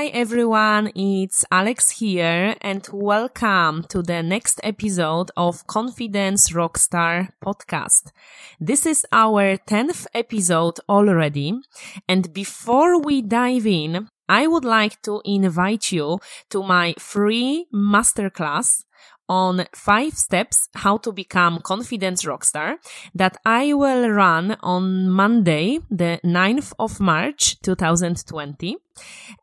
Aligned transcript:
Hi 0.00 0.06
everyone, 0.06 0.92
it's 0.94 1.44
Alex 1.50 1.90
here 1.90 2.56
and 2.62 2.88
welcome 2.90 3.84
to 3.90 4.00
the 4.00 4.22
next 4.22 4.58
episode 4.64 5.30
of 5.36 5.66
Confidence 5.66 6.52
Rockstar 6.52 7.28
podcast. 7.44 8.10
This 8.58 8.86
is 8.86 9.04
our 9.12 9.58
10th 9.58 10.06
episode 10.14 10.80
already 10.88 11.60
and 12.08 12.32
before 12.32 12.98
we 12.98 13.20
dive 13.20 13.66
in, 13.66 14.08
I 14.26 14.46
would 14.46 14.64
like 14.64 15.02
to 15.02 15.20
invite 15.26 15.92
you 15.92 16.18
to 16.48 16.62
my 16.62 16.94
free 16.98 17.66
masterclass 17.70 18.84
on 19.30 19.64
five 19.72 20.12
steps 20.14 20.68
how 20.74 20.96
to 20.98 21.12
become 21.12 21.60
confidence 21.60 22.24
rockstar 22.24 22.74
that 23.14 23.36
I 23.46 23.72
will 23.72 24.10
run 24.10 24.56
on 24.60 25.08
Monday, 25.08 25.78
the 25.88 26.18
9th 26.24 26.72
of 26.80 26.98
March, 26.98 27.60
2020. 27.62 28.76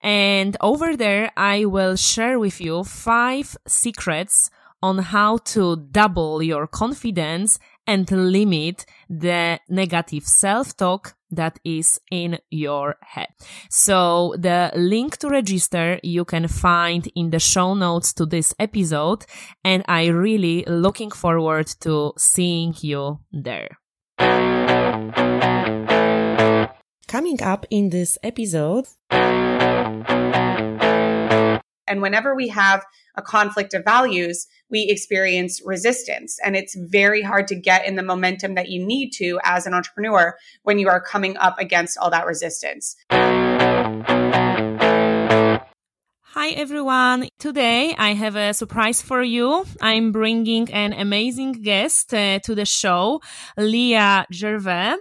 And 0.03 0.57
over 0.59 0.97
there, 0.97 1.31
I 1.37 1.63
will 1.63 1.95
share 1.95 2.37
with 2.37 2.59
you 2.59 2.83
five 2.83 3.55
secrets 3.65 4.49
on 4.83 4.99
how 4.99 5.37
to 5.37 5.77
double 5.77 6.43
your 6.43 6.67
confidence 6.67 7.57
and 7.87 8.11
limit 8.11 8.85
the 9.09 9.59
negative 9.69 10.27
self-talk 10.27 11.15
that 11.31 11.59
is 11.63 11.99
in 12.11 12.39
your 12.49 12.95
head. 13.01 13.27
So 13.69 14.35
the 14.37 14.71
link 14.75 15.17
to 15.17 15.29
register 15.29 15.99
you 16.03 16.25
can 16.25 16.47
find 16.47 17.07
in 17.15 17.31
the 17.31 17.39
show 17.39 17.73
notes 17.73 18.13
to 18.13 18.25
this 18.25 18.53
episode. 18.59 19.25
And 19.63 19.83
I 19.87 20.07
really 20.07 20.63
looking 20.67 21.11
forward 21.11 21.67
to 21.81 22.13
seeing 22.17 22.75
you 22.81 23.19
there. 23.31 23.77
Coming 27.07 27.41
up 27.41 27.65
in 27.69 27.89
this 27.89 28.17
episode. 28.21 28.87
And 31.87 32.01
whenever 32.01 32.35
we 32.35 32.49
have 32.49 32.85
a 33.15 33.21
conflict 33.21 33.73
of 33.73 33.83
values, 33.83 34.47
we 34.69 34.87
experience 34.89 35.61
resistance. 35.65 36.37
And 36.43 36.55
it's 36.55 36.75
very 36.75 37.21
hard 37.21 37.47
to 37.47 37.55
get 37.55 37.85
in 37.85 37.95
the 37.95 38.03
momentum 38.03 38.55
that 38.55 38.69
you 38.69 38.85
need 38.85 39.11
to 39.13 39.39
as 39.43 39.65
an 39.65 39.73
entrepreneur 39.73 40.37
when 40.63 40.77
you 40.79 40.89
are 40.89 41.01
coming 41.01 41.37
up 41.37 41.57
against 41.59 41.97
all 41.97 42.09
that 42.11 42.25
resistance. 42.25 42.95
Hi 46.31 46.49
everyone. 46.49 47.29
Today 47.39 47.95
I 47.97 48.13
have 48.13 48.35
a 48.35 48.53
surprise 48.53 49.01
for 49.01 49.23
you. 49.23 49.65
I'm 49.81 50.11
bringing 50.11 50.71
an 50.71 50.93
amazing 50.93 51.53
guest 51.53 52.13
uh, 52.13 52.39
to 52.39 52.53
the 52.53 52.65
show, 52.65 53.21
Leah 53.57 54.27
Gervais 54.31 54.97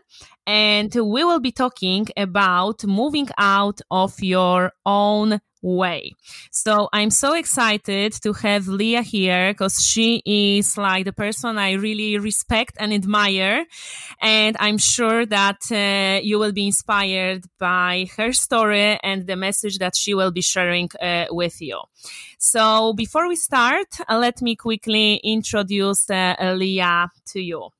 and 0.47 0.95
we 0.95 1.25
will 1.25 1.41
be 1.41 1.51
talking 1.51 2.07
about 2.17 2.85
moving 2.85 3.29
out 3.37 3.81
of 3.91 4.15
your 4.23 4.73
own 4.85 5.41
way. 5.67 6.13
So 6.51 6.89
I'm 6.93 7.11
so 7.11 7.35
excited 7.35 8.13
to 8.23 8.33
have 8.35 8.69
Leah 8.69 9.03
here 9.03 9.53
because 9.53 9.83
she 9.85 10.23
is 10.25 10.79
like 10.79 11.05
the 11.05 11.13
person 11.13 11.59
I 11.59 11.73
really 11.73 12.19
respect 12.19 12.77
and 12.79 12.93
admire. 12.93 13.67
And 14.21 14.57
I'm 14.61 14.79
sure 14.79 15.27
that 15.27 15.61
uh, 15.73 16.21
you 16.23 16.39
will 16.39 16.53
be 16.53 16.67
inspired 16.67 17.45
by 17.59 18.07
her 18.17 18.33
story 18.33 18.99
and 19.03 19.27
the 19.27 19.37
message 19.37 19.79
that 19.79 19.97
she 19.97 20.15
will 20.15 20.31
be 20.31 20.43
sharing 20.43 20.89
uh, 21.03 21.27
with 21.31 21.61
you. 21.61 21.81
So 22.39 22.93
before 22.93 23.29
we 23.29 23.37
start, 23.37 23.89
uh, 24.09 24.19
let 24.19 24.41
me 24.41 24.55
quickly 24.55 25.17
introduce 25.25 26.09
uh, 26.09 26.37
Leah 26.55 27.11
to 27.33 27.41
you. 27.41 27.71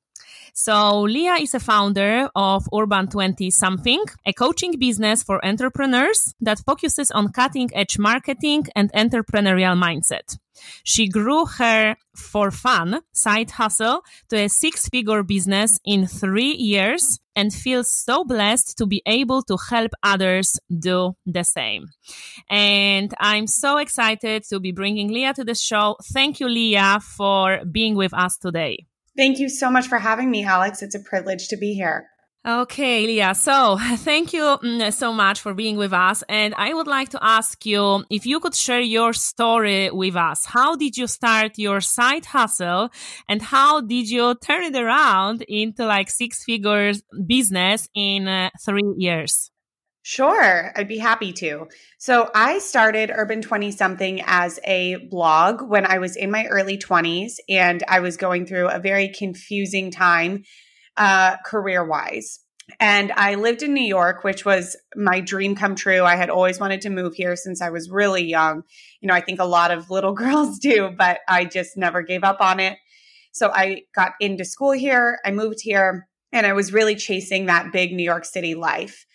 So 0.59 1.01
Leah 1.01 1.35
is 1.35 1.53
a 1.53 1.59
founder 1.59 2.31
of 2.33 2.67
Urban 2.73 3.07
20 3.07 3.51
something, 3.51 4.03
a 4.25 4.33
coaching 4.33 4.79
business 4.79 5.21
for 5.21 5.45
entrepreneurs 5.45 6.33
that 6.41 6.63
focuses 6.65 7.11
on 7.11 7.31
cutting 7.31 7.69
edge 7.75 7.99
marketing 7.99 8.65
and 8.75 8.91
entrepreneurial 8.93 9.77
mindset. 9.77 10.35
She 10.83 11.09
grew 11.09 11.45
her 11.45 11.95
for 12.15 12.49
fun 12.49 13.01
side 13.13 13.51
hustle 13.51 14.01
to 14.29 14.35
a 14.35 14.49
six 14.49 14.89
figure 14.89 15.21
business 15.21 15.79
in 15.85 16.07
three 16.07 16.55
years 16.55 17.19
and 17.35 17.53
feels 17.53 17.91
so 17.93 18.23
blessed 18.23 18.79
to 18.79 18.87
be 18.87 19.03
able 19.05 19.43
to 19.43 19.57
help 19.69 19.91
others 20.01 20.59
do 20.75 21.13
the 21.27 21.43
same. 21.43 21.85
And 22.49 23.13
I'm 23.19 23.45
so 23.45 23.77
excited 23.77 24.43
to 24.49 24.59
be 24.59 24.71
bringing 24.71 25.09
Leah 25.09 25.35
to 25.35 25.43
the 25.43 25.53
show. 25.53 25.97
Thank 26.13 26.39
you, 26.39 26.49
Leah, 26.49 26.99
for 26.99 27.59
being 27.71 27.93
with 27.93 28.15
us 28.15 28.37
today. 28.37 28.87
Thank 29.17 29.39
you 29.39 29.49
so 29.49 29.69
much 29.71 29.87
for 29.87 29.97
having 29.97 30.29
me, 30.29 30.45
Alex. 30.45 30.81
It's 30.81 30.95
a 30.95 30.99
privilege 30.99 31.47
to 31.49 31.57
be 31.57 31.73
here. 31.73 32.07
Okay, 32.47 33.05
Leah. 33.05 33.35
So 33.35 33.77
thank 33.97 34.31
you 34.31 34.43
mm, 34.63 34.93
so 34.93 35.11
much 35.11 35.41
for 35.41 35.53
being 35.53 35.75
with 35.75 35.91
us. 35.91 36.23
And 36.29 36.53
I 36.55 36.73
would 36.73 36.87
like 36.87 37.09
to 37.09 37.19
ask 37.21 37.65
you 37.65 38.05
if 38.09 38.25
you 38.25 38.39
could 38.39 38.55
share 38.55 38.79
your 38.79 39.11
story 39.11 39.89
with 39.91 40.15
us. 40.15 40.45
How 40.45 40.77
did 40.77 40.95
you 40.95 41.07
start 41.07 41.57
your 41.57 41.81
side 41.81 42.25
hustle 42.25 42.89
and 43.27 43.41
how 43.41 43.81
did 43.81 44.09
you 44.09 44.35
turn 44.35 44.63
it 44.63 44.75
around 44.77 45.41
into 45.49 45.85
like 45.85 46.09
six 46.09 46.45
figures 46.45 47.01
business 47.25 47.89
in 47.93 48.29
uh, 48.29 48.49
three 48.63 48.93
years? 48.97 49.51
Sure, 50.09 50.71
I'd 50.73 50.87
be 50.87 50.99
happy 50.99 51.33
to. 51.33 51.67
So, 51.97 52.31
I 52.33 52.59
started 52.59 53.11
Urban 53.13 53.41
20 53.41 53.71
something 53.71 54.21
as 54.25 54.57
a 54.63 54.95
blog 54.95 55.61
when 55.61 55.85
I 55.85 55.97
was 55.97 56.15
in 56.15 56.31
my 56.31 56.45
early 56.45 56.77
20s 56.77 57.39
and 57.49 57.83
I 57.89 57.99
was 57.99 58.15
going 58.15 58.45
through 58.45 58.69
a 58.69 58.79
very 58.79 59.09
confusing 59.09 59.91
time 59.91 60.45
uh, 60.95 61.35
career 61.45 61.85
wise. 61.85 62.39
And 62.79 63.11
I 63.11 63.35
lived 63.35 63.63
in 63.63 63.73
New 63.73 63.83
York, 63.83 64.23
which 64.23 64.45
was 64.45 64.77
my 64.95 65.19
dream 65.19 65.57
come 65.57 65.75
true. 65.75 66.03
I 66.03 66.15
had 66.15 66.29
always 66.29 66.57
wanted 66.57 66.79
to 66.83 66.89
move 66.89 67.13
here 67.13 67.35
since 67.35 67.61
I 67.61 67.71
was 67.71 67.89
really 67.89 68.23
young. 68.23 68.63
You 69.01 69.09
know, 69.09 69.13
I 69.13 69.19
think 69.19 69.41
a 69.41 69.45
lot 69.45 69.71
of 69.71 69.89
little 69.89 70.13
girls 70.23 70.57
do, 70.57 70.89
but 70.97 71.19
I 71.27 71.43
just 71.43 71.75
never 71.75 72.01
gave 72.01 72.23
up 72.23 72.39
on 72.39 72.61
it. 72.61 72.77
So 73.33 73.51
I 73.53 73.81
got 73.93 74.13
into 74.21 74.45
school 74.45 74.71
here, 74.71 75.19
I 75.25 75.31
moved 75.31 75.59
here, 75.61 76.07
and 76.31 76.47
I 76.47 76.53
was 76.53 76.71
really 76.71 76.95
chasing 76.95 77.47
that 77.47 77.73
big 77.73 77.91
New 77.91 78.03
York 78.03 78.23
City 78.23 78.55
life. 78.55 79.05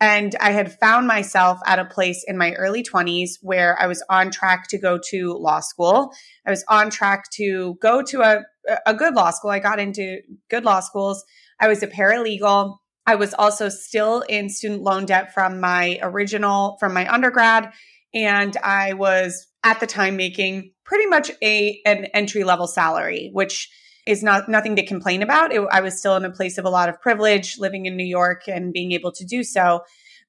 And 0.00 0.36
I 0.40 0.52
had 0.52 0.78
found 0.78 1.08
myself 1.08 1.58
at 1.66 1.80
a 1.80 1.84
place 1.84 2.24
in 2.26 2.38
my 2.38 2.52
early 2.52 2.84
20s 2.84 3.38
where 3.42 3.80
I 3.80 3.86
was 3.88 4.04
on 4.08 4.30
track 4.30 4.68
to 4.68 4.78
go 4.78 4.98
to 5.10 5.32
law 5.34 5.60
school. 5.60 6.12
I 6.46 6.50
was 6.50 6.64
on 6.68 6.90
track 6.90 7.30
to 7.32 7.76
go 7.82 8.02
to 8.02 8.22
a, 8.22 8.42
a 8.86 8.94
good 8.94 9.14
law 9.14 9.30
school. 9.30 9.50
I 9.50 9.58
got 9.58 9.80
into 9.80 10.20
good 10.50 10.64
law 10.64 10.80
schools. 10.80 11.24
I 11.58 11.66
was 11.66 11.82
a 11.82 11.88
paralegal. 11.88 12.76
I 13.06 13.16
was 13.16 13.34
also 13.34 13.68
still 13.68 14.20
in 14.28 14.50
student 14.50 14.82
loan 14.82 15.06
debt 15.06 15.34
from 15.34 15.60
my 15.60 15.98
original, 16.02 16.76
from 16.78 16.94
my 16.94 17.12
undergrad. 17.12 17.72
And 18.14 18.56
I 18.58 18.92
was 18.92 19.48
at 19.64 19.80
the 19.80 19.86
time 19.86 20.16
making 20.16 20.72
pretty 20.84 21.06
much 21.06 21.30
a, 21.42 21.80
an 21.84 22.04
entry 22.14 22.44
level 22.44 22.68
salary, 22.68 23.30
which 23.32 23.68
is 24.08 24.22
not 24.22 24.48
nothing 24.48 24.74
to 24.76 24.84
complain 24.84 25.22
about. 25.22 25.52
It, 25.52 25.62
I 25.70 25.82
was 25.82 25.98
still 25.98 26.16
in 26.16 26.24
a 26.24 26.30
place 26.30 26.56
of 26.56 26.64
a 26.64 26.70
lot 26.70 26.88
of 26.88 27.00
privilege 27.00 27.58
living 27.58 27.84
in 27.84 27.94
New 27.96 28.06
York 28.06 28.48
and 28.48 28.72
being 28.72 28.92
able 28.92 29.12
to 29.12 29.24
do 29.24 29.44
so, 29.44 29.82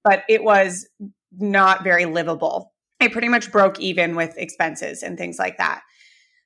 but 0.03 0.23
it 0.27 0.43
was 0.43 0.85
not 1.37 1.81
very 1.83 2.05
livable. 2.05 2.73
I 2.99 3.07
pretty 3.07 3.29
much 3.29 3.51
broke 3.51 3.79
even 3.79 4.17
with 4.17 4.37
expenses 4.37 5.01
and 5.01 5.17
things 5.17 5.39
like 5.39 5.57
that. 5.57 5.81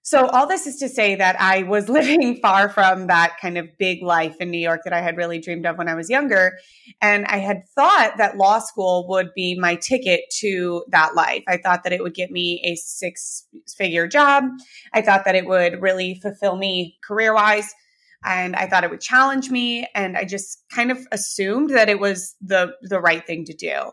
So, 0.05 0.27
all 0.27 0.47
this 0.47 0.67
is 0.67 0.75
to 0.79 0.89
say 0.89 1.15
that 1.15 1.39
I 1.39 1.63
was 1.63 1.87
living 1.99 2.39
far 2.41 2.67
from 2.67 3.07
that 3.07 3.37
kind 3.41 3.57
of 3.57 3.77
big 3.77 4.03
life 4.03 4.35
in 4.41 4.51
New 4.51 4.59
York 4.59 4.81
that 4.83 4.93
I 4.93 4.99
had 5.01 5.15
really 5.15 5.39
dreamed 5.39 5.65
of 5.65 5.77
when 5.77 5.87
I 5.87 5.95
was 5.95 6.09
younger. 6.09 6.57
And 7.01 7.25
I 7.25 7.37
had 7.37 7.63
thought 7.73 8.17
that 8.17 8.37
law 8.37 8.59
school 8.59 9.07
would 9.07 9.33
be 9.33 9.57
my 9.57 9.75
ticket 9.75 10.21
to 10.39 10.83
that 10.89 11.15
life. 11.15 11.43
I 11.47 11.55
thought 11.55 11.83
that 11.85 11.93
it 11.93 12.03
would 12.03 12.13
get 12.13 12.31
me 12.31 12.61
a 12.65 12.75
six 12.75 13.47
figure 13.77 14.05
job. 14.05 14.43
I 14.93 15.01
thought 15.01 15.23
that 15.23 15.35
it 15.35 15.47
would 15.47 15.81
really 15.81 16.19
fulfill 16.21 16.57
me 16.57 16.97
career 17.07 17.33
wise. 17.33 17.73
And 18.25 18.57
I 18.57 18.67
thought 18.67 18.83
it 18.83 18.89
would 18.89 19.01
challenge 19.01 19.49
me. 19.49 19.87
And 19.95 20.17
I 20.17 20.25
just 20.25 20.63
kind 20.69 20.91
of 20.91 21.07
assumed 21.13 21.69
that 21.71 21.89
it 21.89 21.99
was 21.99 22.35
the, 22.41 22.73
the 22.81 22.99
right 22.99 23.25
thing 23.25 23.45
to 23.45 23.53
do. 23.53 23.91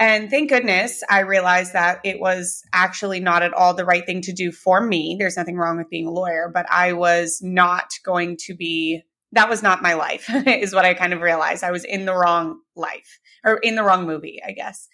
And 0.00 0.30
thank 0.30 0.48
goodness 0.48 1.02
I 1.10 1.20
realized 1.20 1.72
that 1.72 2.00
it 2.04 2.20
was 2.20 2.62
actually 2.72 3.18
not 3.18 3.42
at 3.42 3.52
all 3.52 3.74
the 3.74 3.84
right 3.84 4.06
thing 4.06 4.20
to 4.22 4.32
do 4.32 4.52
for 4.52 4.80
me. 4.80 5.16
There's 5.18 5.36
nothing 5.36 5.56
wrong 5.56 5.76
with 5.76 5.90
being 5.90 6.06
a 6.06 6.12
lawyer, 6.12 6.50
but 6.52 6.66
I 6.70 6.92
was 6.92 7.40
not 7.42 7.90
going 8.04 8.36
to 8.46 8.54
be, 8.54 9.02
that 9.32 9.48
was 9.48 9.62
not 9.62 9.82
my 9.82 9.94
life, 9.94 10.26
is 10.46 10.72
what 10.72 10.84
I 10.84 10.94
kind 10.94 11.12
of 11.12 11.20
realized. 11.20 11.64
I 11.64 11.72
was 11.72 11.84
in 11.84 12.04
the 12.04 12.14
wrong 12.14 12.60
life 12.76 13.18
or 13.44 13.56
in 13.56 13.74
the 13.74 13.82
wrong 13.82 14.06
movie, 14.06 14.40
I 14.46 14.52
guess. 14.52 14.88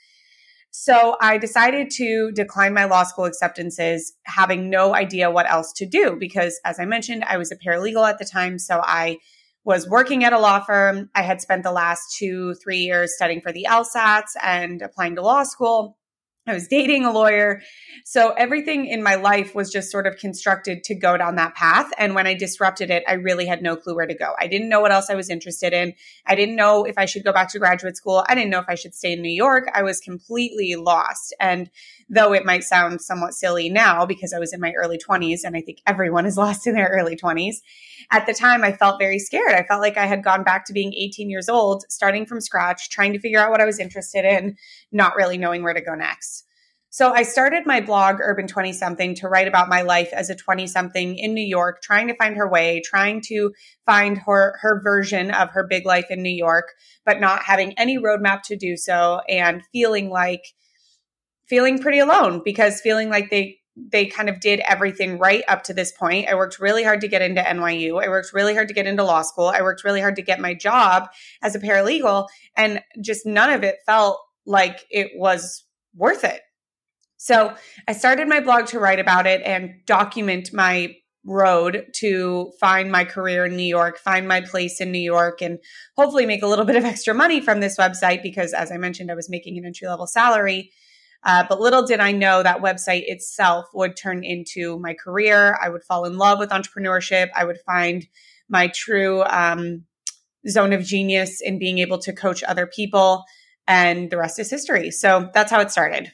So 0.70 1.16
I 1.20 1.38
decided 1.38 1.90
to 1.98 2.32
decline 2.32 2.74
my 2.74 2.86
law 2.86 3.04
school 3.04 3.26
acceptances, 3.26 4.14
having 4.24 4.70
no 4.70 4.94
idea 4.94 5.30
what 5.30 5.48
else 5.48 5.72
to 5.74 5.86
do 5.86 6.16
because, 6.18 6.58
as 6.64 6.80
I 6.80 6.84
mentioned, 6.84 7.24
I 7.24 7.36
was 7.36 7.52
a 7.52 7.56
paralegal 7.56 8.08
at 8.08 8.18
the 8.18 8.24
time. 8.24 8.58
So 8.58 8.80
I 8.82 9.18
was 9.64 9.88
working 9.88 10.24
at 10.24 10.32
a 10.32 10.38
law 10.38 10.60
firm. 10.60 11.10
I 11.14 11.22
had 11.22 11.40
spent 11.40 11.62
the 11.62 11.72
last 11.72 12.16
two, 12.16 12.54
three 12.54 12.78
years 12.78 13.14
studying 13.16 13.40
for 13.40 13.52
the 13.52 13.66
LSATs 13.68 14.32
and 14.42 14.82
applying 14.82 15.16
to 15.16 15.22
law 15.22 15.42
school. 15.42 15.96
I 16.46 16.52
was 16.52 16.68
dating 16.68 17.06
a 17.06 17.12
lawyer. 17.12 17.62
So 18.04 18.32
everything 18.32 18.86
in 18.86 19.02
my 19.02 19.14
life 19.14 19.54
was 19.54 19.72
just 19.72 19.90
sort 19.90 20.06
of 20.06 20.18
constructed 20.18 20.84
to 20.84 20.94
go 20.94 21.16
down 21.16 21.36
that 21.36 21.54
path. 21.54 21.90
And 21.96 22.14
when 22.14 22.26
I 22.26 22.34
disrupted 22.34 22.90
it, 22.90 23.02
I 23.08 23.14
really 23.14 23.46
had 23.46 23.62
no 23.62 23.76
clue 23.76 23.94
where 23.94 24.06
to 24.06 24.14
go. 24.14 24.34
I 24.38 24.46
didn't 24.46 24.68
know 24.68 24.80
what 24.80 24.92
else 24.92 25.08
I 25.08 25.14
was 25.14 25.30
interested 25.30 25.72
in. 25.72 25.94
I 26.26 26.34
didn't 26.34 26.56
know 26.56 26.84
if 26.84 26.98
I 26.98 27.06
should 27.06 27.24
go 27.24 27.32
back 27.32 27.48
to 27.52 27.58
graduate 27.58 27.96
school. 27.96 28.22
I 28.28 28.34
didn't 28.34 28.50
know 28.50 28.58
if 28.58 28.68
I 28.68 28.74
should 28.74 28.94
stay 28.94 29.14
in 29.14 29.22
New 29.22 29.32
York. 29.32 29.70
I 29.72 29.82
was 29.82 30.00
completely 30.00 30.74
lost. 30.74 31.34
And 31.40 31.70
though 32.10 32.34
it 32.34 32.44
might 32.44 32.64
sound 32.64 33.00
somewhat 33.00 33.32
silly 33.32 33.70
now 33.70 34.04
because 34.04 34.34
I 34.34 34.38
was 34.38 34.52
in 34.52 34.60
my 34.60 34.72
early 34.72 34.98
20s, 34.98 35.40
and 35.44 35.56
I 35.56 35.62
think 35.62 35.80
everyone 35.86 36.26
is 36.26 36.36
lost 36.44 36.66
in 36.66 36.74
their 36.74 36.88
early 36.88 37.16
20s, 37.16 37.56
at 38.10 38.26
the 38.26 38.34
time 38.34 38.62
I 38.64 38.72
felt 38.72 38.98
very 38.98 39.18
scared. 39.18 39.52
I 39.52 39.62
felt 39.62 39.80
like 39.80 39.96
I 39.96 40.06
had 40.06 40.22
gone 40.22 40.44
back 40.44 40.66
to 40.66 40.74
being 40.74 40.92
18 40.92 41.30
years 41.30 41.48
old, 41.48 41.84
starting 41.88 42.26
from 42.26 42.42
scratch, 42.42 42.90
trying 42.90 43.14
to 43.14 43.18
figure 43.18 43.40
out 43.40 43.50
what 43.50 43.62
I 43.62 43.64
was 43.64 43.78
interested 43.78 44.26
in, 44.26 44.56
not 44.92 45.16
really 45.16 45.38
knowing 45.38 45.62
where 45.62 45.72
to 45.72 45.80
go 45.80 45.94
next. 45.94 46.33
So 46.94 47.12
I 47.12 47.24
started 47.24 47.66
my 47.66 47.80
blog, 47.80 48.20
Urban 48.20 48.46
20 48.46 48.72
something, 48.72 49.16
to 49.16 49.26
write 49.26 49.48
about 49.48 49.68
my 49.68 49.82
life 49.82 50.10
as 50.12 50.30
a 50.30 50.36
20 50.36 50.68
something 50.68 51.18
in 51.18 51.34
New 51.34 51.44
York, 51.44 51.82
trying 51.82 52.06
to 52.06 52.14
find 52.14 52.36
her 52.36 52.48
way, 52.48 52.82
trying 52.84 53.20
to 53.22 53.52
find 53.84 54.16
her, 54.18 54.56
her 54.60 54.80
version 54.80 55.32
of 55.32 55.50
her 55.50 55.66
big 55.66 55.86
life 55.86 56.06
in 56.08 56.22
New 56.22 56.30
York, 56.30 56.68
but 57.04 57.18
not 57.18 57.42
having 57.42 57.76
any 57.80 57.98
roadmap 57.98 58.42
to 58.42 58.56
do 58.56 58.76
so 58.76 59.20
and 59.28 59.60
feeling 59.72 60.08
like, 60.08 60.44
feeling 61.48 61.80
pretty 61.80 61.98
alone 61.98 62.42
because 62.44 62.80
feeling 62.80 63.10
like 63.10 63.28
they, 63.28 63.58
they 63.74 64.06
kind 64.06 64.28
of 64.28 64.38
did 64.38 64.60
everything 64.60 65.18
right 65.18 65.42
up 65.48 65.64
to 65.64 65.74
this 65.74 65.90
point. 65.90 66.28
I 66.28 66.36
worked 66.36 66.60
really 66.60 66.84
hard 66.84 67.00
to 67.00 67.08
get 67.08 67.22
into 67.22 67.42
NYU. 67.42 68.00
I 68.00 68.08
worked 68.08 68.32
really 68.32 68.54
hard 68.54 68.68
to 68.68 68.74
get 68.74 68.86
into 68.86 69.02
law 69.02 69.22
school. 69.22 69.48
I 69.48 69.62
worked 69.62 69.82
really 69.82 70.00
hard 70.00 70.14
to 70.14 70.22
get 70.22 70.38
my 70.38 70.54
job 70.54 71.08
as 71.42 71.56
a 71.56 71.58
paralegal 71.58 72.28
and 72.56 72.84
just 73.02 73.26
none 73.26 73.50
of 73.50 73.64
it 73.64 73.78
felt 73.84 74.20
like 74.46 74.84
it 74.90 75.10
was 75.16 75.64
worth 75.96 76.22
it. 76.22 76.40
So 77.24 77.54
I 77.88 77.94
started 77.94 78.28
my 78.28 78.40
blog 78.40 78.66
to 78.66 78.78
write 78.78 79.00
about 79.00 79.26
it 79.26 79.40
and 79.46 79.76
document 79.86 80.52
my 80.52 80.94
road 81.24 81.86
to 81.94 82.52
find 82.60 82.92
my 82.92 83.06
career 83.06 83.46
in 83.46 83.56
New 83.56 83.62
York, 83.62 83.98
find 83.98 84.28
my 84.28 84.42
place 84.42 84.78
in 84.78 84.92
New 84.92 84.98
York, 84.98 85.40
and 85.40 85.58
hopefully 85.96 86.26
make 86.26 86.42
a 86.42 86.46
little 86.46 86.66
bit 86.66 86.76
of 86.76 86.84
extra 86.84 87.14
money 87.14 87.40
from 87.40 87.60
this 87.60 87.78
website 87.78 88.22
because, 88.22 88.52
as 88.52 88.70
I 88.70 88.76
mentioned, 88.76 89.10
I 89.10 89.14
was 89.14 89.30
making 89.30 89.56
an 89.56 89.64
entry 89.64 89.88
level 89.88 90.06
salary. 90.06 90.70
Uh, 91.22 91.46
but 91.48 91.62
little 91.62 91.86
did 91.86 91.98
I 91.98 92.12
know 92.12 92.42
that 92.42 92.60
website 92.60 93.04
itself 93.06 93.68
would 93.72 93.96
turn 93.96 94.22
into 94.22 94.78
my 94.80 94.92
career. 94.92 95.56
I 95.62 95.70
would 95.70 95.82
fall 95.82 96.04
in 96.04 96.18
love 96.18 96.38
with 96.38 96.50
entrepreneurship. 96.50 97.30
I 97.34 97.46
would 97.46 97.58
find 97.64 98.06
my 98.50 98.68
true 98.68 99.22
um, 99.22 99.84
zone 100.46 100.74
of 100.74 100.84
genius 100.84 101.40
in 101.40 101.58
being 101.58 101.78
able 101.78 102.00
to 102.00 102.12
coach 102.12 102.44
other 102.44 102.66
people. 102.66 103.24
And 103.66 104.10
the 104.10 104.18
rest 104.18 104.38
is 104.38 104.50
history. 104.50 104.90
So 104.90 105.30
that's 105.32 105.50
how 105.50 105.62
it 105.62 105.70
started. 105.70 106.12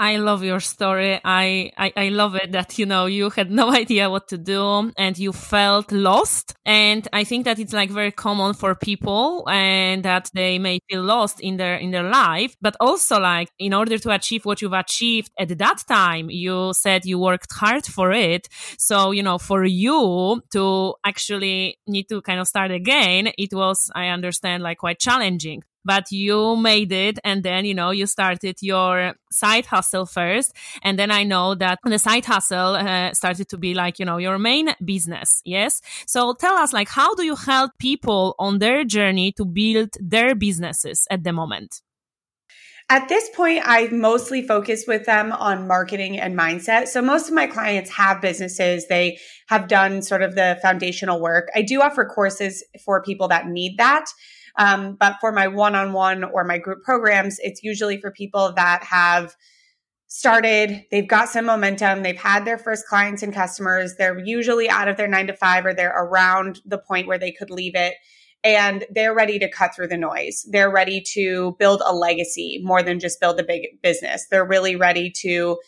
I 0.00 0.16
love 0.16 0.42
your 0.42 0.60
story. 0.60 1.20
I, 1.22 1.72
I, 1.76 1.92
I, 1.94 2.08
love 2.08 2.34
it 2.34 2.52
that, 2.52 2.78
you 2.78 2.86
know, 2.86 3.04
you 3.04 3.28
had 3.28 3.50
no 3.50 3.70
idea 3.82 4.08
what 4.08 4.28
to 4.28 4.38
do 4.38 4.90
and 4.96 5.18
you 5.18 5.30
felt 5.34 5.92
lost. 5.92 6.54
And 6.64 7.06
I 7.12 7.24
think 7.24 7.44
that 7.44 7.58
it's 7.58 7.74
like 7.74 7.90
very 7.90 8.10
common 8.10 8.54
for 8.54 8.74
people 8.74 9.46
and 9.46 10.02
that 10.04 10.30
they 10.32 10.58
may 10.58 10.78
feel 10.88 11.02
lost 11.02 11.40
in 11.40 11.58
their, 11.58 11.76
in 11.76 11.90
their 11.90 12.08
life. 12.08 12.56
But 12.62 12.76
also 12.80 13.20
like 13.20 13.50
in 13.58 13.74
order 13.74 13.98
to 13.98 14.10
achieve 14.10 14.46
what 14.46 14.62
you've 14.62 14.72
achieved 14.72 15.32
at 15.38 15.58
that 15.58 15.84
time, 15.86 16.30
you 16.30 16.72
said 16.72 17.04
you 17.04 17.18
worked 17.18 17.52
hard 17.52 17.84
for 17.84 18.10
it. 18.10 18.48
So, 18.78 19.10
you 19.10 19.22
know, 19.22 19.36
for 19.36 19.66
you 19.66 20.42
to 20.52 20.94
actually 21.04 21.78
need 21.86 22.08
to 22.08 22.22
kind 22.22 22.40
of 22.40 22.48
start 22.48 22.70
again, 22.70 23.32
it 23.36 23.52
was, 23.52 23.90
I 23.94 24.06
understand, 24.06 24.62
like 24.62 24.78
quite 24.78 24.98
challenging 24.98 25.62
but 25.84 26.10
you 26.10 26.56
made 26.56 26.92
it 26.92 27.18
and 27.24 27.42
then 27.42 27.64
you 27.64 27.74
know 27.74 27.90
you 27.90 28.06
started 28.06 28.56
your 28.60 29.14
side 29.30 29.66
hustle 29.66 30.06
first 30.06 30.52
and 30.82 30.98
then 30.98 31.10
i 31.10 31.22
know 31.22 31.54
that 31.54 31.78
the 31.84 31.98
side 31.98 32.24
hustle 32.24 32.74
uh, 32.74 33.12
started 33.12 33.48
to 33.48 33.58
be 33.58 33.74
like 33.74 33.98
you 33.98 34.04
know 34.04 34.18
your 34.18 34.38
main 34.38 34.74
business 34.84 35.40
yes 35.44 35.80
so 36.06 36.34
tell 36.34 36.54
us 36.54 36.72
like 36.72 36.88
how 36.88 37.14
do 37.14 37.24
you 37.24 37.36
help 37.36 37.70
people 37.78 38.34
on 38.38 38.58
their 38.58 38.84
journey 38.84 39.32
to 39.32 39.44
build 39.44 39.90
their 40.00 40.34
businesses 40.34 41.06
at 41.10 41.24
the 41.24 41.32
moment 41.32 41.80
at 42.90 43.08
this 43.08 43.30
point, 43.30 43.62
I 43.64 43.86
mostly 43.92 44.42
focus 44.42 44.84
with 44.88 45.06
them 45.06 45.30
on 45.30 45.68
marketing 45.68 46.18
and 46.18 46.36
mindset. 46.36 46.88
So 46.88 47.00
most 47.00 47.28
of 47.28 47.34
my 47.34 47.46
clients 47.46 47.88
have 47.90 48.20
businesses. 48.20 48.88
They 48.88 49.20
have 49.48 49.68
done 49.68 50.02
sort 50.02 50.22
of 50.22 50.34
the 50.34 50.58
foundational 50.60 51.20
work. 51.20 51.50
I 51.54 51.62
do 51.62 51.80
offer 51.80 52.04
courses 52.04 52.64
for 52.84 53.00
people 53.00 53.28
that 53.28 53.46
need 53.46 53.78
that. 53.78 54.06
Um, 54.56 54.96
but 54.98 55.16
for 55.20 55.32
my 55.32 55.48
one 55.48 55.74
on 55.74 55.92
one 55.92 56.24
or 56.24 56.44
my 56.44 56.58
group 56.58 56.82
programs, 56.82 57.38
it's 57.40 57.62
usually 57.62 58.00
for 58.00 58.10
people 58.10 58.52
that 58.56 58.84
have 58.84 59.34
started, 60.06 60.84
they've 60.90 61.06
got 61.06 61.28
some 61.28 61.46
momentum, 61.46 62.02
they've 62.02 62.16
had 62.16 62.44
their 62.44 62.58
first 62.58 62.86
clients 62.88 63.22
and 63.22 63.32
customers, 63.32 63.94
they're 63.96 64.18
usually 64.18 64.68
out 64.68 64.88
of 64.88 64.96
their 64.96 65.06
nine 65.06 65.28
to 65.28 65.32
five 65.32 65.64
or 65.64 65.72
they're 65.72 65.96
around 65.96 66.60
the 66.66 66.78
point 66.78 67.06
where 67.06 67.18
they 67.18 67.30
could 67.30 67.50
leave 67.50 67.76
it. 67.76 67.94
And 68.42 68.84
they're 68.90 69.14
ready 69.14 69.38
to 69.38 69.50
cut 69.50 69.74
through 69.74 69.88
the 69.88 69.98
noise. 69.98 70.46
They're 70.50 70.70
ready 70.70 71.02
to 71.12 71.54
build 71.58 71.82
a 71.84 71.94
legacy 71.94 72.60
more 72.64 72.82
than 72.82 72.98
just 72.98 73.20
build 73.20 73.38
a 73.38 73.44
big 73.44 73.80
business. 73.82 74.26
They're 74.30 74.46
really 74.46 74.76
ready 74.76 75.12
to 75.20 75.58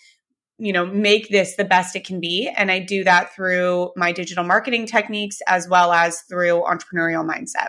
you 0.58 0.72
know 0.72 0.86
make 0.86 1.28
this 1.28 1.56
the 1.56 1.64
best 1.64 1.96
it 1.96 2.06
can 2.06 2.20
be 2.20 2.48
and 2.56 2.70
i 2.70 2.78
do 2.78 3.02
that 3.02 3.34
through 3.34 3.90
my 3.96 4.12
digital 4.12 4.44
marketing 4.44 4.86
techniques 4.86 5.38
as 5.46 5.66
well 5.68 5.92
as 5.92 6.20
through 6.22 6.62
entrepreneurial 6.62 7.26
mindset 7.28 7.68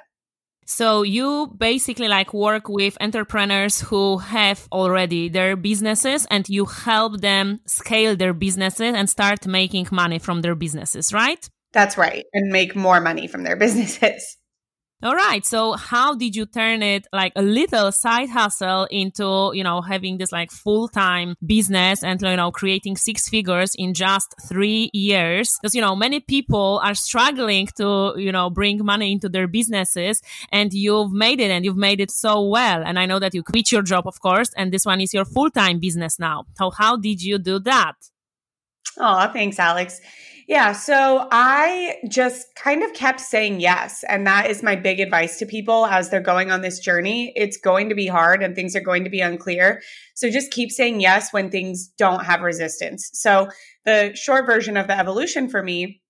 so 0.65 1.03
you 1.03 1.53
basically 1.57 2.07
like 2.07 2.33
work 2.33 2.69
with 2.69 2.97
entrepreneurs 3.01 3.81
who 3.81 4.17
have 4.17 4.67
already 4.71 5.29
their 5.29 5.55
businesses 5.55 6.25
and 6.29 6.47
you 6.49 6.65
help 6.65 7.21
them 7.21 7.59
scale 7.65 8.15
their 8.15 8.33
businesses 8.33 8.93
and 8.95 9.09
start 9.09 9.45
making 9.47 9.87
money 9.91 10.19
from 10.19 10.41
their 10.41 10.55
businesses, 10.55 11.13
right? 11.13 11.49
That's 11.73 11.97
right. 11.97 12.25
And 12.33 12.51
make 12.51 12.75
more 12.75 12.99
money 12.99 13.27
from 13.27 13.43
their 13.43 13.55
businesses. 13.65 14.37
All 15.03 15.15
right. 15.15 15.45
So 15.45 15.73
how 15.73 16.15
did 16.15 16.33
you 16.33 16.45
turn 16.45 16.81
it 16.81 17.07
like 17.11 17.33
a 17.35 17.41
little 17.41 17.91
side 17.91 18.29
hustle 18.29 18.87
into, 18.89 19.51
you 19.53 19.61
know, 19.61 19.81
having 19.81 20.17
this 20.17 20.31
like 20.31 20.49
full 20.49 20.87
time 20.87 21.35
business 21.45 22.05
and, 22.05 22.21
you 22.21 22.37
know, 22.37 22.51
creating 22.51 22.95
six 22.95 23.27
figures 23.27 23.75
in 23.77 23.93
just 23.93 24.33
three 24.47 24.89
years? 24.93 25.57
Because, 25.61 25.75
you 25.75 25.81
know, 25.81 25.93
many 25.93 26.21
people 26.21 26.79
are 26.81 26.93
struggling 26.93 27.67
to, 27.75 28.13
you 28.15 28.31
know, 28.31 28.49
bring 28.49 28.83
money 28.85 29.11
into 29.11 29.27
their 29.27 29.45
businesses 29.45 30.21
and 30.53 30.71
you've 30.73 31.11
made 31.11 31.41
it 31.41 31.51
and 31.51 31.65
you've 31.65 31.75
made 31.75 31.99
it 31.99 32.09
so 32.09 32.41
well. 32.41 32.81
And 32.81 32.97
I 32.97 33.05
know 33.05 33.19
that 33.19 33.33
you 33.33 33.43
quit 33.43 33.73
your 33.73 33.81
job, 33.81 34.07
of 34.07 34.21
course, 34.21 34.51
and 34.55 34.71
this 34.71 34.85
one 34.85 35.01
is 35.01 35.13
your 35.13 35.25
full 35.25 35.49
time 35.49 35.79
business 35.79 36.17
now. 36.17 36.45
So 36.57 36.71
how 36.71 36.95
did 36.95 37.21
you 37.21 37.39
do 37.39 37.59
that? 37.59 37.95
Oh, 38.97 39.29
thanks, 39.33 39.59
Alex. 39.59 39.99
Yeah. 40.47 40.73
So 40.73 41.27
I 41.31 41.97
just 42.09 42.53
kind 42.55 42.83
of 42.83 42.93
kept 42.93 43.21
saying 43.21 43.61
yes. 43.61 44.03
And 44.07 44.27
that 44.27 44.49
is 44.49 44.61
my 44.61 44.75
big 44.75 44.99
advice 44.99 45.39
to 45.39 45.45
people 45.45 45.85
as 45.85 46.09
they're 46.09 46.19
going 46.19 46.51
on 46.51 46.61
this 46.61 46.79
journey. 46.79 47.31
It's 47.35 47.57
going 47.57 47.89
to 47.89 47.95
be 47.95 48.07
hard 48.07 48.43
and 48.43 48.55
things 48.55 48.75
are 48.75 48.81
going 48.81 49.05
to 49.05 49.09
be 49.09 49.21
unclear. 49.21 49.81
So 50.15 50.29
just 50.29 50.51
keep 50.51 50.71
saying 50.71 50.99
yes 50.99 51.31
when 51.31 51.49
things 51.49 51.87
don't 51.97 52.25
have 52.25 52.41
resistance. 52.41 53.09
So 53.13 53.49
the 53.85 54.13
short 54.15 54.45
version 54.45 54.75
of 54.75 54.87
the 54.87 54.97
evolution 54.97 55.49
for 55.49 55.63
me 55.63 56.01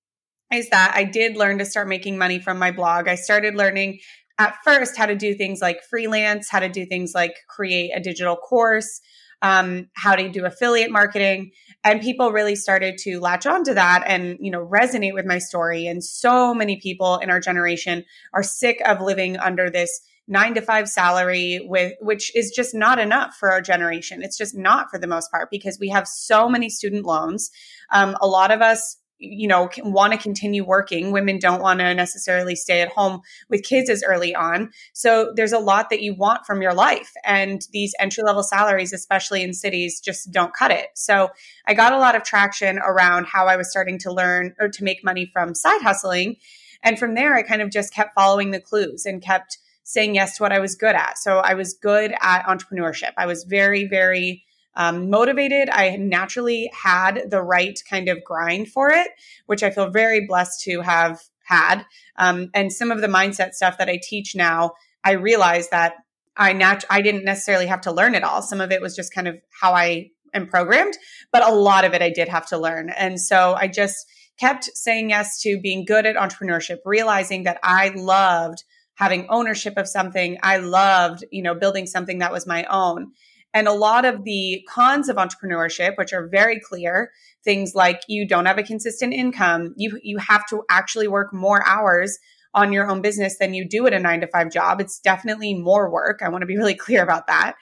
is 0.51 0.69
that 0.69 0.93
I 0.95 1.03
did 1.03 1.35
learn 1.35 1.57
to 1.59 1.65
start 1.65 1.87
making 1.87 2.17
money 2.17 2.39
from 2.39 2.59
my 2.59 2.71
blog. 2.71 3.07
I 3.07 3.15
started 3.15 3.55
learning 3.55 3.99
at 4.39 4.55
first 4.63 4.97
how 4.97 5.05
to 5.05 5.15
do 5.15 5.33
things 5.35 5.61
like 5.61 5.81
freelance, 5.89 6.49
how 6.49 6.59
to 6.59 6.69
do 6.69 6.85
things 6.85 7.13
like 7.13 7.35
create 7.47 7.91
a 7.95 7.99
digital 7.99 8.35
course 8.35 9.01
um, 9.43 9.89
how 9.93 10.15
to 10.15 10.29
do 10.29 10.45
affiliate 10.45 10.89
marketing. 10.89 11.51
And 11.83 12.01
people 12.01 12.31
really 12.31 12.55
started 12.55 12.97
to 12.99 13.19
latch 13.19 13.45
onto 13.45 13.73
that 13.73 14.05
and, 14.07 14.37
you 14.39 14.49
know, 14.49 14.65
resonate 14.65 15.13
with 15.13 15.25
my 15.25 15.37
story. 15.37 15.85
And 15.85 16.03
so 16.03 16.53
many 16.53 16.79
people 16.79 17.17
in 17.17 17.29
our 17.29 17.41
generation 17.41 18.05
are 18.33 18.41
sick 18.41 18.81
of 18.85 19.01
living 19.01 19.37
under 19.37 19.69
this 19.69 20.01
nine 20.25 20.53
to 20.53 20.61
five 20.61 20.87
salary 20.87 21.59
with 21.65 21.91
which 21.99 22.33
is 22.33 22.49
just 22.55 22.73
not 22.73 22.97
enough 22.97 23.35
for 23.37 23.51
our 23.51 23.59
generation 23.59 24.23
it's 24.23 24.37
just 24.37 24.55
not 24.55 24.89
for 24.89 24.97
the 24.97 25.05
most 25.05 25.29
part 25.29 25.49
because 25.51 25.77
we 25.81 25.89
have 25.89 26.07
so 26.07 26.47
many 26.47 26.69
student 26.69 27.05
loans 27.05 27.51
um, 27.91 28.15
a 28.21 28.25
lot 28.25 28.49
of 28.49 28.61
us 28.61 28.95
you 29.23 29.47
know 29.47 29.69
want 29.77 30.13
to 30.13 30.19
continue 30.19 30.63
working. 30.63 31.11
Women 31.11 31.39
don't 31.39 31.61
want 31.61 31.79
to 31.79 31.93
necessarily 31.93 32.55
stay 32.55 32.81
at 32.81 32.89
home 32.89 33.21
with 33.49 33.63
kids 33.63 33.89
as 33.89 34.03
early 34.03 34.35
on. 34.35 34.71
So 34.93 35.31
there's 35.35 35.53
a 35.53 35.59
lot 35.59 35.89
that 35.89 36.01
you 36.01 36.13
want 36.13 36.45
from 36.45 36.61
your 36.61 36.73
life 36.73 37.11
and 37.23 37.61
these 37.71 37.93
entry 37.99 38.23
level 38.23 38.43
salaries 38.43 38.93
especially 38.93 39.43
in 39.43 39.53
cities 39.53 39.99
just 39.99 40.31
don't 40.31 40.53
cut 40.53 40.71
it. 40.71 40.89
So 40.95 41.29
i 41.67 41.73
got 41.73 41.93
a 41.93 41.97
lot 41.97 42.15
of 42.15 42.23
traction 42.23 42.79
around 42.79 43.25
how 43.27 43.47
i 43.47 43.55
was 43.55 43.69
starting 43.69 43.97
to 43.99 44.11
learn 44.11 44.53
or 44.59 44.67
to 44.69 44.83
make 44.83 45.03
money 45.03 45.29
from 45.31 45.55
side 45.55 45.81
hustling. 45.81 46.35
And 46.83 46.99
from 46.99 47.15
there 47.15 47.35
i 47.35 47.43
kind 47.43 47.61
of 47.61 47.71
just 47.71 47.93
kept 47.93 48.15
following 48.15 48.51
the 48.51 48.59
clues 48.59 49.05
and 49.05 49.21
kept 49.21 49.57
saying 49.83 50.15
yes 50.15 50.37
to 50.37 50.43
what 50.43 50.51
i 50.51 50.59
was 50.59 50.75
good 50.75 50.95
at. 50.95 51.17
So 51.17 51.39
i 51.39 51.53
was 51.53 51.73
good 51.73 52.13
at 52.21 52.45
entrepreneurship. 52.45 53.13
I 53.17 53.25
was 53.25 53.43
very 53.43 53.85
very 53.85 54.43
um, 54.75 55.09
motivated. 55.09 55.69
I 55.69 55.95
naturally 55.97 56.69
had 56.73 57.29
the 57.29 57.41
right 57.41 57.77
kind 57.89 58.09
of 58.09 58.23
grind 58.23 58.69
for 58.69 58.89
it, 58.89 59.09
which 59.45 59.63
I 59.63 59.69
feel 59.69 59.89
very 59.89 60.25
blessed 60.25 60.61
to 60.63 60.81
have 60.81 61.21
had. 61.45 61.85
Um, 62.17 62.49
and 62.53 62.71
some 62.71 62.91
of 62.91 63.01
the 63.01 63.07
mindset 63.07 63.53
stuff 63.53 63.77
that 63.77 63.89
I 63.89 63.99
teach 64.01 64.35
now, 64.35 64.73
I 65.03 65.11
realize 65.11 65.69
that 65.69 65.95
I 66.35 66.53
nat- 66.53 66.85
I 66.89 67.01
didn't 67.01 67.25
necessarily 67.25 67.67
have 67.67 67.81
to 67.81 67.91
learn 67.91 68.15
it 68.15 68.23
all. 68.23 68.41
Some 68.41 68.61
of 68.61 68.71
it 68.71 68.81
was 68.81 68.95
just 68.95 69.13
kind 69.13 69.27
of 69.27 69.37
how 69.61 69.73
I 69.73 70.09
am 70.33 70.47
programmed, 70.47 70.97
but 71.31 71.47
a 71.47 71.53
lot 71.53 71.85
of 71.85 71.93
it 71.93 72.01
I 72.01 72.09
did 72.09 72.27
have 72.27 72.47
to 72.47 72.57
learn. 72.57 72.89
And 72.89 73.19
so 73.19 73.55
I 73.59 73.67
just 73.67 74.07
kept 74.39 74.65
saying 74.73 75.11
yes 75.11 75.39
to 75.41 75.59
being 75.61 75.85
good 75.85 76.05
at 76.05 76.15
entrepreneurship, 76.15 76.77
realizing 76.85 77.43
that 77.43 77.59
I 77.63 77.89
loved 77.89 78.63
having 78.95 79.27
ownership 79.29 79.75
of 79.77 79.87
something. 79.87 80.37
I 80.43 80.57
loved, 80.57 81.25
you 81.31 81.41
know, 81.41 81.55
building 81.55 81.85
something 81.85 82.19
that 82.19 82.31
was 82.31 82.47
my 82.47 82.63
own. 82.65 83.11
And 83.53 83.67
a 83.67 83.73
lot 83.73 84.05
of 84.05 84.23
the 84.23 84.65
cons 84.67 85.09
of 85.09 85.17
entrepreneurship, 85.17 85.97
which 85.97 86.13
are 86.13 86.27
very 86.27 86.59
clear, 86.59 87.11
things 87.43 87.75
like 87.75 88.01
you 88.07 88.27
don't 88.27 88.45
have 88.45 88.57
a 88.57 88.63
consistent 88.63 89.13
income, 89.13 89.73
you 89.77 89.99
you 90.01 90.17
have 90.17 90.47
to 90.47 90.63
actually 90.69 91.07
work 91.07 91.33
more 91.33 91.65
hours 91.67 92.17
on 92.55 92.71
your 92.71 92.89
own 92.89 93.01
business 93.01 93.37
than 93.39 93.53
you 93.53 93.67
do 93.67 93.87
at 93.87 93.93
a 93.93 93.99
nine 93.99 94.21
to 94.21 94.27
five 94.27 94.51
job. 94.51 94.79
It's 94.79 94.99
definitely 94.99 95.55
more 95.55 95.91
work. 95.91 96.21
I 96.23 96.29
want 96.29 96.41
to 96.43 96.45
be 96.45 96.57
really 96.63 96.75
clear 96.75 97.03
about 97.03 97.27
that. 97.27 97.55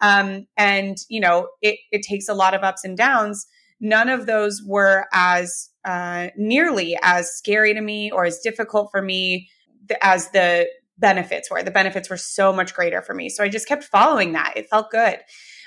Um, 0.00 0.46
and 0.56 0.96
you 1.08 1.20
know, 1.20 1.48
it 1.62 1.78
it 1.90 2.02
takes 2.02 2.28
a 2.28 2.34
lot 2.34 2.54
of 2.54 2.62
ups 2.62 2.84
and 2.84 2.96
downs. 2.96 3.46
None 3.80 4.08
of 4.08 4.26
those 4.26 4.62
were 4.64 5.06
as 5.12 5.70
uh, 5.84 6.28
nearly 6.36 6.96
as 7.02 7.30
scary 7.36 7.74
to 7.74 7.80
me 7.80 8.10
or 8.10 8.24
as 8.24 8.38
difficult 8.40 8.88
for 8.90 9.02
me 9.02 9.48
as 10.00 10.30
the 10.30 10.66
benefits 10.98 11.50
were. 11.50 11.62
The 11.62 11.70
benefits 11.70 12.08
were 12.08 12.16
so 12.16 12.52
much 12.52 12.74
greater 12.74 13.02
for 13.02 13.14
me. 13.14 13.28
So 13.28 13.42
I 13.42 13.48
just 13.48 13.68
kept 13.68 13.84
following 13.84 14.32
that. 14.32 14.54
It 14.56 14.68
felt 14.68 14.90
good. 14.90 15.18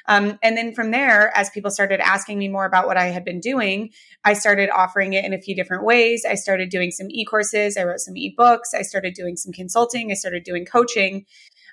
Um, 0.07 0.39
and 0.41 0.55
then 0.55 0.74
from 0.74 0.91
there, 0.91 1.36
as 1.36 1.50
people 1.50 1.69
started 1.69 2.00
asking 2.00 2.39
me 2.39 2.48
more 2.48 2.65
about 2.65 2.88
what 2.88 2.98
I 2.98 3.07
had 3.07 3.25
been 3.25 3.41
doing, 3.41 3.91
I 4.24 4.34
started 4.34 4.69
offering 4.69 5.13
it 5.13 5.25
in 5.25 5.34
a 5.34 5.41
few 5.41 5.53
different 5.53 5.84
ways. 5.84 6.25
I 6.27 6.36
started 6.36 6.69
doing 6.69 6.91
some 6.91 7.07
e 7.10 7.25
courses, 7.25 7.75
I 7.75 7.84
wrote 7.84 8.00
some 8.00 8.15
e 8.15 8.34
books, 8.36 8.74
I 8.74 8.84
started 8.84 9.13
doing 9.13 9.36
some 9.36 9.51
consulting, 9.51 10.10
I 10.10 10.15
started 10.15 10.43
doing 10.43 10.65
coaching, 10.65 11.25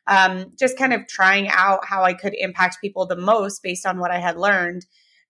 um, 0.08 0.52
just 0.58 0.76
kind 0.76 0.92
of 0.92 1.06
trying 1.06 1.48
out 1.48 1.84
how 1.84 2.02
I 2.02 2.12
could 2.12 2.34
impact 2.34 2.78
people 2.80 3.06
the 3.06 3.16
most 3.16 3.62
based 3.62 3.86
on 3.86 4.00
what 4.00 4.10
I 4.10 4.18
had 4.18 4.36
learned. 4.36 4.84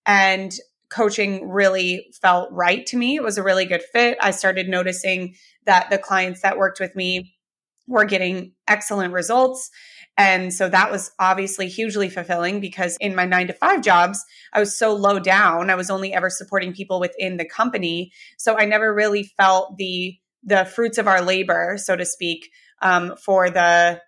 And 0.07 0.55
coaching 0.91 1.51
really 1.51 2.07
felt 2.23 2.51
right 2.53 2.87
to 2.87 2.97
me. 2.97 3.17
It 3.17 3.23
was 3.23 3.37
a 3.37 3.43
really 3.43 3.67
good 3.67 3.83
fit. 3.83 4.17
I 4.21 4.31
started 4.31 4.69
noticing 4.69 5.35
that 5.67 5.91
the 5.91 5.99
clients 5.99 6.43
that 6.43 6.57
worked 6.57 6.81
with 6.81 6.97
me 6.97 7.34
were 7.87 8.05
getting 8.05 8.53
excellent 8.67 9.13
results. 9.13 9.71
And 10.17 10.55
so 10.55 10.69
that 10.69 10.91
was 10.91 11.11
obviously 11.19 11.69
hugely 11.69 12.09
fulfilling 12.09 12.61
because 12.61 12.97
in 13.01 13.15
my 13.15 13.25
nine 13.25 13.49
to 13.49 13.53
five 13.53 13.83
jobs, 13.83 14.25
I 14.53 14.61
was 14.61 14.77
so 14.77 14.95
low 14.95 15.19
down. 15.19 15.71
I 15.71 15.75
was 15.75 15.91
only 15.91 16.13
ever 16.13 16.31
supporting 16.31 16.73
people 16.73 17.01
within 17.01 17.37
the 17.37 17.45
company. 17.45 18.13
So 18.39 18.57
I 18.57 18.65
never 18.65 18.95
really 18.95 19.25
felt 19.37 19.77
the, 19.77 20.17
the 20.45 20.65
fruits 20.67 20.99
of 20.99 21.09
our 21.09 21.21
labor, 21.21 21.77
so 21.79 21.97
to 21.97 22.05
speak, 22.05 22.51
um, 22.81 23.15
for 23.17 23.51
the, 23.51 24.01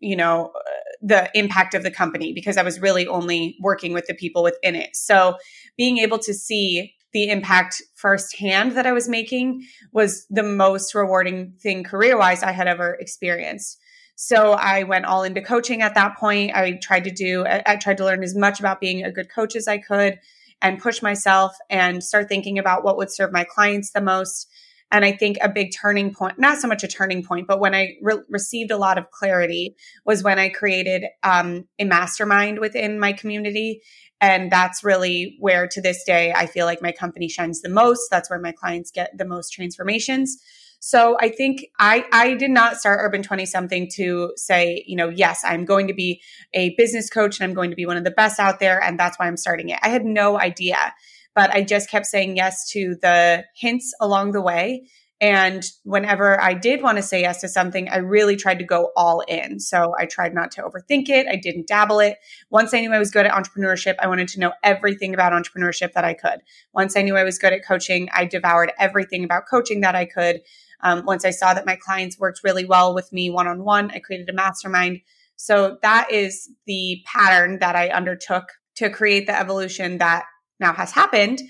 you 0.00 0.16
know, 0.16 0.52
the 1.00 1.30
impact 1.34 1.74
of 1.74 1.82
the 1.82 1.90
company 1.90 2.32
because 2.32 2.56
I 2.56 2.62
was 2.62 2.80
really 2.80 3.06
only 3.06 3.56
working 3.60 3.92
with 3.92 4.06
the 4.06 4.14
people 4.14 4.42
within 4.42 4.74
it. 4.74 4.96
So 4.96 5.36
being 5.76 5.98
able 5.98 6.18
to 6.20 6.34
see 6.34 6.94
the 7.12 7.28
impact 7.30 7.82
firsthand 7.94 8.72
that 8.72 8.86
I 8.86 8.92
was 8.92 9.08
making 9.08 9.66
was 9.92 10.26
the 10.30 10.42
most 10.42 10.94
rewarding 10.94 11.54
thing 11.60 11.84
career 11.84 12.18
wise 12.18 12.42
I 12.42 12.52
had 12.52 12.68
ever 12.68 12.94
experienced. 12.94 13.78
So 14.16 14.52
I 14.52 14.84
went 14.84 15.04
all 15.04 15.24
into 15.24 15.40
coaching 15.40 15.82
at 15.82 15.94
that 15.94 16.16
point. 16.16 16.54
I 16.54 16.78
tried 16.82 17.04
to 17.04 17.10
do, 17.10 17.44
I 17.46 17.76
tried 17.76 17.96
to 17.98 18.04
learn 18.04 18.22
as 18.22 18.36
much 18.36 18.60
about 18.60 18.80
being 18.80 19.04
a 19.04 19.12
good 19.12 19.30
coach 19.30 19.56
as 19.56 19.66
I 19.66 19.78
could 19.78 20.18
and 20.60 20.80
push 20.80 21.02
myself 21.02 21.56
and 21.68 22.04
start 22.04 22.28
thinking 22.28 22.58
about 22.58 22.84
what 22.84 22.96
would 22.96 23.10
serve 23.10 23.32
my 23.32 23.44
clients 23.44 23.90
the 23.90 24.00
most. 24.00 24.48
And 24.92 25.04
I 25.04 25.12
think 25.12 25.38
a 25.42 25.48
big 25.48 25.72
turning 25.74 26.14
point, 26.14 26.38
not 26.38 26.58
so 26.58 26.68
much 26.68 26.84
a 26.84 26.88
turning 26.88 27.24
point, 27.24 27.48
but 27.48 27.58
when 27.58 27.74
I 27.74 27.96
re- 28.02 28.22
received 28.28 28.70
a 28.70 28.76
lot 28.76 28.98
of 28.98 29.10
clarity 29.10 29.74
was 30.04 30.22
when 30.22 30.38
I 30.38 30.50
created 30.50 31.06
um, 31.22 31.64
a 31.78 31.84
mastermind 31.84 32.60
within 32.60 33.00
my 33.00 33.14
community. 33.14 33.82
And 34.20 34.52
that's 34.52 34.84
really 34.84 35.36
where 35.40 35.66
to 35.66 35.80
this 35.80 36.04
day, 36.04 36.32
I 36.32 36.46
feel 36.46 36.66
like 36.66 36.82
my 36.82 36.92
company 36.92 37.28
shines 37.28 37.62
the 37.62 37.70
most. 37.70 38.08
That's 38.10 38.30
where 38.30 38.38
my 38.38 38.52
clients 38.52 38.90
get 38.90 39.16
the 39.16 39.24
most 39.24 39.50
transformations. 39.50 40.38
So 40.84 41.16
I 41.20 41.28
think 41.28 41.66
I, 41.78 42.04
I 42.12 42.34
did 42.34 42.50
not 42.50 42.76
start 42.76 42.98
Urban 43.02 43.22
20 43.22 43.46
something 43.46 43.88
to 43.94 44.32
say, 44.36 44.84
you 44.86 44.96
know, 44.96 45.08
yes, 45.08 45.42
I'm 45.44 45.64
going 45.64 45.86
to 45.86 45.94
be 45.94 46.20
a 46.54 46.74
business 46.74 47.08
coach 47.08 47.38
and 47.38 47.48
I'm 47.48 47.54
going 47.54 47.70
to 47.70 47.76
be 47.76 47.86
one 47.86 47.96
of 47.96 48.02
the 48.02 48.10
best 48.10 48.40
out 48.40 48.58
there. 48.58 48.82
And 48.82 48.98
that's 48.98 49.16
why 49.16 49.28
I'm 49.28 49.36
starting 49.36 49.68
it. 49.68 49.78
I 49.80 49.90
had 49.90 50.04
no 50.04 50.40
idea, 50.40 50.92
but 51.34 51.50
I 51.50 51.62
just 51.62 51.90
kept 51.90 52.06
saying 52.06 52.36
yes 52.36 52.68
to 52.70 52.96
the 53.00 53.44
hints 53.54 53.92
along 54.00 54.32
the 54.32 54.42
way 54.42 54.84
and 55.22 55.64
whenever 55.84 56.40
I 56.40 56.52
did 56.52 56.82
want 56.82 56.98
to 56.98 57.02
say 57.02 57.20
yes 57.20 57.40
to 57.42 57.48
something, 57.48 57.88
I 57.88 57.98
really 57.98 58.34
tried 58.34 58.58
to 58.58 58.64
go 58.64 58.90
all 58.96 59.20
in. 59.20 59.60
So 59.60 59.94
I 59.96 60.04
tried 60.04 60.34
not 60.34 60.50
to 60.52 60.62
overthink 60.62 61.08
it. 61.08 61.28
I 61.28 61.36
didn't 61.36 61.68
dabble 61.68 62.00
it. 62.00 62.18
Once 62.50 62.74
I 62.74 62.80
knew 62.80 62.92
I 62.92 62.98
was 62.98 63.12
good 63.12 63.24
at 63.24 63.32
entrepreneurship, 63.32 63.94
I 64.00 64.08
wanted 64.08 64.26
to 64.30 64.40
know 64.40 64.52
everything 64.64 65.14
about 65.14 65.32
entrepreneurship 65.32 65.92
that 65.92 66.04
I 66.04 66.14
could. 66.14 66.40
Once 66.74 66.96
I 66.96 67.02
knew 67.02 67.16
I 67.16 67.22
was 67.22 67.38
good 67.38 67.52
at 67.52 67.64
coaching, 67.64 68.08
I 68.12 68.24
devoured 68.24 68.72
everything 68.80 69.22
about 69.22 69.44
coaching 69.48 69.82
that 69.82 69.94
I 69.94 70.06
could. 70.06 70.40
Um, 70.80 71.04
once 71.06 71.24
I 71.24 71.30
saw 71.30 71.54
that 71.54 71.66
my 71.66 71.76
clients 71.76 72.18
worked 72.18 72.40
really 72.42 72.64
well 72.64 72.92
with 72.92 73.12
me 73.12 73.30
one 73.30 73.46
on 73.46 73.62
one, 73.62 73.92
I 73.92 74.00
created 74.00 74.28
a 74.28 74.32
mastermind. 74.32 75.02
So 75.36 75.78
that 75.82 76.10
is 76.10 76.50
the 76.66 77.00
pattern 77.06 77.60
that 77.60 77.76
I 77.76 77.90
undertook 77.90 78.46
to 78.74 78.90
create 78.90 79.28
the 79.28 79.38
evolution 79.38 79.98
that 79.98 80.24
now 80.62 80.72
has 80.72 80.92
happened. 80.92 81.42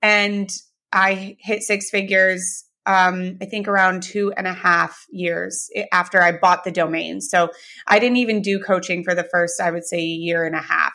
And 0.00 0.50
I 0.92 1.36
hit 1.38 1.62
six 1.62 1.90
figures 1.90 2.64
um, 2.86 3.38
I 3.40 3.44
think 3.44 3.68
around 3.68 4.02
two 4.02 4.32
and 4.36 4.46
a 4.46 4.52
half 4.52 5.06
years 5.10 5.70
after 5.92 6.22
I 6.22 6.32
bought 6.32 6.64
the 6.64 6.72
domain. 6.72 7.20
So 7.20 7.50
I 7.86 7.98
didn't 7.98 8.16
even 8.16 8.42
do 8.42 8.60
coaching 8.60 9.04
for 9.04 9.14
the 9.14 9.24
first, 9.24 9.60
I 9.60 9.70
would 9.70 9.84
say, 9.84 10.00
year 10.00 10.44
and 10.44 10.56
a 10.56 10.60
half, 10.60 10.94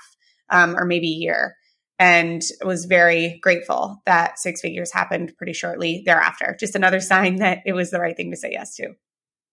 um, 0.50 0.76
or 0.76 0.86
maybe 0.86 1.08
a 1.08 1.18
year, 1.18 1.56
and 1.98 2.42
was 2.64 2.86
very 2.86 3.40
grateful 3.42 4.02
that 4.06 4.38
six 4.40 4.62
figures 4.62 4.92
happened 4.92 5.34
pretty 5.38 5.54
shortly 5.54 6.04
thereafter. 6.06 6.58
Just 6.60 6.76
another 6.76 7.00
sign 7.00 7.36
that 7.38 7.60
it 7.66 7.74
was 7.74 7.90
the 7.90 8.00
right 8.00 8.18
thing 8.18 8.32
to 8.32 8.38
say 8.38 8.52
yes 8.52 8.76
to. 8.76 8.94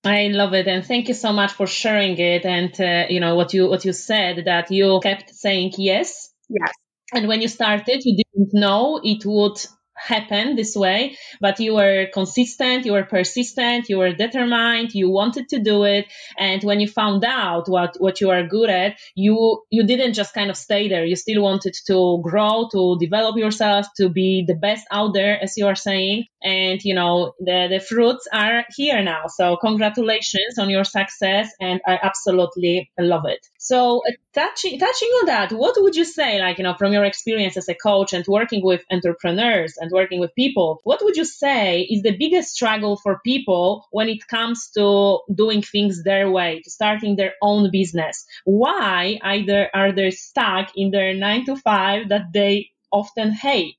I 0.06 0.26
love 0.26 0.52
it, 0.52 0.66
and 0.66 0.84
thank 0.84 1.08
you 1.08 1.14
so 1.14 1.32
much 1.32 1.52
for 1.52 1.66
sharing 1.66 2.18
it. 2.18 2.44
And 2.44 2.78
uh, 2.78 3.06
you 3.08 3.20
know 3.20 3.36
what 3.36 3.54
you 3.54 3.68
what 3.68 3.84
you 3.84 3.92
said 3.92 4.44
that 4.46 4.70
you 4.70 5.00
kept 5.02 5.34
saying 5.34 5.72
yes. 5.78 6.30
Yes. 6.48 6.72
And 7.14 7.28
when 7.28 7.40
you 7.40 7.48
started, 7.48 8.02
you 8.04 8.16
didn't 8.16 8.52
know 8.52 9.00
it 9.02 9.24
would 9.24 9.58
happen 9.96 10.56
this 10.56 10.74
way, 10.76 11.16
but 11.40 11.60
you 11.60 11.74
were 11.74 12.06
consistent, 12.12 12.84
you 12.84 12.92
were 12.92 13.04
persistent, 13.04 13.88
you 13.88 13.98
were 13.98 14.12
determined, 14.12 14.94
you 14.94 15.10
wanted 15.10 15.48
to 15.48 15.58
do 15.58 15.84
it. 15.84 16.06
And 16.38 16.62
when 16.62 16.80
you 16.80 16.88
found 16.88 17.24
out 17.24 17.68
what, 17.68 17.96
what 17.98 18.20
you 18.20 18.30
are 18.30 18.46
good 18.46 18.70
at, 18.70 18.98
you, 19.14 19.62
you 19.70 19.86
didn't 19.86 20.14
just 20.14 20.34
kind 20.34 20.50
of 20.50 20.56
stay 20.56 20.88
there. 20.88 21.04
You 21.04 21.16
still 21.16 21.42
wanted 21.42 21.74
to 21.86 22.20
grow, 22.22 22.68
to 22.72 22.96
develop 22.98 23.36
yourself, 23.36 23.86
to 23.96 24.08
be 24.08 24.44
the 24.46 24.54
best 24.54 24.86
out 24.90 25.14
there, 25.14 25.42
as 25.42 25.56
you 25.56 25.66
are 25.66 25.74
saying. 25.76 26.24
And, 26.42 26.82
you 26.84 26.94
know, 26.94 27.32
the, 27.40 27.68
the 27.70 27.80
fruits 27.80 28.28
are 28.32 28.64
here 28.76 29.02
now. 29.02 29.28
So 29.28 29.56
congratulations 29.56 30.58
on 30.58 30.68
your 30.68 30.84
success. 30.84 31.50
And 31.60 31.80
I 31.86 31.98
absolutely 32.02 32.90
love 32.98 33.24
it. 33.26 33.46
So 33.58 34.02
uh, 34.06 34.12
touching, 34.34 34.78
touching 34.78 35.08
on 35.08 35.26
that, 35.26 35.52
what 35.52 35.74
would 35.78 35.96
you 35.96 36.04
say, 36.04 36.38
like, 36.38 36.58
you 36.58 36.64
know, 36.64 36.74
from 36.74 36.92
your 36.92 37.04
experience 37.04 37.56
as 37.56 37.68
a 37.68 37.74
coach 37.74 38.12
and 38.12 38.24
working 38.26 38.62
with 38.62 38.82
entrepreneurs 38.90 39.78
and 39.84 39.92
working 39.92 40.18
with 40.18 40.34
people, 40.34 40.80
what 40.84 41.04
would 41.04 41.16
you 41.16 41.24
say 41.24 41.82
is 41.82 42.02
the 42.02 42.16
biggest 42.16 42.54
struggle 42.54 42.96
for 42.96 43.20
people 43.24 43.86
when 43.90 44.08
it 44.08 44.26
comes 44.26 44.70
to 44.70 45.20
doing 45.32 45.60
things 45.60 46.02
their 46.02 46.30
way, 46.30 46.62
to 46.64 46.70
starting 46.70 47.16
their 47.16 47.34
own 47.42 47.70
business? 47.70 48.24
Why 48.44 49.18
either 49.22 49.68
are 49.74 49.92
they 49.92 50.10
stuck 50.10 50.70
in 50.74 50.90
their 50.90 51.12
nine 51.12 51.44
to 51.44 51.56
five 51.56 52.08
that 52.08 52.32
they 52.32 52.70
often 52.90 53.32
hate? 53.32 53.76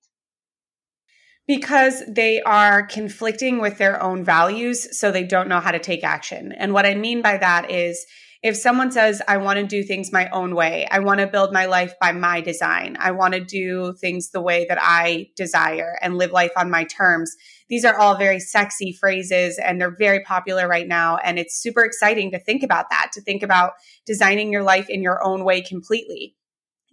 Because 1.47 2.03
they 2.07 2.41
are 2.41 2.83
conflicting 2.88 3.59
with 3.59 3.77
their 3.77 4.01
own 4.01 4.24
values, 4.24 4.97
so 4.97 5.12
they 5.12 5.24
don't 5.24 5.50
know 5.50 5.59
how 5.59 5.71
to 5.71 5.79
take 5.79 6.03
action. 6.03 6.51
And 6.51 6.74
what 6.74 6.85
I 6.85 6.95
mean 6.95 7.21
by 7.21 7.38
that 7.38 7.69
is, 7.69 8.05
if 8.45 8.55
someone 8.55 8.91
says, 8.91 9.23
I 9.27 9.37
want 9.37 9.57
to 9.57 9.65
do 9.65 9.81
things 9.81 10.11
my 10.11 10.29
own 10.29 10.53
way, 10.53 10.87
I 10.91 10.99
want 10.99 11.19
to 11.19 11.25
build 11.25 11.51
my 11.51 11.65
life 11.65 11.95
by 11.99 12.11
my 12.11 12.41
design, 12.41 12.95
I 12.99 13.09
want 13.09 13.33
to 13.33 13.43
do 13.43 13.93
things 13.93 14.29
the 14.29 14.39
way 14.39 14.67
that 14.69 14.77
I 14.79 15.29
desire 15.35 15.97
and 15.99 16.19
live 16.19 16.31
life 16.31 16.51
on 16.55 16.69
my 16.69 16.83
terms, 16.83 17.35
these 17.69 17.83
are 17.83 17.97
all 17.97 18.19
very 18.19 18.39
sexy 18.39 18.93
phrases 18.93 19.57
and 19.57 19.81
they're 19.81 19.95
very 19.97 20.19
popular 20.19 20.67
right 20.67 20.87
now. 20.87 21.17
And 21.17 21.39
it's 21.39 21.59
super 21.59 21.83
exciting 21.83 22.29
to 22.33 22.39
think 22.39 22.61
about 22.61 22.91
that, 22.91 23.09
to 23.13 23.21
think 23.21 23.41
about 23.41 23.71
designing 24.05 24.51
your 24.51 24.61
life 24.61 24.91
in 24.91 25.01
your 25.01 25.25
own 25.25 25.43
way 25.43 25.63
completely. 25.63 26.35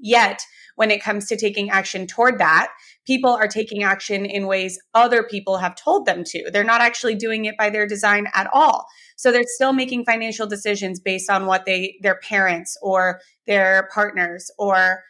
Yet, 0.03 0.43
when 0.75 0.91
it 0.91 1.03
comes 1.03 1.27
to 1.29 1.37
taking 1.37 1.71
action 1.71 2.07
toward 2.07 2.39
that, 2.39 2.73
people 3.07 3.31
are 3.31 3.47
taking 3.47 3.85
action 3.85 4.27
in 4.27 4.47
ways 4.47 4.79
other 4.95 5.23
people 5.23 5.59
have 5.59 5.77
told 5.77 6.07
them 6.07 6.25
to. 6.25 6.51
They're 6.51 6.65
not 6.65 6.81
actually 6.81 7.15
doing 7.15 7.45
it 7.45 7.57
by 7.57 7.71
their 7.71 7.87
design 7.87 8.27
at 8.35 8.51
all. 8.53 8.87
So 9.17 9.31
they're 9.31 9.45
still 9.47 9.73
making 9.73 10.05
financial 10.05 10.47
decisions 10.47 10.99
based 10.99 11.31
on 11.31 11.47
what 11.47 11.67
they, 11.67 11.99
their 12.03 12.17
parents 12.17 12.77
or 12.83 13.21
their 13.47 13.89
partners 13.95 14.51
or 14.59 15.03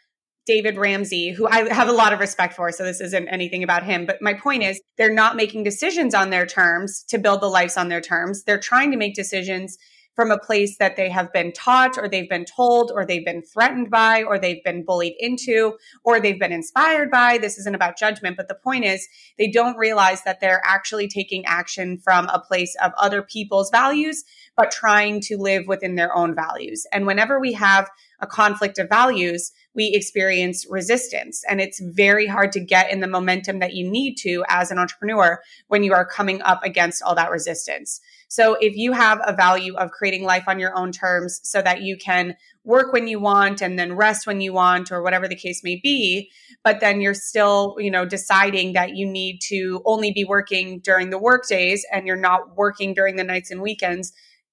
David 0.45 0.77
Ramsey, 0.77 1.31
who 1.31 1.47
I 1.47 1.73
have 1.73 1.89
a 1.89 1.93
lot 1.93 2.13
of 2.13 2.19
respect 2.19 2.55
for. 2.55 2.71
So 2.73 2.85
this 2.85 3.01
isn't 3.01 3.29
anything 3.29 3.63
about 3.63 3.85
him. 3.85 4.05
But 4.05 4.21
my 4.21 4.35
point 4.35 4.65
is, 4.65 4.81
they're 4.99 5.13
not 5.13 5.37
making 5.37 5.63
decisions 5.63 6.15
on 6.15 6.31
their 6.31 6.47
terms 6.47 7.05
to 7.09 7.19
build 7.19 7.41
the 7.41 7.49
lives 7.49 7.77
on 7.77 7.89
their 7.89 8.01
terms. 8.01 8.43
They're 8.43 8.59
trying 8.59 8.91
to 8.91 8.97
make 8.97 9.15
decisions 9.15 9.79
from 10.15 10.31
a 10.31 10.39
place 10.39 10.77
that 10.79 10.97
they 10.97 11.09
have 11.09 11.33
been 11.33 11.53
taught 11.53 11.97
or 11.97 12.09
they've 12.09 12.29
been 12.29 12.45
told 12.45 12.91
or 12.93 13.05
they've 13.05 13.25
been 13.25 13.43
threatened 13.43 13.91
by 13.91 14.23
or 14.23 14.39
they've 14.39 14.63
been 14.65 14.85
bullied 14.85 15.15
into 15.19 15.73
or 16.05 16.21
they've 16.21 16.39
been 16.39 16.53
inspired 16.53 17.11
by. 17.11 17.39
This 17.39 17.59
isn't 17.59 17.75
about 17.75 17.99
judgment, 17.99 18.37
but 18.37 18.49
the 18.49 18.55
point 18.55 18.85
is 18.85 19.09
they 19.39 19.51
don't 19.51 19.77
realize 19.77 20.23
that 20.25 20.41
they're 20.41 20.63
actually 20.65 21.09
taking 21.09 21.45
action 21.47 21.99
from 21.99 22.27
a 22.27 22.41
place 22.41 22.75
of 22.83 22.93
other 22.99 23.23
people's 23.23 23.71
values, 23.71 24.25
but 24.57 24.71
trying 24.71 25.21
to 25.23 25.37
live 25.37 25.67
within 25.67 25.95
their 25.95 26.15
own 26.17 26.35
values. 26.35 26.87
And 26.93 27.07
whenever 27.07 27.41
we 27.41 27.53
have 27.55 27.91
a 28.21 28.27
conflict 28.27 28.79
of 28.79 28.89
values, 28.89 29.53
we 29.75 29.93
experience 29.95 30.67
resistance. 30.69 31.43
And 31.49 31.61
it's 31.61 31.81
very 31.81 32.27
hard 32.27 32.53
to 32.53 32.61
get 32.61 32.91
in 32.91 33.01
the 33.01 33.07
momentum 33.07 33.59
that 33.61 33.75
you 33.75 33.89
need 33.89 34.17
to 34.19 34.45
as 34.49 34.71
an 34.71 34.79
entrepreneur 34.79 35.41
when 35.69 35.83
you 35.83 35.93
are 35.93 36.05
coming 36.05 36.43
up 36.43 36.63
against 36.63 37.03
all 37.03 37.15
that 37.15 37.31
resistance. 37.31 38.01
So 38.29 38.57
if 38.61 38.77
you 38.77 38.93
have 38.93 39.21
a 39.27 39.35
value 39.35 39.75
of 39.77 39.91
creating 39.91 40.25
life 40.25 40.45
on 40.47 40.59
your 40.59 40.75
own 40.77 40.91
terms 40.91 41.41
so 41.43 41.61
that 41.61 41.83
you 41.83 41.99
can 41.99 42.35
work 42.65 42.93
when 42.93 43.07
you 43.07 43.21
want 43.21 43.61
and 43.61 43.79
then 43.79 43.95
rest 43.95 44.27
when 44.27 44.41
you 44.41 44.55
want 44.55 44.91
or 44.91 45.03
whatever 45.03 45.29
the 45.29 45.37
case 45.37 45.63
may 45.63 45.79
be, 45.83 46.31
but 46.65 46.81
then 46.81 47.01
you're 47.01 47.13
still, 47.13 47.77
you 47.79 47.91
know, 47.91 48.07
deciding 48.07 48.73
that 48.73 48.97
you 48.97 49.07
need 49.07 49.41
to 49.49 49.83
only 49.85 50.13
be 50.13 50.25
working 50.25 50.79
during 50.79 51.11
the 51.11 51.19
work 51.19 51.47
days 51.47 51.85
and 51.93 52.07
you're 52.07 52.17
not 52.17 52.57
working 52.57 52.95
during 52.95 53.17
the 53.17 53.25
nights 53.25 53.51
and 53.51 53.61
weekends, 53.61 54.13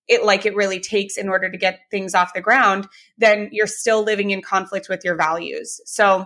it 0.10 0.26
like 0.26 0.46
it 0.46 0.56
really 0.56 0.80
takes 0.80 1.18
in 1.18 1.30
order 1.30 1.50
to 1.50 1.58
get 1.58 1.82
things 1.92 2.16
off 2.16 2.34
the 2.34 2.42
ground, 2.42 2.88
then 3.18 3.50
you're 3.52 3.68
still 3.68 4.04
living 4.04 4.32
in 4.32 4.42
conflict 4.42 4.90
with 4.90 5.06
your 5.06 5.16
values. 5.16 5.80
So 5.86 6.26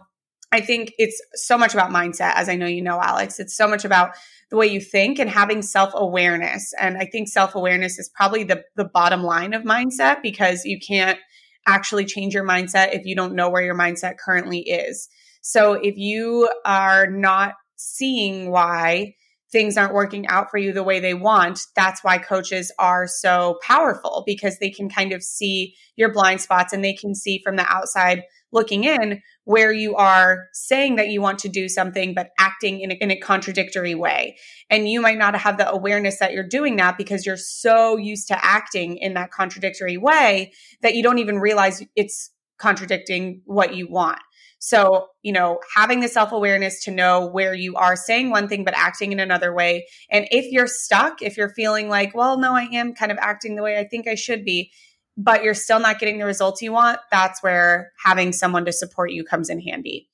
I 0.52 0.62
think 0.62 0.94
it's 0.98 1.22
so 1.34 1.58
much 1.58 1.74
about 1.74 1.90
mindset, 1.90 2.34
as 2.36 2.48
I 2.48 2.56
know 2.56 2.66
you 2.66 2.82
know, 2.82 3.02
Alex. 3.02 3.40
It's 3.40 3.56
so 3.56 3.68
much 3.68 3.86
about 3.86 4.12
the 4.50 4.56
way 4.56 4.68
you 4.68 4.80
think 4.80 5.20
and 5.20 5.30
having 5.30 5.62
self 5.62 5.92
awareness. 5.96 6.74
And 6.80 6.98
I 6.98 7.06
think 7.06 7.28
self 7.28 7.56
awareness 7.56 8.00
is 8.00 8.10
probably 8.10 8.44
the, 8.44 8.64
the 8.76 8.86
bottom 8.86 9.24
line 9.24 9.54
of 9.54 9.64
mindset 9.64 10.22
because 10.22 10.64
you 10.64 10.80
can't 10.80 11.20
actually 11.66 12.06
change 12.06 12.34
your 12.34 12.46
mindset 12.46 12.94
if 12.94 13.06
you 13.06 13.16
don't 13.16 13.36
know 13.36 13.50
where 13.50 13.64
your 13.64 13.76
mindset 13.76 14.18
currently 14.18 14.60
is. 14.60 15.10
So 15.42 15.74
if 15.74 15.98
you 15.98 16.50
are 16.66 17.08
not 17.08 17.56
seeing 17.76 18.50
why 18.50 19.16
things 19.54 19.78
aren't 19.78 19.94
working 19.94 20.28
out 20.28 20.52
for 20.52 20.58
you 20.58 20.74
the 20.74 20.84
way 20.84 21.00
they 21.00 21.14
want, 21.14 21.68
that's 21.78 22.04
why 22.04 22.18
coaches 22.18 22.74
are 22.78 23.08
so 23.08 23.58
powerful 23.62 24.24
because 24.26 24.60
they 24.60 24.70
can 24.70 24.90
kind 24.90 25.14
of 25.14 25.24
see 25.24 25.76
your 25.96 26.12
blind 26.12 26.42
spots 26.42 26.74
and 26.74 26.84
they 26.84 26.94
can 26.94 27.16
see 27.16 27.40
from 27.42 27.56
the 27.56 27.66
outside 27.72 28.24
looking 28.52 28.84
in 28.84 29.22
where 29.46 29.72
you 29.72 29.96
are 29.96 30.48
saying 30.54 30.96
that 30.96 31.10
you 31.10 31.22
want 31.22 31.40
to 31.40 31.50
do 31.50 31.68
something, 31.70 32.14
but 32.14 32.32
acting 32.38 32.80
in 32.82 32.92
a, 32.92 32.96
in 32.96 33.12
a 33.12 33.20
contradictory 33.20 33.96
way. 33.96 34.38
And 34.70 34.88
you 34.90 35.02
might 35.02 35.18
not 35.18 35.36
have 35.36 35.58
the 35.58 35.70
awareness 35.70 36.20
that 36.20 36.34
you're 36.34 36.48
doing 36.48 36.76
that 36.78 36.98
because 36.98 37.26
you're 37.26 37.38
so 37.38 37.98
used 37.98 38.28
to 38.28 38.46
acting 38.46 38.98
in 38.98 39.14
that 39.16 39.32
contradictory 39.32 39.98
way 39.98 40.52
that 40.82 40.96
you 40.96 41.04
don't 41.04 41.20
even 41.20 41.40
realize 41.40 41.84
it's 41.96 42.32
contradicting 42.58 43.42
what 43.46 43.76
you 43.76 43.90
want. 43.90 44.20
So, 44.66 45.08
you 45.24 45.34
know, 45.34 45.60
having 45.76 46.00
the 46.00 46.08
self 46.08 46.32
awareness 46.32 46.82
to 46.86 46.92
know 46.92 47.28
where 47.28 47.54
you 47.54 47.76
are 47.76 47.98
saying 47.98 48.30
one 48.30 48.48
thing, 48.48 48.64
but 48.64 48.74
acting 48.78 49.12
in 49.12 49.20
another 49.20 49.54
way. 49.54 49.88
And 50.10 50.26
if 50.32 50.50
you're 50.54 50.68
stuck, 50.68 51.22
if 51.22 51.36
you're 51.36 51.50
feeling 51.50 51.90
like, 51.90 52.16
well, 52.16 52.40
no, 52.40 52.56
I 52.56 52.70
am 52.72 52.94
kind 52.94 53.12
of 53.12 53.18
acting 53.18 53.58
the 53.58 53.62
way 53.62 53.78
I 53.78 53.84
think 53.84 54.08
I 54.08 54.16
should 54.16 54.46
be, 54.46 54.72
but 55.18 55.44
you're 55.44 55.54
still 55.54 55.82
not 55.82 56.00
getting 56.00 56.18
the 56.18 56.24
results 56.24 56.62
you 56.62 56.72
want, 56.72 57.00
that's 57.12 57.44
where 57.44 57.92
having 58.06 58.32
someone 58.32 58.64
to 58.64 58.72
support 58.72 59.12
you 59.12 59.26
comes 59.26 59.50
in 59.50 59.60
handy. 59.60 60.08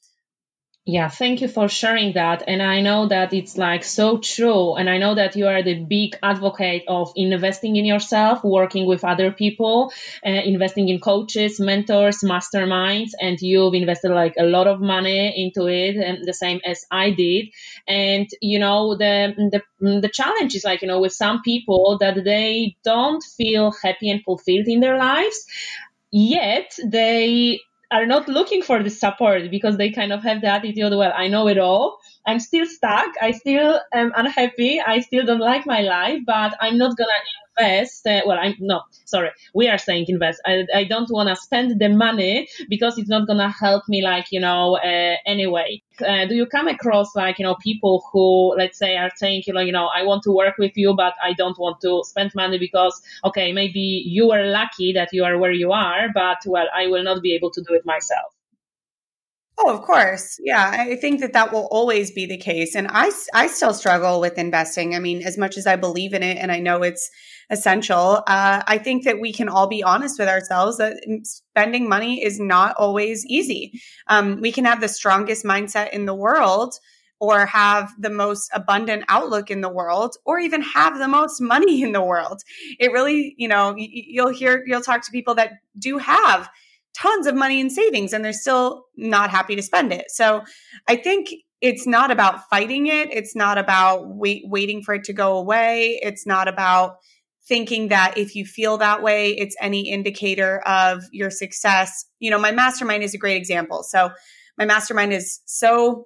Yeah, 0.91 1.09
thank 1.09 1.41
you 1.41 1.49
for 1.49 1.67
sharing 1.67 2.13
that. 2.13 2.43
And 2.47 2.63
I 2.63 2.81
know 2.81 3.07
that 3.09 3.33
it's 3.33 3.57
like 3.57 3.83
so 3.83 4.17
true. 4.17 4.75
And 4.75 4.89
I 4.89 4.97
know 4.97 5.13
that 5.13 5.35
you 5.35 5.45
are 5.45 5.61
the 5.61 5.83
big 5.83 6.17
advocate 6.23 6.85
of 6.87 7.11
investing 7.15 7.75
in 7.75 7.85
yourself, 7.85 8.43
working 8.43 8.87
with 8.87 9.03
other 9.03 9.29
people, 9.31 9.91
uh, 10.25 10.29
investing 10.29 10.87
in 10.89 10.99
coaches, 10.99 11.59
mentors, 11.59 12.19
masterminds, 12.23 13.11
and 13.21 13.39
you've 13.41 13.73
invested 13.73 14.11
like 14.11 14.35
a 14.39 14.45
lot 14.45 14.67
of 14.67 14.79
money 14.79 15.33
into 15.45 15.67
it, 15.67 15.97
and 15.97 16.25
the 16.25 16.33
same 16.33 16.61
as 16.65 16.85
I 16.89 17.11
did. 17.11 17.49
And 17.85 18.27
you 18.41 18.57
know, 18.57 18.95
the 18.95 19.35
the 19.51 19.61
the 20.01 20.09
challenge 20.09 20.55
is 20.55 20.63
like 20.63 20.81
you 20.81 20.87
know 20.87 21.01
with 21.01 21.13
some 21.13 21.41
people 21.43 21.97
that 21.99 22.23
they 22.23 22.77
don't 22.85 23.21
feel 23.23 23.71
happy 23.83 24.09
and 24.09 24.23
fulfilled 24.23 24.67
in 24.67 24.79
their 24.79 24.97
lives 24.97 25.45
yet 26.11 26.75
they 26.85 27.59
are 27.91 28.05
not 28.05 28.27
looking 28.27 28.61
for 28.61 28.83
the 28.83 28.89
support 28.89 29.49
because 29.49 29.77
they 29.77 29.89
kind 29.89 30.13
of 30.13 30.23
have 30.23 30.41
the 30.41 30.47
attitude, 30.47 30.93
well, 30.95 31.13
I 31.15 31.27
know 31.27 31.47
it 31.47 31.57
all. 31.57 31.99
I'm 32.25 32.39
still 32.39 32.65
stuck. 32.65 33.09
I 33.21 33.31
still 33.31 33.79
am 33.93 34.11
unhappy. 34.15 34.79
I 34.79 34.99
still 34.99 35.25
don't 35.25 35.39
like 35.39 35.65
my 35.65 35.81
life, 35.81 36.19
but 36.25 36.55
I'm 36.59 36.77
not 36.77 36.97
going 36.97 37.07
to 37.07 37.63
invest. 37.63 38.05
Uh, 38.05 38.21
well, 38.25 38.37
I'm 38.37 38.55
no, 38.59 38.81
sorry. 39.05 39.31
We 39.53 39.67
are 39.67 39.77
saying 39.77 40.05
invest. 40.07 40.41
I, 40.45 40.65
I 40.73 40.83
don't 40.83 41.09
want 41.09 41.29
to 41.29 41.35
spend 41.35 41.79
the 41.79 41.89
money 41.89 42.47
because 42.69 42.97
it's 42.97 43.09
not 43.09 43.25
going 43.27 43.39
to 43.39 43.49
help 43.49 43.83
me, 43.87 44.03
like, 44.03 44.27
you 44.31 44.39
know, 44.39 44.77
uh, 44.77 45.15
anyway. 45.25 45.81
Uh, 46.05 46.25
do 46.25 46.35
you 46.35 46.45
come 46.45 46.67
across 46.67 47.15
like, 47.15 47.39
you 47.39 47.45
know, 47.45 47.55
people 47.55 48.03
who, 48.11 48.55
let's 48.55 48.77
say, 48.77 48.95
are 48.95 49.11
saying, 49.15 49.43
you 49.47 49.53
know, 49.53 49.61
you 49.61 49.71
know, 49.71 49.89
I 49.93 50.03
want 50.03 50.23
to 50.23 50.31
work 50.31 50.57
with 50.57 50.73
you, 50.75 50.93
but 50.95 51.15
I 51.23 51.33
don't 51.33 51.57
want 51.57 51.81
to 51.81 52.03
spend 52.05 52.31
money 52.35 52.57
because, 52.57 53.01
okay, 53.25 53.51
maybe 53.53 54.03
you 54.05 54.27
were 54.27 54.45
lucky 54.45 54.93
that 54.93 55.09
you 55.11 55.23
are 55.23 55.37
where 55.37 55.51
you 55.51 55.71
are, 55.71 56.07
but 56.13 56.37
well, 56.45 56.67
I 56.73 56.87
will 56.87 57.03
not 57.03 57.21
be 57.21 57.33
able 57.33 57.51
to 57.51 57.61
do 57.61 57.73
it 57.73 57.85
myself. 57.85 58.33
Oh, 59.61 59.73
of 59.75 59.81
course. 59.81 60.37
Yeah, 60.41 60.69
I 60.73 60.95
think 60.95 61.19
that 61.19 61.33
that 61.33 61.51
will 61.51 61.67
always 61.69 62.11
be 62.11 62.25
the 62.25 62.37
case. 62.37 62.75
And 62.75 62.87
I, 62.89 63.11
I 63.33 63.47
still 63.47 63.73
struggle 63.73 64.21
with 64.21 64.37
investing. 64.37 64.95
I 64.95 64.99
mean, 64.99 65.21
as 65.21 65.37
much 65.37 65.57
as 65.57 65.67
I 65.67 65.75
believe 65.75 66.13
in 66.13 66.23
it 66.23 66.37
and 66.37 66.49
I 66.49 66.59
know 66.59 66.81
it's 66.81 67.09
essential, 67.49 68.23
uh, 68.27 68.63
I 68.65 68.77
think 68.77 69.03
that 69.03 69.19
we 69.19 69.33
can 69.33 69.49
all 69.49 69.67
be 69.67 69.83
honest 69.83 70.17
with 70.17 70.29
ourselves 70.29 70.77
that 70.77 70.97
spending 71.23 71.89
money 71.89 72.23
is 72.23 72.39
not 72.39 72.75
always 72.77 73.25
easy. 73.25 73.73
Um, 74.07 74.39
we 74.39 74.53
can 74.53 74.63
have 74.63 74.79
the 74.79 74.87
strongest 74.87 75.43
mindset 75.43 75.91
in 75.91 76.05
the 76.05 76.15
world 76.15 76.75
or 77.19 77.45
have 77.45 77.91
the 77.99 78.09
most 78.09 78.49
abundant 78.53 79.03
outlook 79.09 79.51
in 79.51 79.59
the 79.59 79.67
world 79.67 80.15
or 80.25 80.39
even 80.39 80.61
have 80.61 80.97
the 80.99 81.07
most 81.09 81.41
money 81.41 81.81
in 81.81 81.91
the 81.91 82.01
world. 82.01 82.41
It 82.79 82.93
really, 82.93 83.35
you 83.37 83.49
know, 83.49 83.75
you'll 83.77 84.29
hear, 84.31 84.63
you'll 84.65 84.79
talk 84.81 85.01
to 85.03 85.11
people 85.11 85.35
that 85.35 85.51
do 85.77 85.97
have 85.97 86.49
tons 86.95 87.27
of 87.27 87.35
money 87.35 87.59
in 87.59 87.69
savings 87.69 88.13
and 88.13 88.23
they're 88.23 88.33
still 88.33 88.85
not 88.97 89.29
happy 89.29 89.55
to 89.55 89.61
spend 89.61 89.93
it. 89.93 90.09
So 90.09 90.43
I 90.87 90.95
think 90.95 91.29
it's 91.61 91.85
not 91.85 92.11
about 92.11 92.49
fighting 92.49 92.87
it. 92.87 93.11
It's 93.11 93.35
not 93.35 93.57
about 93.57 94.07
wait, 94.07 94.43
waiting 94.45 94.81
for 94.81 94.93
it 94.95 95.03
to 95.05 95.13
go 95.13 95.37
away. 95.37 95.99
It's 96.01 96.25
not 96.25 96.47
about 96.47 96.97
thinking 97.47 97.89
that 97.89 98.17
if 98.17 98.35
you 98.35 98.45
feel 98.45 98.77
that 98.77 99.01
way, 99.01 99.31
it's 99.31 99.55
any 99.59 99.89
indicator 99.89 100.59
of 100.59 101.03
your 101.11 101.31
success. 101.31 102.05
You 102.19 102.31
know, 102.31 102.39
my 102.39 102.51
mastermind 102.51 103.03
is 103.03 103.13
a 103.13 103.17
great 103.17 103.37
example. 103.37 103.83
So 103.83 104.11
my 104.57 104.65
mastermind 104.65 105.13
is 105.13 105.41
so 105.45 106.05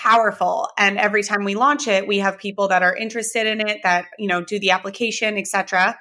powerful 0.00 0.70
and 0.78 0.96
every 0.96 1.22
time 1.22 1.44
we 1.44 1.54
launch 1.54 1.86
it 1.86 2.08
we 2.08 2.20
have 2.20 2.38
people 2.38 2.68
that 2.68 2.82
are 2.82 2.96
interested 2.96 3.46
in 3.46 3.60
it 3.60 3.80
that 3.82 4.06
you 4.18 4.26
know 4.26 4.42
do 4.42 4.58
the 4.58 4.70
application 4.70 5.36
etc 5.36 5.94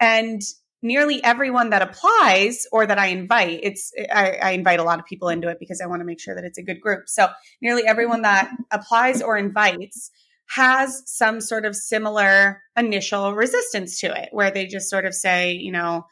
and 0.00 0.40
nearly 0.82 1.22
everyone 1.24 1.70
that 1.70 1.82
applies 1.82 2.66
or 2.72 2.86
that 2.86 2.98
I 2.98 3.06
invite, 3.06 3.60
it's 3.62 3.92
I, 4.12 4.38
I, 4.42 4.50
invite 4.52 4.78
a 4.78 4.84
lot 4.84 4.98
of 4.98 5.06
people 5.06 5.28
into 5.28 5.48
it 5.48 5.58
because 5.58 5.80
I 5.80 5.86
want 5.86 6.00
to 6.00 6.04
make 6.04 6.20
sure 6.20 6.34
that 6.34 6.44
it's 6.44 6.58
a 6.58 6.62
good 6.62 6.80
group. 6.80 7.08
So 7.08 7.28
nearly 7.60 7.84
everyone 7.86 8.22
that 8.22 8.50
applies 8.70 9.20
or 9.20 9.36
invites 9.36 10.10
has 10.50 11.02
some 11.06 11.40
sort 11.40 11.66
of 11.66 11.76
similar 11.76 12.62
initial 12.76 13.34
resistance 13.34 14.00
to 14.00 14.06
it, 14.06 14.28
where 14.32 14.50
they 14.50 14.66
just 14.66 14.88
sort 14.88 15.04
of 15.04 15.14
say, 15.14 15.52
you 15.52 15.72
know, 15.72 16.06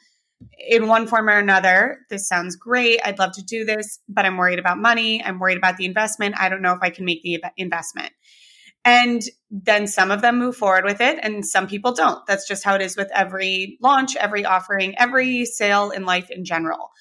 in 0.68 0.86
one 0.88 1.06
form 1.06 1.28
or 1.28 1.38
another, 1.38 2.00
this 2.10 2.28
sounds 2.28 2.56
great. 2.56 3.00
I'd 3.04 3.18
love 3.18 3.32
to 3.32 3.42
do 3.42 3.64
this, 3.64 4.00
but 4.08 4.26
I'm 4.26 4.36
worried 4.36 4.58
about 4.58 4.78
money. 4.78 5.24
I'm 5.24 5.38
worried 5.38 5.56
about 5.56 5.78
the 5.78 5.86
investment. 5.86 6.34
I 6.38 6.50
don't 6.50 6.60
know 6.60 6.74
if 6.74 6.80
I 6.82 6.90
can 6.90 7.06
make 7.06 7.22
the 7.22 7.42
investment. 7.56 8.12
And 8.86 9.20
then 9.50 9.88
some 9.88 10.12
of 10.12 10.22
them 10.22 10.38
move 10.38 10.56
forward 10.56 10.84
with 10.84 11.00
it 11.00 11.18
and 11.20 11.44
some 11.44 11.66
people 11.66 11.92
don't. 11.92 12.24
That's 12.28 12.46
just 12.46 12.62
how 12.62 12.76
it 12.76 12.82
is 12.82 12.96
with 12.96 13.10
every 13.12 13.78
launch, 13.82 14.14
every 14.14 14.44
offering, 14.44 14.94
every 14.96 15.44
sale 15.44 15.90
in 15.90 16.04
life 16.04 16.30
in 16.30 16.44
general. 16.44 16.92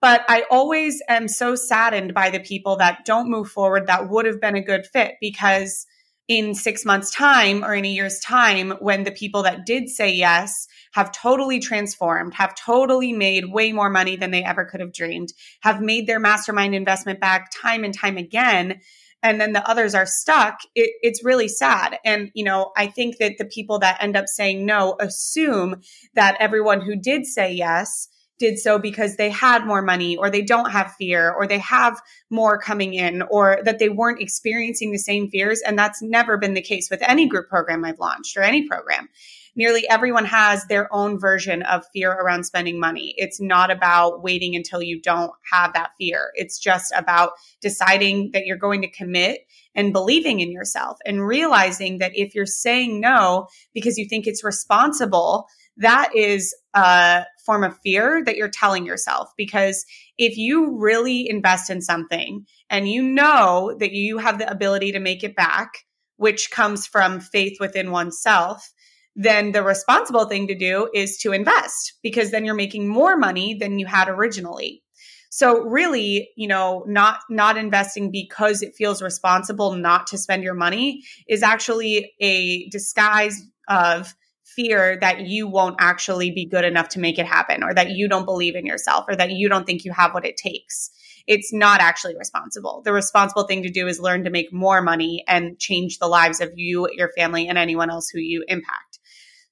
But 0.00 0.24
I 0.28 0.44
always 0.48 1.02
am 1.08 1.26
so 1.26 1.56
saddened 1.56 2.14
by 2.14 2.30
the 2.30 2.38
people 2.38 2.76
that 2.76 3.04
don't 3.04 3.28
move 3.28 3.48
forward 3.48 3.88
that 3.88 4.08
would 4.08 4.26
have 4.26 4.40
been 4.40 4.54
a 4.54 4.62
good 4.62 4.86
fit 4.86 5.14
because 5.20 5.86
in 6.28 6.54
six 6.54 6.84
months' 6.84 7.10
time 7.10 7.64
or 7.64 7.74
in 7.74 7.84
a 7.84 7.88
year's 7.88 8.20
time, 8.20 8.70
when 8.78 9.02
the 9.02 9.10
people 9.10 9.42
that 9.42 9.66
did 9.66 9.88
say 9.88 10.12
yes 10.12 10.68
have 10.92 11.10
totally 11.10 11.58
transformed, 11.58 12.34
have 12.34 12.54
totally 12.54 13.12
made 13.12 13.46
way 13.46 13.72
more 13.72 13.90
money 13.90 14.14
than 14.14 14.30
they 14.30 14.44
ever 14.44 14.64
could 14.64 14.80
have 14.80 14.92
dreamed, 14.92 15.30
have 15.62 15.80
made 15.80 16.06
their 16.06 16.20
mastermind 16.20 16.76
investment 16.76 17.18
back 17.18 17.50
time 17.50 17.82
and 17.82 17.92
time 17.92 18.16
again, 18.16 18.80
and 19.24 19.40
then 19.40 19.54
the 19.54 19.68
others 19.68 19.94
are 19.94 20.06
stuck, 20.06 20.60
it, 20.74 20.90
it's 21.00 21.24
really 21.24 21.48
sad. 21.48 21.98
And, 22.04 22.30
you 22.34 22.44
know, 22.44 22.72
I 22.76 22.86
think 22.86 23.16
that 23.18 23.38
the 23.38 23.46
people 23.46 23.78
that 23.80 24.00
end 24.00 24.16
up 24.16 24.28
saying 24.28 24.66
no 24.66 24.96
assume 25.00 25.80
that 26.14 26.36
everyone 26.38 26.82
who 26.82 26.94
did 26.94 27.26
say 27.26 27.50
yes 27.50 28.08
did 28.38 28.58
so 28.58 28.78
because 28.78 29.16
they 29.16 29.30
had 29.30 29.64
more 29.64 29.80
money 29.80 30.16
or 30.16 30.28
they 30.28 30.42
don't 30.42 30.72
have 30.72 30.92
fear 30.98 31.32
or 31.32 31.46
they 31.46 31.58
have 31.58 32.00
more 32.30 32.58
coming 32.58 32.92
in 32.92 33.22
or 33.22 33.60
that 33.64 33.78
they 33.78 33.88
weren't 33.88 34.20
experiencing 34.20 34.92
the 34.92 34.98
same 34.98 35.30
fears. 35.30 35.62
And 35.66 35.78
that's 35.78 36.02
never 36.02 36.36
been 36.36 36.54
the 36.54 36.60
case 36.60 36.90
with 36.90 37.00
any 37.02 37.26
group 37.26 37.48
program 37.48 37.84
I've 37.84 37.98
launched 37.98 38.36
or 38.36 38.42
any 38.42 38.68
program 38.68 39.08
nearly 39.56 39.88
everyone 39.88 40.24
has 40.24 40.64
their 40.66 40.92
own 40.92 41.18
version 41.18 41.62
of 41.62 41.84
fear 41.92 42.10
around 42.12 42.44
spending 42.44 42.78
money. 42.80 43.14
It's 43.16 43.40
not 43.40 43.70
about 43.70 44.22
waiting 44.22 44.54
until 44.56 44.82
you 44.82 45.00
don't 45.00 45.32
have 45.50 45.72
that 45.74 45.92
fear. 45.98 46.30
It's 46.34 46.58
just 46.58 46.92
about 46.96 47.32
deciding 47.60 48.30
that 48.32 48.46
you're 48.46 48.56
going 48.56 48.82
to 48.82 48.90
commit 48.90 49.40
and 49.74 49.92
believing 49.92 50.40
in 50.40 50.50
yourself 50.52 50.98
and 51.04 51.26
realizing 51.26 51.98
that 51.98 52.12
if 52.14 52.34
you're 52.34 52.46
saying 52.46 53.00
no 53.00 53.48
because 53.72 53.98
you 53.98 54.06
think 54.08 54.26
it's 54.26 54.44
responsible, 54.44 55.46
that 55.76 56.14
is 56.14 56.54
a 56.74 57.24
form 57.44 57.64
of 57.64 57.78
fear 57.80 58.22
that 58.24 58.36
you're 58.36 58.48
telling 58.48 58.86
yourself. 58.86 59.30
Because 59.36 59.84
if 60.16 60.36
you 60.36 60.78
really 60.78 61.28
invest 61.28 61.70
in 61.70 61.80
something 61.80 62.46
and 62.70 62.88
you 62.88 63.02
know 63.02 63.74
that 63.78 63.92
you 63.92 64.18
have 64.18 64.38
the 64.38 64.50
ability 64.50 64.92
to 64.92 65.00
make 65.00 65.24
it 65.24 65.36
back, 65.36 65.70
which 66.16 66.50
comes 66.50 66.86
from 66.86 67.20
faith 67.20 67.58
within 67.58 67.90
oneself, 67.90 68.72
then 69.16 69.52
the 69.52 69.62
responsible 69.62 70.26
thing 70.26 70.48
to 70.48 70.54
do 70.54 70.88
is 70.92 71.18
to 71.18 71.32
invest 71.32 71.94
because 72.02 72.30
then 72.30 72.44
you're 72.44 72.54
making 72.54 72.88
more 72.88 73.16
money 73.16 73.54
than 73.54 73.78
you 73.78 73.86
had 73.86 74.08
originally. 74.08 74.82
So 75.30 75.62
really, 75.62 76.30
you 76.36 76.46
know, 76.46 76.84
not 76.86 77.20
not 77.28 77.56
investing 77.56 78.12
because 78.12 78.62
it 78.62 78.76
feels 78.76 79.02
responsible 79.02 79.74
not 79.74 80.06
to 80.08 80.18
spend 80.18 80.44
your 80.44 80.54
money 80.54 81.02
is 81.28 81.42
actually 81.42 82.12
a 82.20 82.68
disguise 82.68 83.42
of 83.68 84.14
fear 84.44 84.96
that 85.00 85.22
you 85.22 85.48
won't 85.48 85.76
actually 85.80 86.30
be 86.30 86.46
good 86.46 86.64
enough 86.64 86.88
to 86.90 87.00
make 87.00 87.18
it 87.18 87.26
happen 87.26 87.64
or 87.64 87.74
that 87.74 87.90
you 87.90 88.08
don't 88.08 88.26
believe 88.26 88.54
in 88.54 88.66
yourself 88.66 89.06
or 89.08 89.16
that 89.16 89.32
you 89.32 89.48
don't 89.48 89.66
think 89.66 89.84
you 89.84 89.92
have 89.92 90.14
what 90.14 90.26
it 90.26 90.36
takes. 90.36 90.90
It's 91.26 91.52
not 91.52 91.80
actually 91.80 92.16
responsible. 92.16 92.82
The 92.84 92.92
responsible 92.92 93.44
thing 93.44 93.62
to 93.62 93.70
do 93.70 93.86
is 93.88 93.98
learn 93.98 94.24
to 94.24 94.30
make 94.30 94.52
more 94.52 94.82
money 94.82 95.24
and 95.26 95.58
change 95.58 95.98
the 95.98 96.06
lives 96.06 96.40
of 96.40 96.52
you, 96.54 96.88
your 96.92 97.10
family, 97.16 97.48
and 97.48 97.56
anyone 97.56 97.90
else 97.90 98.08
who 98.08 98.20
you 98.20 98.44
impact. 98.46 98.93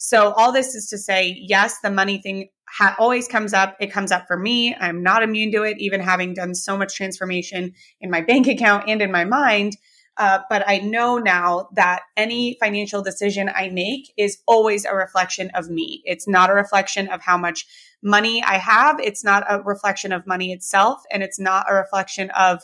So 0.04 0.32
all 0.32 0.50
this 0.50 0.74
is 0.74 0.88
to 0.88 0.98
say, 0.98 1.38
yes, 1.38 1.78
the 1.78 1.88
money 1.88 2.20
thing 2.20 2.48
ha- 2.68 2.96
always 2.98 3.28
comes 3.28 3.54
up. 3.54 3.76
It 3.78 3.92
comes 3.92 4.10
up 4.10 4.26
for 4.26 4.36
me. 4.36 4.74
I'm 4.74 5.04
not 5.04 5.22
immune 5.22 5.52
to 5.52 5.62
it, 5.62 5.76
even 5.78 6.00
having 6.00 6.34
done 6.34 6.56
so 6.56 6.76
much 6.76 6.96
transformation 6.96 7.74
in 8.00 8.10
my 8.10 8.20
bank 8.28 8.48
account 8.48 8.88
and 8.88 9.00
in 9.00 9.12
my 9.12 9.24
mind. 9.24 9.76
Uh, 10.16 10.40
but 10.50 10.68
I 10.68 10.78
know 10.78 11.18
now 11.18 11.68
that 11.76 12.00
any 12.16 12.56
financial 12.58 13.00
decision 13.00 13.48
I 13.48 13.68
make 13.68 14.12
is 14.18 14.38
always 14.48 14.84
a 14.84 14.92
reflection 14.92 15.52
of 15.54 15.70
me. 15.70 16.02
It's 16.04 16.26
not 16.26 16.50
a 16.50 16.54
reflection 16.54 17.06
of 17.06 17.22
how 17.22 17.38
much 17.38 17.64
money 18.02 18.42
I 18.42 18.58
have. 18.58 18.98
It's 18.98 19.22
not 19.22 19.44
a 19.48 19.62
reflection 19.62 20.10
of 20.10 20.26
money 20.26 20.50
itself. 20.50 21.00
And 21.12 21.22
it's 21.22 21.38
not 21.38 21.66
a 21.70 21.74
reflection 21.74 22.28
of 22.30 22.60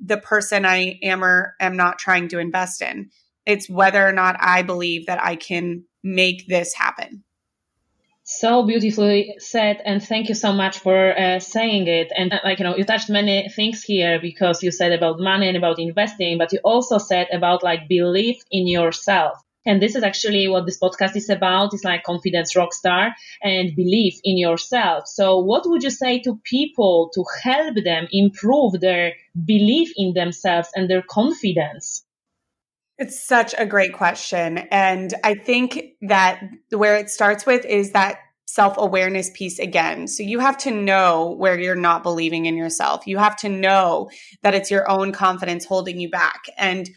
the 0.00 0.18
person 0.18 0.66
I 0.66 0.98
am 1.04 1.22
or 1.22 1.54
am 1.60 1.76
not 1.76 2.00
trying 2.00 2.26
to 2.30 2.40
invest 2.40 2.82
in. 2.82 3.10
It's 3.46 3.68
whether 3.68 4.06
or 4.06 4.12
not 4.12 4.36
I 4.38 4.62
believe 4.62 5.06
that 5.06 5.22
I 5.22 5.36
can 5.36 5.84
make 6.02 6.46
this 6.46 6.74
happen. 6.74 7.24
So 8.22 8.62
beautifully 8.62 9.34
said, 9.38 9.82
and 9.84 10.00
thank 10.00 10.28
you 10.28 10.36
so 10.36 10.52
much 10.52 10.78
for 10.78 11.18
uh, 11.18 11.40
saying 11.40 11.88
it. 11.88 12.12
And 12.16 12.32
uh, 12.32 12.38
like 12.44 12.60
you 12.60 12.64
know, 12.64 12.76
you 12.76 12.84
touched 12.84 13.10
many 13.10 13.48
things 13.48 13.82
here 13.82 14.20
because 14.20 14.62
you 14.62 14.70
said 14.70 14.92
about 14.92 15.18
money 15.18 15.48
and 15.48 15.56
about 15.56 15.80
investing, 15.80 16.38
but 16.38 16.52
you 16.52 16.60
also 16.62 16.98
said 16.98 17.26
about 17.32 17.64
like 17.64 17.88
belief 17.88 18.36
in 18.52 18.68
yourself. 18.68 19.42
And 19.66 19.82
this 19.82 19.94
is 19.96 20.02
actually 20.02 20.48
what 20.48 20.64
this 20.64 20.78
podcast 20.78 21.16
is 21.16 21.28
about. 21.28 21.74
It's 21.74 21.84
like 21.84 22.04
confidence 22.04 22.54
rockstar 22.54 23.12
and 23.42 23.74
belief 23.74 24.20
in 24.22 24.38
yourself. 24.38 25.08
So 25.08 25.38
what 25.38 25.68
would 25.68 25.82
you 25.82 25.90
say 25.90 26.20
to 26.20 26.40
people 26.44 27.10
to 27.14 27.24
help 27.42 27.76
them 27.84 28.06
improve 28.12 28.80
their 28.80 29.14
belief 29.44 29.92
in 29.96 30.14
themselves 30.14 30.68
and 30.74 30.88
their 30.88 31.02
confidence? 31.02 32.04
It's 33.00 33.26
such 33.26 33.54
a 33.56 33.64
great 33.64 33.94
question. 33.94 34.58
And 34.70 35.14
I 35.24 35.34
think 35.34 35.94
that 36.02 36.42
where 36.68 36.96
it 36.96 37.08
starts 37.08 37.46
with 37.46 37.64
is 37.64 37.92
that 37.92 38.18
self 38.44 38.74
awareness 38.76 39.30
piece 39.30 39.58
again. 39.58 40.06
So 40.06 40.22
you 40.22 40.38
have 40.38 40.58
to 40.58 40.70
know 40.70 41.34
where 41.38 41.58
you're 41.58 41.74
not 41.76 42.02
believing 42.02 42.44
in 42.44 42.58
yourself. 42.58 43.06
You 43.06 43.16
have 43.16 43.36
to 43.38 43.48
know 43.48 44.10
that 44.42 44.54
it's 44.54 44.70
your 44.70 44.88
own 44.90 45.12
confidence 45.12 45.64
holding 45.64 45.98
you 45.98 46.10
back. 46.10 46.42
And 46.58 46.90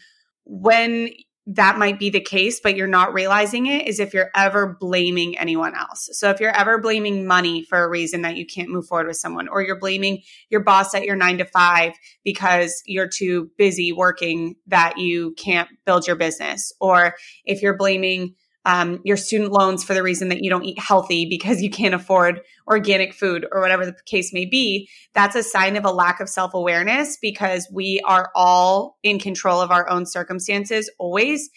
when 0.44 1.08
that 1.46 1.78
might 1.78 1.98
be 1.98 2.08
the 2.08 2.20
case, 2.20 2.58
but 2.58 2.74
you're 2.74 2.86
not 2.86 3.12
realizing 3.12 3.66
it 3.66 3.86
is 3.86 4.00
if 4.00 4.14
you're 4.14 4.30
ever 4.34 4.78
blaming 4.80 5.36
anyone 5.38 5.74
else. 5.74 6.08
So 6.12 6.30
if 6.30 6.40
you're 6.40 6.56
ever 6.56 6.78
blaming 6.78 7.26
money 7.26 7.64
for 7.64 7.84
a 7.84 7.88
reason 7.88 8.22
that 8.22 8.36
you 8.36 8.46
can't 8.46 8.70
move 8.70 8.86
forward 8.86 9.06
with 9.06 9.18
someone, 9.18 9.48
or 9.48 9.60
you're 9.60 9.78
blaming 9.78 10.22
your 10.48 10.62
boss 10.62 10.94
at 10.94 11.04
your 11.04 11.16
nine 11.16 11.36
to 11.38 11.44
five 11.44 11.92
because 12.24 12.82
you're 12.86 13.08
too 13.08 13.50
busy 13.58 13.92
working 13.92 14.56
that 14.68 14.96
you 14.96 15.34
can't 15.34 15.68
build 15.84 16.06
your 16.06 16.16
business, 16.16 16.72
or 16.80 17.14
if 17.44 17.60
you're 17.60 17.76
blaming 17.76 18.34
um, 18.64 19.00
your 19.04 19.16
student 19.16 19.52
loans 19.52 19.84
for 19.84 19.94
the 19.94 20.02
reason 20.02 20.28
that 20.28 20.42
you 20.42 20.50
don't 20.50 20.64
eat 20.64 20.78
healthy 20.78 21.26
because 21.28 21.60
you 21.60 21.70
can't 21.70 21.94
afford 21.94 22.40
organic 22.66 23.12
food 23.12 23.46
or 23.52 23.60
whatever 23.60 23.84
the 23.84 23.94
case 24.06 24.32
may 24.32 24.46
be, 24.46 24.88
that's 25.12 25.36
a 25.36 25.42
sign 25.42 25.76
of 25.76 25.84
a 25.84 25.90
lack 25.90 26.20
of 26.20 26.28
self 26.28 26.54
awareness 26.54 27.18
because 27.20 27.68
we 27.72 28.00
are 28.04 28.30
all 28.34 28.96
in 29.02 29.18
control 29.18 29.60
of 29.60 29.70
our 29.70 29.88
own 29.88 30.06
circumstances 30.06 30.90
always. 30.98 31.50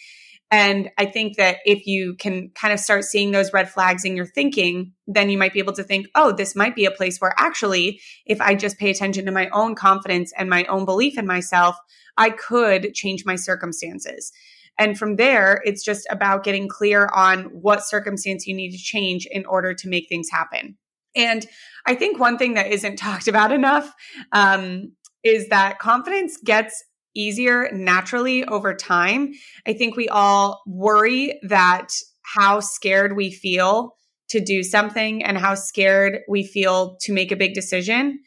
And 0.50 0.88
I 0.96 1.04
think 1.04 1.36
that 1.36 1.58
if 1.66 1.86
you 1.86 2.14
can 2.14 2.50
kind 2.54 2.72
of 2.72 2.80
start 2.80 3.04
seeing 3.04 3.32
those 3.32 3.52
red 3.52 3.70
flags 3.70 4.04
in 4.04 4.16
your 4.16 4.24
thinking, 4.24 4.92
then 5.06 5.28
you 5.28 5.36
might 5.36 5.52
be 5.52 5.58
able 5.58 5.74
to 5.74 5.84
think, 5.84 6.06
oh, 6.14 6.32
this 6.32 6.56
might 6.56 6.74
be 6.74 6.86
a 6.86 6.90
place 6.90 7.20
where 7.20 7.34
actually, 7.36 8.00
if 8.24 8.40
I 8.40 8.54
just 8.54 8.78
pay 8.78 8.88
attention 8.90 9.26
to 9.26 9.30
my 9.30 9.48
own 9.50 9.74
confidence 9.74 10.32
and 10.38 10.48
my 10.48 10.64
own 10.64 10.86
belief 10.86 11.18
in 11.18 11.26
myself, 11.26 11.76
I 12.16 12.30
could 12.30 12.94
change 12.94 13.26
my 13.26 13.36
circumstances. 13.36 14.32
And 14.78 14.98
from 14.98 15.16
there, 15.16 15.60
it's 15.64 15.84
just 15.84 16.06
about 16.10 16.44
getting 16.44 16.68
clear 16.68 17.08
on 17.14 17.44
what 17.44 17.84
circumstance 17.84 18.46
you 18.46 18.54
need 18.54 18.70
to 18.70 18.78
change 18.78 19.26
in 19.30 19.44
order 19.46 19.74
to 19.74 19.88
make 19.88 20.08
things 20.08 20.28
happen. 20.30 20.76
And 21.16 21.46
I 21.86 21.94
think 21.94 22.18
one 22.18 22.38
thing 22.38 22.54
that 22.54 22.68
isn't 22.68 22.96
talked 22.98 23.28
about 23.28 23.52
enough 23.52 23.92
um, 24.32 24.92
is 25.24 25.48
that 25.48 25.78
confidence 25.78 26.38
gets 26.44 26.84
easier 27.14 27.68
naturally 27.72 28.44
over 28.44 28.74
time. 28.74 29.32
I 29.66 29.72
think 29.72 29.96
we 29.96 30.08
all 30.08 30.62
worry 30.66 31.40
that 31.42 31.88
how 32.22 32.60
scared 32.60 33.16
we 33.16 33.30
feel 33.32 33.96
to 34.28 34.40
do 34.40 34.62
something 34.62 35.24
and 35.24 35.38
how 35.38 35.54
scared 35.54 36.20
we 36.28 36.46
feel 36.46 36.96
to 37.00 37.12
make 37.12 37.32
a 37.32 37.36
big 37.36 37.54
decision 37.54 38.20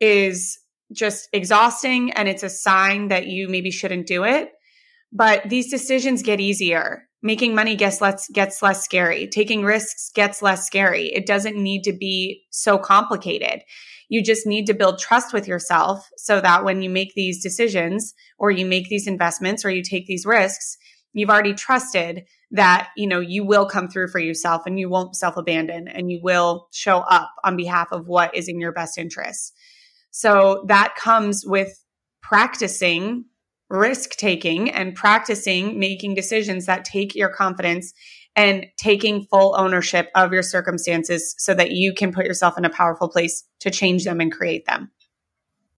is 0.00 0.58
just 0.92 1.28
exhausting 1.32 2.10
and 2.12 2.28
it's 2.28 2.42
a 2.42 2.48
sign 2.48 3.08
that 3.08 3.26
you 3.26 3.48
maybe 3.48 3.70
shouldn't 3.70 4.06
do 4.06 4.24
it. 4.24 4.50
But 5.14 5.48
these 5.48 5.70
decisions 5.70 6.22
get 6.22 6.40
easier. 6.40 7.04
Making 7.22 7.54
money 7.54 7.76
gets 7.76 8.00
less 8.00 8.28
gets 8.28 8.60
less 8.60 8.84
scary. 8.84 9.28
Taking 9.28 9.62
risks 9.62 10.10
gets 10.14 10.42
less 10.42 10.66
scary. 10.66 11.06
It 11.06 11.24
doesn't 11.24 11.56
need 11.56 11.84
to 11.84 11.92
be 11.92 12.42
so 12.50 12.76
complicated. 12.76 13.62
You 14.10 14.22
just 14.22 14.46
need 14.46 14.66
to 14.66 14.74
build 14.74 14.98
trust 14.98 15.32
with 15.32 15.48
yourself 15.48 16.06
so 16.18 16.40
that 16.40 16.64
when 16.64 16.82
you 16.82 16.90
make 16.90 17.14
these 17.14 17.42
decisions 17.42 18.12
or 18.38 18.50
you 18.50 18.66
make 18.66 18.88
these 18.88 19.06
investments 19.06 19.64
or 19.64 19.70
you 19.70 19.82
take 19.82 20.06
these 20.06 20.26
risks, 20.26 20.76
you've 21.14 21.30
already 21.30 21.54
trusted 21.54 22.24
that, 22.50 22.90
you 22.96 23.06
know, 23.06 23.20
you 23.20 23.46
will 23.46 23.66
come 23.66 23.88
through 23.88 24.08
for 24.08 24.18
yourself 24.18 24.62
and 24.66 24.78
you 24.78 24.90
won't 24.90 25.16
self 25.16 25.36
abandon 25.36 25.88
and 25.88 26.10
you 26.10 26.20
will 26.22 26.68
show 26.72 26.98
up 26.98 27.30
on 27.44 27.56
behalf 27.56 27.88
of 27.92 28.06
what 28.06 28.34
is 28.34 28.48
in 28.48 28.60
your 28.60 28.72
best 28.72 28.98
interest. 28.98 29.54
So 30.10 30.64
that 30.68 30.94
comes 30.96 31.44
with 31.46 31.82
practicing 32.20 33.24
risk 33.74 34.16
taking 34.16 34.70
and 34.70 34.94
practicing 34.94 35.78
making 35.78 36.14
decisions 36.14 36.66
that 36.66 36.84
take 36.84 37.14
your 37.14 37.28
confidence 37.28 37.92
and 38.36 38.66
taking 38.76 39.24
full 39.24 39.54
ownership 39.56 40.10
of 40.14 40.32
your 40.32 40.42
circumstances 40.42 41.34
so 41.38 41.54
that 41.54 41.70
you 41.70 41.92
can 41.94 42.12
put 42.12 42.26
yourself 42.26 42.58
in 42.58 42.64
a 42.64 42.70
powerful 42.70 43.08
place 43.08 43.44
to 43.60 43.70
change 43.70 44.04
them 44.04 44.20
and 44.20 44.32
create 44.32 44.66
them. 44.66 44.90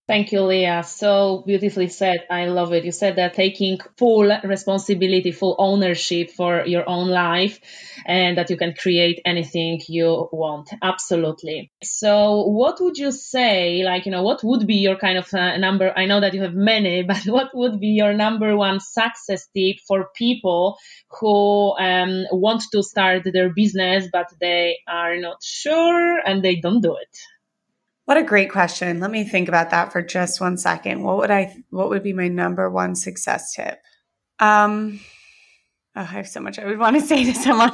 Thank 0.09 0.31
you, 0.31 0.43
Leah. 0.43 0.85
So 0.85 1.43
beautifully 1.45 1.89
said. 1.89 2.27
I 2.31 2.47
love 2.47 2.73
it. 2.73 2.85
You 2.85 2.93
said 2.93 3.17
that 3.17 3.35
taking 3.35 3.79
full 3.99 4.31
responsibility, 4.45 5.33
full 5.33 5.57
ownership 5.59 6.31
for 6.31 6.65
your 6.65 6.89
own 6.89 7.09
life, 7.09 7.59
and 8.07 8.39
that 8.39 8.49
you 8.49 8.57
can 8.57 8.75
create 8.75 9.21
anything 9.25 9.81
you 9.89 10.29
want. 10.31 10.71
Absolutely. 10.81 11.73
So, 11.83 12.43
what 12.47 12.81
would 12.81 12.99
you 12.99 13.11
say, 13.11 13.83
like, 13.85 14.07
you 14.07 14.13
know, 14.13 14.23
what 14.23 14.45
would 14.45 14.65
be 14.69 14.77
your 14.77 14.95
kind 14.97 15.19
of 15.19 15.33
uh, 15.35 15.57
number? 15.57 15.93
I 15.97 16.07
know 16.07 16.21
that 16.21 16.35
you 16.35 16.43
have 16.43 16.55
many, 16.55 17.03
but 17.13 17.25
what 17.25 17.51
would 17.55 17.81
be 17.81 17.89
your 17.89 18.13
number 18.13 18.57
one 18.57 18.79
success 18.79 19.49
tip 19.57 19.79
for 19.89 20.11
people 20.15 20.79
who 21.21 21.77
um, 21.79 22.27
want 22.31 22.63
to 22.71 22.83
start 22.85 23.25
their 23.33 23.49
business, 23.53 24.07
but 24.13 24.29
they 24.41 24.79
are 24.87 25.17
not 25.17 25.43
sure 25.43 26.19
and 26.25 26.45
they 26.45 26.55
don't 26.57 26.81
do 26.81 26.95
it? 26.95 27.19
What 28.07 28.17
a 28.17 28.23
great 28.23 28.51
question. 28.51 29.01
Let 29.01 29.11
me 29.11 29.25
think 29.25 29.49
about 29.49 29.71
that 29.71 29.93
for 29.93 30.01
just 30.01 30.41
one 30.41 30.57
second. 30.57 31.03
What 31.03 31.19
would 31.19 31.31
I 31.31 31.57
what 31.71 31.91
would 31.91 32.05
be 32.05 32.13
my 32.13 32.29
number 32.29 32.71
one 32.71 32.95
success 32.95 33.53
tip? 33.53 33.79
Um 34.39 35.01
oh, 35.97 36.01
I 36.01 36.05
have 36.05 36.29
so 36.29 36.41
much 36.41 36.59
I 36.59 36.67
would 36.67 36.79
want 36.79 36.97
to 36.97 37.03
say 37.03 37.25
to 37.25 37.35
someone. 37.35 37.73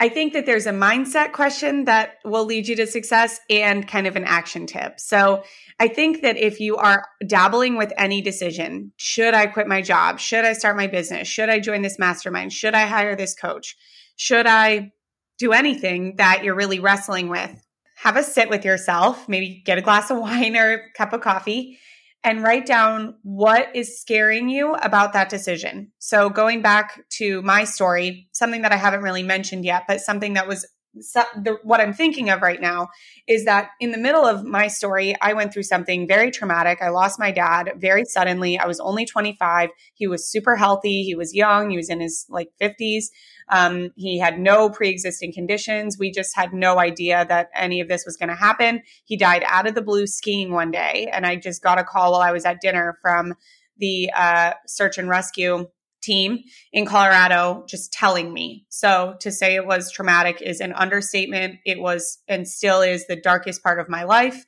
I 0.00 0.08
think 0.08 0.32
that 0.32 0.46
there's 0.46 0.66
a 0.66 0.72
mindset 0.72 1.32
question 1.32 1.84
that 1.84 2.14
will 2.24 2.46
lead 2.46 2.66
you 2.66 2.76
to 2.76 2.86
success 2.86 3.40
and 3.48 3.86
kind 3.86 4.06
of 4.06 4.16
an 4.16 4.24
action 4.24 4.66
tip. 4.66 4.98
So, 4.98 5.44
I 5.78 5.88
think 5.88 6.22
that 6.22 6.36
if 6.36 6.60
you 6.60 6.76
are 6.76 7.06
dabbling 7.26 7.76
with 7.76 7.92
any 7.96 8.20
decision, 8.20 8.92
should 8.96 9.34
I 9.34 9.46
quit 9.46 9.68
my 9.68 9.80
job? 9.82 10.18
Should 10.18 10.44
I 10.44 10.52
start 10.52 10.76
my 10.76 10.88
business? 10.88 11.28
Should 11.28 11.48
I 11.48 11.60
join 11.60 11.82
this 11.82 11.98
mastermind? 11.98 12.52
Should 12.52 12.74
I 12.74 12.86
hire 12.86 13.16
this 13.16 13.34
coach? 13.34 13.76
Should 14.16 14.46
I 14.46 14.92
do 15.38 15.52
anything 15.52 16.16
that 16.16 16.42
you're 16.44 16.56
really 16.56 16.80
wrestling 16.80 17.28
with? 17.28 17.64
Have 18.04 18.18
a 18.18 18.22
sit 18.22 18.50
with 18.50 18.66
yourself, 18.66 19.26
maybe 19.30 19.62
get 19.64 19.78
a 19.78 19.82
glass 19.82 20.10
of 20.10 20.18
wine 20.20 20.56
or 20.56 20.74
a 20.74 20.92
cup 20.96 21.12
of 21.12 21.22
coffee, 21.22 21.78
and 22.22 22.42
write 22.42 22.66
down 22.66 23.14
what 23.22 23.68
is 23.74 24.00
scaring 24.00 24.48
you 24.48 24.74
about 24.76 25.14
that 25.14 25.28
decision. 25.28 25.90
So, 25.98 26.28
going 26.28 26.62
back 26.62 27.00
to 27.18 27.42
my 27.42 27.64
story, 27.64 28.28
something 28.32 28.62
that 28.62 28.72
I 28.72 28.76
haven't 28.76 29.02
really 29.02 29.22
mentioned 29.22 29.64
yet, 29.64 29.84
but 29.88 30.00
something 30.00 30.34
that 30.34 30.46
was 30.46 30.66
the, 30.94 31.58
what 31.62 31.80
I'm 31.80 31.92
thinking 31.92 32.30
of 32.30 32.42
right 32.42 32.60
now 32.60 32.88
is 33.26 33.44
that 33.44 33.70
in 33.80 33.90
the 33.90 33.98
middle 33.98 34.24
of 34.24 34.44
my 34.44 34.68
story, 34.68 35.14
I 35.20 35.32
went 35.32 35.52
through 35.52 35.64
something 35.64 36.06
very 36.06 36.30
traumatic. 36.30 36.80
I 36.80 36.90
lost 36.90 37.18
my 37.18 37.30
dad 37.30 37.72
very 37.76 38.04
suddenly. 38.04 38.58
I 38.58 38.66
was 38.66 38.80
only 38.80 39.04
25. 39.04 39.70
He 39.94 40.06
was 40.06 40.30
super 40.30 40.56
healthy. 40.56 41.02
He 41.02 41.14
was 41.14 41.34
young. 41.34 41.70
He 41.70 41.76
was 41.76 41.90
in 41.90 42.00
his 42.00 42.26
like 42.28 42.48
50s. 42.60 43.04
Um, 43.50 43.90
he 43.96 44.18
had 44.18 44.38
no 44.38 44.70
pre 44.70 44.88
existing 44.88 45.32
conditions. 45.32 45.98
We 45.98 46.10
just 46.10 46.34
had 46.34 46.52
no 46.54 46.78
idea 46.78 47.26
that 47.28 47.48
any 47.54 47.80
of 47.80 47.88
this 47.88 48.04
was 48.06 48.16
going 48.16 48.30
to 48.30 48.34
happen. 48.34 48.82
He 49.04 49.16
died 49.16 49.44
out 49.46 49.66
of 49.66 49.74
the 49.74 49.82
blue 49.82 50.06
skiing 50.06 50.52
one 50.52 50.70
day. 50.70 51.08
And 51.12 51.26
I 51.26 51.36
just 51.36 51.62
got 51.62 51.78
a 51.78 51.84
call 51.84 52.12
while 52.12 52.22
I 52.22 52.32
was 52.32 52.44
at 52.44 52.60
dinner 52.60 52.96
from 53.02 53.34
the 53.78 54.10
uh, 54.16 54.52
search 54.66 54.98
and 54.98 55.08
rescue 55.08 55.66
team 56.04 56.38
in 56.72 56.86
Colorado 56.86 57.64
just 57.68 57.92
telling 57.92 58.32
me. 58.32 58.66
So 58.68 59.16
to 59.20 59.32
say 59.32 59.54
it 59.54 59.66
was 59.66 59.90
traumatic 59.90 60.42
is 60.42 60.60
an 60.60 60.72
understatement. 60.72 61.56
It 61.64 61.80
was 61.80 62.18
and 62.28 62.46
still 62.46 62.82
is 62.82 63.06
the 63.06 63.20
darkest 63.20 63.62
part 63.62 63.80
of 63.80 63.88
my 63.88 64.04
life. 64.04 64.44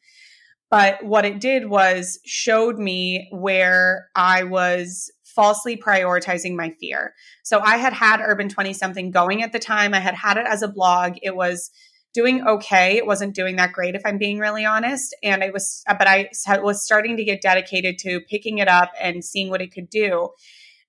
But 0.71 1.05
what 1.05 1.25
it 1.25 1.41
did 1.41 1.69
was 1.69 2.19
showed 2.25 2.77
me 2.79 3.29
where 3.31 4.09
I 4.17 4.45
was 4.45 5.11
falsely 5.25 5.77
prioritizing 5.77 6.57
my 6.57 6.75
fear. 6.81 7.13
So 7.45 7.61
I 7.61 7.77
had 7.77 7.93
had 7.93 8.21
Urban 8.21 8.49
20 8.49 8.73
something 8.73 9.11
going 9.11 9.43
at 9.43 9.53
the 9.53 9.59
time. 9.59 9.95
I 9.95 10.01
had 10.01 10.15
had 10.15 10.39
it 10.39 10.47
as 10.49 10.63
a 10.63 10.69
blog. 10.69 11.17
It 11.23 11.37
was 11.37 11.71
doing 12.15 12.47
okay. 12.47 12.97
It 12.97 13.07
wasn't 13.07 13.35
doing 13.35 13.57
that 13.57 13.73
great, 13.73 13.95
if 13.95 14.01
I'm 14.07 14.17
being 14.17 14.39
really 14.39 14.65
honest. 14.65 15.15
And 15.23 15.45
I 15.45 15.51
was, 15.51 15.85
but 15.87 16.09
I 16.09 16.31
was 16.63 16.83
starting 16.83 17.19
to 17.19 17.25
get 17.25 17.43
dedicated 17.43 17.99
to 17.99 18.21
picking 18.23 18.57
it 18.57 18.69
up 18.69 18.91
and 18.99 19.23
seeing 19.23 19.51
what 19.51 19.61
it 19.61 19.73
could 19.73 19.91
do. 19.91 20.31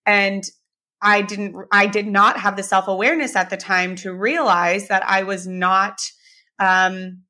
And 0.05 0.45
I 1.01 1.21
didn't, 1.21 1.55
I 1.71 1.87
did 1.87 2.07
not 2.07 2.39
have 2.39 2.55
the 2.55 2.63
self 2.63 2.87
awareness 2.87 3.35
at 3.35 3.49
the 3.49 3.57
time 3.57 3.95
to 3.97 4.13
realize 4.13 4.87
that 4.87 5.07
I 5.07 5.23
was 5.23 5.45
not, 5.45 5.99
um, 6.59 7.23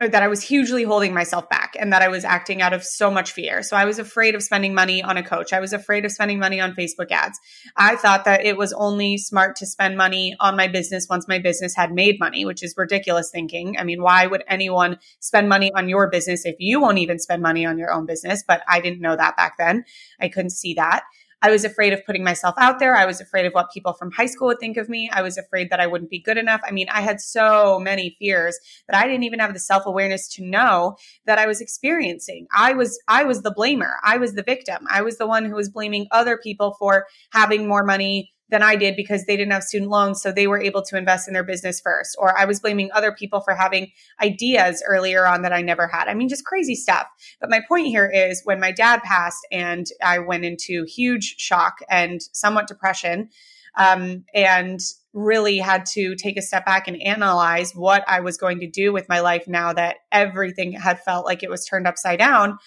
that 0.00 0.22
I 0.22 0.28
was 0.28 0.42
hugely 0.42 0.84
holding 0.84 1.12
myself 1.12 1.48
back 1.48 1.74
and 1.76 1.92
that 1.92 2.02
I 2.02 2.08
was 2.08 2.24
acting 2.24 2.62
out 2.62 2.72
of 2.72 2.84
so 2.84 3.10
much 3.10 3.32
fear. 3.32 3.64
So 3.64 3.76
I 3.76 3.84
was 3.84 3.98
afraid 3.98 4.36
of 4.36 4.44
spending 4.44 4.72
money 4.72 5.02
on 5.02 5.16
a 5.16 5.24
coach. 5.24 5.52
I 5.52 5.58
was 5.58 5.72
afraid 5.72 6.04
of 6.04 6.12
spending 6.12 6.38
money 6.38 6.60
on 6.60 6.76
Facebook 6.76 7.10
ads. 7.10 7.36
I 7.76 7.96
thought 7.96 8.24
that 8.24 8.44
it 8.44 8.56
was 8.56 8.72
only 8.72 9.18
smart 9.18 9.56
to 9.56 9.66
spend 9.66 9.96
money 9.96 10.36
on 10.38 10.56
my 10.56 10.68
business 10.68 11.08
once 11.10 11.26
my 11.26 11.40
business 11.40 11.74
had 11.74 11.92
made 11.92 12.20
money, 12.20 12.44
which 12.44 12.62
is 12.62 12.74
ridiculous 12.76 13.30
thinking. 13.32 13.76
I 13.76 13.82
mean, 13.82 14.00
why 14.00 14.28
would 14.28 14.44
anyone 14.46 15.00
spend 15.18 15.48
money 15.48 15.72
on 15.74 15.88
your 15.88 16.08
business 16.08 16.46
if 16.46 16.54
you 16.60 16.80
won't 16.80 16.98
even 16.98 17.18
spend 17.18 17.42
money 17.42 17.66
on 17.66 17.76
your 17.76 17.90
own 17.90 18.06
business? 18.06 18.44
But 18.46 18.62
I 18.68 18.80
didn't 18.80 19.00
know 19.00 19.16
that 19.16 19.36
back 19.36 19.54
then. 19.58 19.84
I 20.20 20.28
couldn't 20.28 20.50
see 20.50 20.74
that. 20.74 21.02
I 21.40 21.50
was 21.50 21.64
afraid 21.64 21.92
of 21.92 22.04
putting 22.04 22.24
myself 22.24 22.54
out 22.58 22.78
there. 22.78 22.96
I 22.96 23.06
was 23.06 23.20
afraid 23.20 23.46
of 23.46 23.52
what 23.52 23.70
people 23.72 23.92
from 23.92 24.10
high 24.10 24.26
school 24.26 24.48
would 24.48 24.58
think 24.58 24.76
of 24.76 24.88
me. 24.88 25.08
I 25.12 25.22
was 25.22 25.38
afraid 25.38 25.70
that 25.70 25.80
I 25.80 25.86
wouldn't 25.86 26.10
be 26.10 26.18
good 26.18 26.36
enough. 26.36 26.60
I 26.66 26.72
mean, 26.72 26.88
I 26.90 27.00
had 27.00 27.20
so 27.20 27.78
many 27.78 28.16
fears 28.18 28.58
that 28.88 28.96
I 28.96 29.06
didn't 29.06 29.24
even 29.24 29.38
have 29.38 29.54
the 29.54 29.60
self-awareness 29.60 30.28
to 30.34 30.44
know 30.44 30.96
that 31.26 31.38
I 31.38 31.46
was 31.46 31.60
experiencing. 31.60 32.46
I 32.54 32.72
was 32.72 32.98
I 33.08 33.24
was 33.24 33.42
the 33.42 33.54
blamer. 33.54 33.94
I 34.04 34.18
was 34.18 34.34
the 34.34 34.42
victim. 34.42 34.86
I 34.90 35.02
was 35.02 35.18
the 35.18 35.26
one 35.26 35.44
who 35.44 35.54
was 35.54 35.68
blaming 35.68 36.08
other 36.10 36.38
people 36.38 36.76
for 36.78 37.06
having 37.32 37.68
more 37.68 37.84
money 37.84 38.32
than 38.50 38.62
I 38.62 38.76
did 38.76 38.96
because 38.96 39.24
they 39.24 39.36
didn't 39.36 39.52
have 39.52 39.62
student 39.62 39.90
loans. 39.90 40.22
So 40.22 40.32
they 40.32 40.46
were 40.46 40.60
able 40.60 40.82
to 40.82 40.96
invest 40.96 41.28
in 41.28 41.34
their 41.34 41.44
business 41.44 41.80
first. 41.80 42.16
Or 42.18 42.38
I 42.38 42.44
was 42.44 42.60
blaming 42.60 42.90
other 42.92 43.12
people 43.12 43.40
for 43.40 43.54
having 43.54 43.92
ideas 44.22 44.82
earlier 44.86 45.26
on 45.26 45.42
that 45.42 45.52
I 45.52 45.62
never 45.62 45.86
had. 45.86 46.08
I 46.08 46.14
mean, 46.14 46.28
just 46.28 46.44
crazy 46.44 46.74
stuff. 46.74 47.06
But 47.40 47.50
my 47.50 47.60
point 47.68 47.86
here 47.86 48.06
is 48.06 48.42
when 48.44 48.60
my 48.60 48.72
dad 48.72 49.02
passed 49.02 49.46
and 49.52 49.86
I 50.02 50.18
went 50.18 50.44
into 50.44 50.84
huge 50.84 51.36
shock 51.38 51.78
and 51.90 52.20
somewhat 52.32 52.66
depression, 52.66 53.30
um, 53.76 54.24
and 54.34 54.80
really 55.12 55.58
had 55.58 55.86
to 55.86 56.14
take 56.16 56.36
a 56.36 56.42
step 56.42 56.66
back 56.66 56.88
and 56.88 57.00
analyze 57.02 57.72
what 57.72 58.04
I 58.06 58.20
was 58.20 58.36
going 58.36 58.60
to 58.60 58.66
do 58.66 58.92
with 58.92 59.08
my 59.08 59.20
life 59.20 59.46
now 59.46 59.72
that 59.72 59.96
everything 60.12 60.72
had 60.72 61.00
felt 61.00 61.24
like 61.24 61.42
it 61.42 61.50
was 61.50 61.64
turned 61.64 61.86
upside 61.86 62.18
down. 62.18 62.58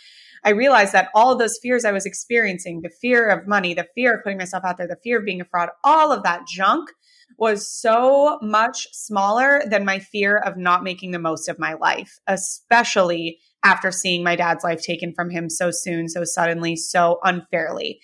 I 0.43 0.51
realized 0.51 0.93
that 0.93 1.09
all 1.13 1.37
those 1.37 1.59
fears 1.61 1.85
I 1.85 1.91
was 1.91 2.05
experiencing, 2.05 2.81
the 2.81 2.89
fear 2.89 3.27
of 3.27 3.47
money, 3.47 3.73
the 3.73 3.87
fear 3.95 4.15
of 4.15 4.23
putting 4.23 4.39
myself 4.39 4.63
out 4.65 4.77
there, 4.77 4.87
the 4.87 4.97
fear 5.03 5.19
of 5.19 5.25
being 5.25 5.41
a 5.41 5.45
fraud, 5.45 5.69
all 5.83 6.11
of 6.11 6.23
that 6.23 6.47
junk 6.47 6.89
was 7.37 7.69
so 7.69 8.39
much 8.41 8.87
smaller 8.91 9.61
than 9.69 9.85
my 9.85 9.99
fear 9.99 10.37
of 10.37 10.57
not 10.57 10.83
making 10.83 11.11
the 11.11 11.19
most 11.19 11.47
of 11.47 11.59
my 11.59 11.73
life, 11.73 12.19
especially 12.27 13.39
after 13.63 13.91
seeing 13.91 14.23
my 14.23 14.35
dad's 14.35 14.63
life 14.63 14.81
taken 14.81 15.13
from 15.13 15.29
him 15.29 15.49
so 15.49 15.69
soon, 15.71 16.09
so 16.09 16.23
suddenly, 16.23 16.75
so 16.75 17.19
unfairly. 17.23 17.99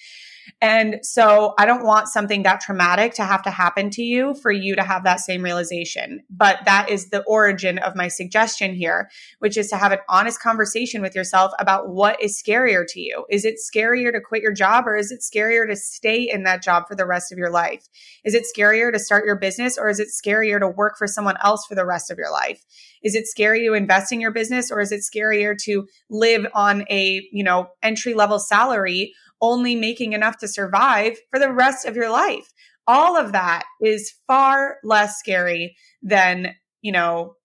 And 0.62 1.00
so 1.04 1.54
I 1.58 1.66
don't 1.66 1.86
want 1.86 2.08
something 2.08 2.44
that 2.44 2.62
traumatic 2.62 3.14
to 3.16 3.24
have 3.24 3.44
to 3.44 3.52
happen 3.52 3.90
to 3.92 4.02
you 4.02 4.34
for 4.36 4.52
you 4.52 4.76
to 4.76 4.84
have 4.84 5.04
that 5.04 5.20
same 5.20 5.44
realization. 5.44 6.22
But 6.30 6.60
that 6.66 6.90
is 6.90 7.10
the 7.10 7.24
origin 7.24 7.78
of 7.80 7.96
my 7.96 8.08
suggestion 8.08 8.74
here, 8.74 9.10
which 9.40 9.58
is 9.58 9.70
to 9.70 9.78
have 9.78 9.92
an 9.92 10.00
honest 10.10 10.42
conversation 10.42 11.02
with 11.02 11.16
yourself 11.16 11.52
about 11.60 11.90
what 11.90 12.22
is 12.22 12.42
scarier 12.42 12.86
to 12.88 13.00
you. 13.00 13.26
Is 13.30 13.46
it 13.46 13.56
scarier 13.56 14.12
to 14.12 14.22
quit 14.22 14.42
your 14.42 14.54
job 14.54 14.88
or 14.88 14.96
is 14.96 15.12
it 15.12 15.22
scarier 15.22 15.68
to 15.68 15.76
stay 15.76 16.30
in 16.30 16.44
that 16.44 16.64
job 16.64 16.88
for 16.88 16.96
the 16.96 17.06
rest 17.06 17.32
of 17.32 17.38
your 17.38 17.50
life? 17.50 17.88
Is 18.24 18.34
it 18.34 18.46
scarier 18.46 18.92
to 18.92 19.00
start 19.00 19.26
your 19.26 19.38
business 19.38 19.78
or 19.78 19.90
is 19.90 20.00
it 20.00 20.10
scarier 20.10 20.60
to 20.60 20.68
work 20.68 20.98
for 20.98 21.08
someone 21.08 21.38
else 21.44 21.66
for 21.66 21.76
the 21.76 21.86
rest 21.86 22.12
of 22.12 22.18
your 22.18 22.32
life? 22.32 22.64
Is 23.04 23.16
it 23.16 23.28
scary 23.28 23.66
to 23.66 23.74
invest 23.74 24.12
in 24.12 24.22
your 24.22 24.32
business 24.32 24.72
or 24.72 24.80
is 24.80 24.92
it 24.92 25.02
scarier 25.02 25.56
to 25.64 25.88
live 26.10 26.46
on 26.54 26.86
a, 26.90 27.28
you 27.32 27.44
know, 27.44 27.70
entry 27.84 28.14
level 28.14 28.40
salary 28.40 29.14
only 29.42 29.76
making 29.76 30.14
enough 30.14 30.38
to 30.40 30.48
survive 30.48 31.18
for 31.30 31.40
the 31.40 31.52
rest 31.52 31.86
of 31.86 31.96
your 31.96 32.10
life. 32.10 32.52
All 32.88 33.18
of 33.18 33.34
that 33.34 33.66
is 33.82 34.14
far 34.28 34.78
less 34.84 35.18
scary 35.18 35.76
than, 36.02 36.56
you 36.82 36.92
know, 36.92 37.36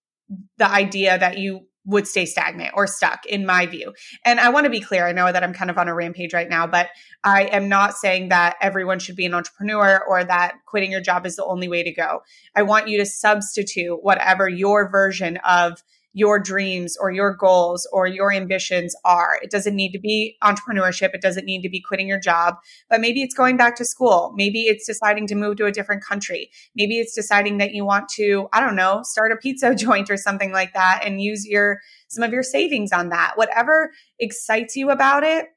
the 0.57 0.69
idea 0.69 1.17
that 1.17 1.37
you 1.37 1.67
would 1.85 2.07
stay 2.07 2.25
stagnant 2.25 2.71
or 2.75 2.87
stuck 2.87 3.25
in 3.25 3.45
my 3.45 3.65
view. 3.65 3.93
And 4.23 4.39
I 4.39 4.49
want 4.49 4.63
to 4.65 4.69
be 4.69 4.79
clear. 4.79 5.05
I 5.05 5.11
know 5.11 5.29
that 5.29 5.43
I'm 5.43 5.53
kind 5.53 5.69
of 5.69 5.77
on 5.77 5.89
a 5.89 5.93
rampage 5.93 6.33
right 6.33 6.49
now, 6.49 6.65
but 6.65 6.89
I 7.23 7.43
am 7.43 7.67
not 7.67 7.95
saying 7.95 8.29
that 8.29 8.55
everyone 8.61 8.99
should 8.99 9.17
be 9.17 9.25
an 9.25 9.33
entrepreneur 9.33 10.01
or 10.07 10.23
that 10.23 10.55
quitting 10.65 10.91
your 10.91 11.01
job 11.01 11.25
is 11.25 11.35
the 11.35 11.43
only 11.43 11.67
way 11.67 11.83
to 11.83 11.91
go. 11.91 12.21
I 12.55 12.61
want 12.63 12.87
you 12.87 12.97
to 12.99 13.05
substitute 13.05 14.01
whatever 14.01 14.47
your 14.47 14.89
version 14.89 15.37
of 15.45 15.83
your 16.13 16.39
dreams 16.39 16.95
or 16.99 17.11
your 17.11 17.35
goals 17.35 17.87
or 17.91 18.07
your 18.07 18.31
ambitions 18.31 18.95
are. 19.03 19.39
It 19.41 19.51
doesn't 19.51 19.75
need 19.75 19.91
to 19.91 19.99
be 19.99 20.37
entrepreneurship. 20.43 21.13
It 21.13 21.21
doesn't 21.21 21.45
need 21.45 21.63
to 21.63 21.69
be 21.69 21.81
quitting 21.81 22.07
your 22.07 22.19
job, 22.19 22.55
but 22.89 23.01
maybe 23.01 23.21
it's 23.21 23.33
going 23.33 23.57
back 23.57 23.75
to 23.77 23.85
school. 23.85 24.31
Maybe 24.35 24.61
it's 24.61 24.85
deciding 24.85 25.27
to 25.27 25.35
move 25.35 25.57
to 25.57 25.65
a 25.65 25.71
different 25.71 26.03
country. 26.03 26.51
Maybe 26.75 26.99
it's 26.99 27.15
deciding 27.15 27.57
that 27.57 27.73
you 27.73 27.83
want 27.83 28.09
to, 28.09 28.47
I 28.53 28.59
don't 28.59 28.75
know, 28.75 29.01
start 29.03 29.31
a 29.31 29.35
pizza 29.35 29.73
joint 29.75 30.09
or 30.09 30.17
something 30.17 30.51
like 30.51 30.73
that 30.73 31.01
and 31.03 31.21
use 31.21 31.45
your, 31.45 31.79
some 32.07 32.23
of 32.23 32.31
your 32.31 32.43
savings 32.43 32.91
on 32.91 33.09
that. 33.09 33.33
Whatever 33.35 33.91
excites 34.19 34.75
you 34.75 34.91
about 34.91 35.23
it, 35.23 35.47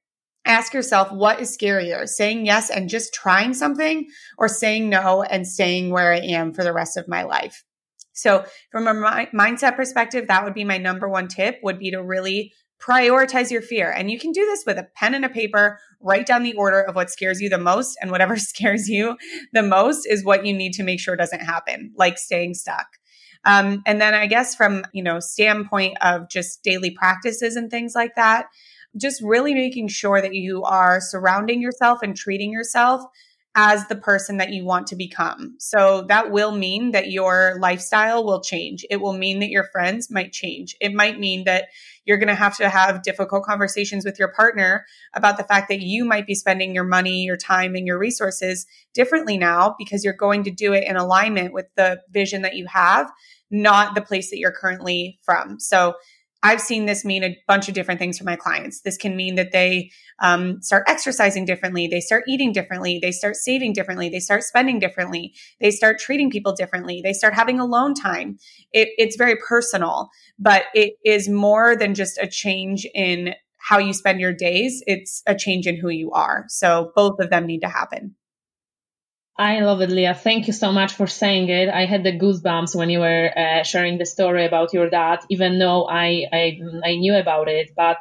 ask 0.47 0.73
yourself 0.73 1.11
what 1.13 1.41
is 1.41 1.57
scarier 1.57 2.09
saying 2.09 2.47
yes 2.47 2.71
and 2.71 2.89
just 2.89 3.13
trying 3.13 3.53
something 3.53 4.07
or 4.39 4.49
saying 4.49 4.89
no 4.89 5.23
and 5.23 5.47
staying 5.47 5.91
where 5.91 6.13
I 6.13 6.19
am 6.19 6.55
for 6.55 6.63
the 6.63 6.73
rest 6.73 6.97
of 6.97 7.09
my 7.09 7.25
life. 7.25 7.65
So 8.17 8.45
from 8.73 8.89
a 8.89 8.95
mi- 8.95 9.39
mindset 9.39 9.77
perspective, 9.77 10.27
that 10.29 10.45
would 10.45 10.55
be 10.55 10.65
my 10.65 10.79
number 10.79 11.09
one 11.09 11.29
tip 11.29 11.61
would 11.63 11.79
be 11.79 11.91
to 11.91 12.03
really 12.03 12.53
prioritize 12.81 13.51
your 13.51 13.63
fear. 13.63 13.91
And 13.91 14.11
you 14.11 14.19
can 14.19 14.33
do 14.33 14.45
this 14.45 14.65
with 14.67 14.79
a 14.79 14.89
pen 14.95 15.15
and 15.15 15.25
a 15.25 15.29
paper, 15.29 15.79
write 16.01 16.27
down 16.27 16.43
the 16.43 16.55
order 16.55 16.83
of 16.83 16.95
what 16.95 17.11
scares 17.11 17.41
you 17.41 17.49
the 17.49 17.59
most 17.59 17.97
and 18.01 18.11
whatever 18.11 18.37
scares 18.37 18.89
you 18.89 19.17
the 19.53 19.63
most 19.63 20.07
is 20.07 20.25
what 20.25 20.45
you 20.45 20.53
need 20.53 20.73
to 20.75 20.83
make 20.83 21.01
sure 21.01 21.17
doesn't 21.17 21.41
happen, 21.41 21.93
like 21.97 22.19
staying 22.19 22.55
stuck. 22.55 22.87
Um, 23.45 23.83
and 23.87 24.01
then 24.01 24.13
I 24.13 24.27
guess 24.27 24.55
from, 24.55 24.85
you 24.93 25.03
know, 25.03 25.21
standpoint 25.21 25.97
of 26.01 26.29
just 26.29 26.63
daily 26.65 26.91
practices 26.91 27.55
and 27.55 27.71
things 27.71 27.95
like 27.95 28.15
that, 28.17 28.47
just 29.01 29.23
really 29.23 29.55
making 29.55 29.89
sure 29.89 30.21
that 30.21 30.35
you 30.35 30.65
are 30.65 31.01
surrounding 31.01 31.63
yourself 31.63 32.01
and 32.03 32.17
treating 32.17 32.51
yourself 32.51 33.03
as 33.59 33.89
the 33.89 33.97
person 33.97 34.37
that 34.37 34.53
you 34.53 34.67
want 34.67 34.87
to 34.87 34.95
become. 34.95 35.57
So 35.59 36.03
that 36.09 36.31
will 36.31 36.53
mean 36.53 36.91
that 36.91 37.11
your 37.11 37.57
lifestyle 37.59 38.23
will 38.23 38.43
change. 38.43 38.85
It 38.91 39.01
will 39.01 39.15
mean 39.15 39.41
that 39.41 39.49
your 39.49 39.65
friends 39.65 40.11
might 40.11 40.33
change. 40.33 40.77
It 40.79 40.93
might 40.93 41.19
mean 41.19 41.45
that 41.45 41.69
you're 42.05 42.19
going 42.19 42.29
to 42.29 42.35
have 42.35 42.55
to 42.59 42.69
have 42.69 43.03
difficult 43.03 43.45
conversations 43.45 44.05
with 44.05 44.19
your 44.19 44.29
partner 44.29 44.85
about 45.15 45.39
the 45.39 45.45
fact 45.45 45.71
that 45.71 45.81
you 45.81 46.05
might 46.05 46.27
be 46.27 46.35
spending 46.35 46.75
your 46.75 46.85
money, 46.85 47.23
your 47.23 47.39
time, 47.39 47.75
and 47.75 47.87
your 47.87 47.99
resources 47.99 48.67
differently 48.93 49.39
now 49.39 49.75
because 49.79 50.05
you're 50.05 50.13
going 50.13 50.45
to 50.45 50.51
do 50.51 50.75
it 50.75 50.85
in 50.85 50.97
alignment 50.97 51.55
with 51.55 51.67
the 51.77 52.03
vision 52.11 52.43
that 52.43 52.57
you 52.57 52.67
have, 52.67 53.11
not 53.51 53.95
the 53.95 54.03
place 54.03 54.29
that 54.29 54.39
you're 54.39 54.53
currently 54.53 55.19
from. 55.25 55.59
So 55.59 55.95
I've 56.47 56.61
seen 56.61 56.87
this 56.87 57.05
mean 57.05 57.25
a 57.25 57.37
bunch 57.49 57.67
of 57.67 57.75
different 57.75 57.99
things 57.99 58.19
for 58.19 58.25
my 58.25 58.37
clients. 58.37 58.83
This 58.83 58.97
can 58.97 59.17
mean 59.17 59.35
that 59.35 59.51
they 59.51 59.91
um, 60.21 60.63
start 60.63 60.85
exercising 60.87 61.45
differently, 61.45 61.89
they 61.89 62.01
start 62.01 62.23
eating 62.29 62.53
differently, 62.53 63.01
they 63.03 63.11
start 63.11 63.35
saving 63.35 63.73
differently, 63.73 64.09
they 64.09 64.21
start 64.21 64.45
spending 64.45 64.79
differently, 64.79 65.35
they 65.61 65.73
start 65.73 65.99
treating 65.99 66.31
people 66.31 66.55
differently, 66.55 67.01
they 67.03 67.13
start 67.13 67.35
having 67.35 67.59
alone 67.59 67.95
time. 67.95 68.39
It, 68.73 68.91
it's 68.97 69.17
very 69.17 69.35
personal, 69.49 70.09
but 70.39 70.67
it 70.73 70.95
is 71.05 71.29
more 71.29 71.75
than 71.77 71.97
just 71.97 72.17
a 72.19 72.29
change 72.29 72.87
in 72.95 73.35
how 73.59 73.79
you 73.79 73.93
spend 73.93 74.21
your 74.21 74.33
days. 74.33 74.85
It's 74.87 75.25
a 75.27 75.35
change 75.35 75.67
in 75.67 75.77
who 75.77 75.89
you 75.89 76.13
are. 76.13 76.45
So 76.47 76.93
both 76.95 77.19
of 77.19 77.29
them 77.31 77.47
need 77.47 77.63
to 77.63 77.69
happen. 77.69 78.15
I 79.39 79.61
love 79.61 79.83
it, 79.83 79.91
Leah. 79.91 80.15
Thank 80.15 80.47
you 80.47 80.55
so 80.55 80.73
much 80.73 80.95
for 80.95 81.07
saying 81.07 81.51
it. 81.51 81.69
I 81.69 81.85
had 81.85 82.05
the 82.05 82.19
goosebumps 82.19 82.75
when 82.75 82.89
you 82.89 83.01
were 83.01 83.31
uh, 83.37 83.65
sharing 83.65 83.99
the 83.99 84.07
story 84.07 84.47
about 84.47 84.73
your 84.73 84.89
dad, 84.89 85.19
even 85.29 85.59
though 85.59 85.87
I, 85.87 86.25
I, 86.33 86.59
I 86.83 86.97
knew 86.97 87.15
about 87.15 87.47
it. 87.49 87.73
But 87.77 87.99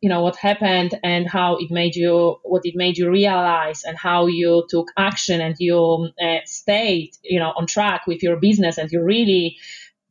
you 0.00 0.08
know 0.08 0.22
what 0.22 0.36
happened 0.36 0.96
and 1.02 1.28
how 1.28 1.56
it 1.56 1.72
made 1.72 1.96
you, 1.96 2.36
what 2.44 2.62
it 2.64 2.76
made 2.76 2.98
you 2.98 3.10
realize, 3.10 3.82
and 3.82 3.98
how 3.98 4.26
you 4.28 4.64
took 4.70 4.92
action 4.96 5.40
and 5.40 5.56
you 5.58 6.08
uh, 6.22 6.36
stayed, 6.44 7.10
you 7.24 7.40
know, 7.40 7.52
on 7.56 7.66
track 7.66 8.06
with 8.06 8.22
your 8.22 8.36
business, 8.36 8.78
and 8.78 8.88
you 8.92 9.02
really 9.02 9.56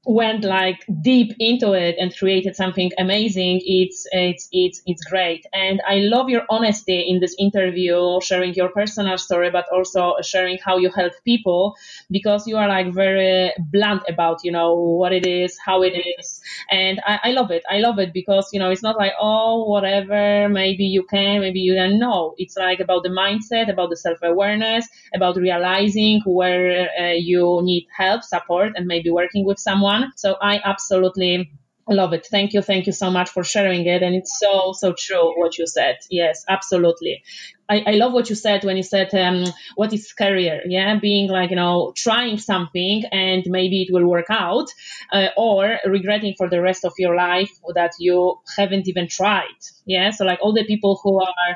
went 0.06 0.44
like 0.44 0.86
deep 1.02 1.34
into 1.40 1.74
it 1.74 1.96
and 2.00 2.16
created 2.16 2.56
something 2.56 2.92
amazing 2.98 3.60
it's 3.66 4.06
it's 4.12 4.48
it's 4.52 4.82
it's 4.86 5.04
great. 5.06 5.46
And 5.54 5.82
i 5.88 5.96
love 5.98 6.30
your 6.30 6.44
honesty 6.50 7.02
in 7.10 7.20
this 7.20 7.36
interview 7.40 8.20
sharing 8.22 8.54
your 8.54 8.70
personal 8.70 9.18
story 9.18 9.50
but 9.50 9.66
also 9.74 10.16
sharing 10.22 10.58
how 10.64 10.78
you 10.78 10.90
help 10.92 11.14
people 11.24 11.76
because 12.12 12.46
you 12.48 12.56
are 12.58 12.68
like 12.68 12.94
very 12.94 13.52
blunt 13.72 14.04
about 14.08 14.40
you 14.44 14.52
know 14.52 14.76
what 14.76 15.12
it 15.14 15.26
is 15.26 15.58
how 15.66 15.82
it 15.82 15.94
is. 16.20 16.42
And 16.70 17.00
I, 17.06 17.20
I 17.24 17.32
love 17.32 17.52
it. 17.52 17.64
I 17.70 17.80
love 17.80 17.98
it 18.00 18.14
because 18.14 18.50
you 18.54 18.60
know 18.60 18.70
it's 18.70 18.84
not 18.84 18.98
like 18.98 19.14
oh 19.20 19.66
whatever 19.66 20.50
maybe 20.50 20.84
you 20.86 21.04
can 21.04 21.42
maybe 21.42 21.60
you 21.60 21.74
don't. 21.74 21.96
Know 21.96 22.36
it's 22.38 22.58
like 22.58 22.82
about 22.82 23.04
the 23.04 23.10
mindset 23.10 23.72
about 23.72 23.90
the 23.90 23.96
self-awareness 23.96 24.88
about 25.14 25.38
realizing 25.38 26.20
where 26.26 26.90
uh, 27.00 27.14
you 27.14 27.62
need 27.64 27.88
help 27.96 28.22
support 28.24 28.74
and 28.76 28.86
maybe 28.86 29.10
working 29.10 29.46
with 29.46 29.58
someone 29.60 29.95
one. 29.96 30.12
So 30.16 30.36
I 30.42 30.60
absolutely 30.64 31.52
love 31.88 32.14
it. 32.14 32.28
Thank 32.32 32.54
you. 32.54 32.62
Thank 32.62 32.88
you 32.88 32.92
so 32.94 33.12
much 33.12 33.30
for 33.30 33.44
sharing 33.44 33.86
it. 33.86 34.02
And 34.04 34.16
it's 34.16 34.40
so, 34.40 34.74
so 34.74 34.94
true 34.98 35.40
what 35.40 35.58
you 35.58 35.68
said. 35.68 35.98
Yes, 36.10 36.44
absolutely. 36.48 37.24
I, 37.70 37.84
I 37.88 37.92
love 37.92 38.14
what 38.14 38.30
you 38.30 38.36
said 38.36 38.64
when 38.64 38.78
you 38.78 38.84
said, 38.84 39.14
um, 39.16 39.46
what 39.76 39.92
is 39.94 40.14
career? 40.14 40.62
Yeah. 40.66 41.00
Being 41.00 41.30
like, 41.30 41.50
you 41.50 41.56
know, 41.56 41.94
trying 41.96 42.38
something 42.38 43.04
and 43.12 43.44
maybe 43.48 43.84
it 43.84 43.94
will 43.94 44.06
work 44.06 44.28
out, 44.30 44.68
uh, 45.12 45.30
or 45.38 45.80
regretting 45.86 46.36
for 46.38 46.50
the 46.50 46.62
rest 46.62 46.86
of 46.86 46.94
your 46.98 47.16
life 47.16 47.52
that 47.74 47.94
you 48.00 48.40
haven't 48.56 48.88
even 48.88 49.08
tried. 49.08 49.62
Yeah. 49.86 50.12
So 50.12 50.26
like 50.26 50.40
all 50.42 50.54
the 50.54 50.66
people 50.66 51.00
who 51.04 51.22
are, 51.22 51.56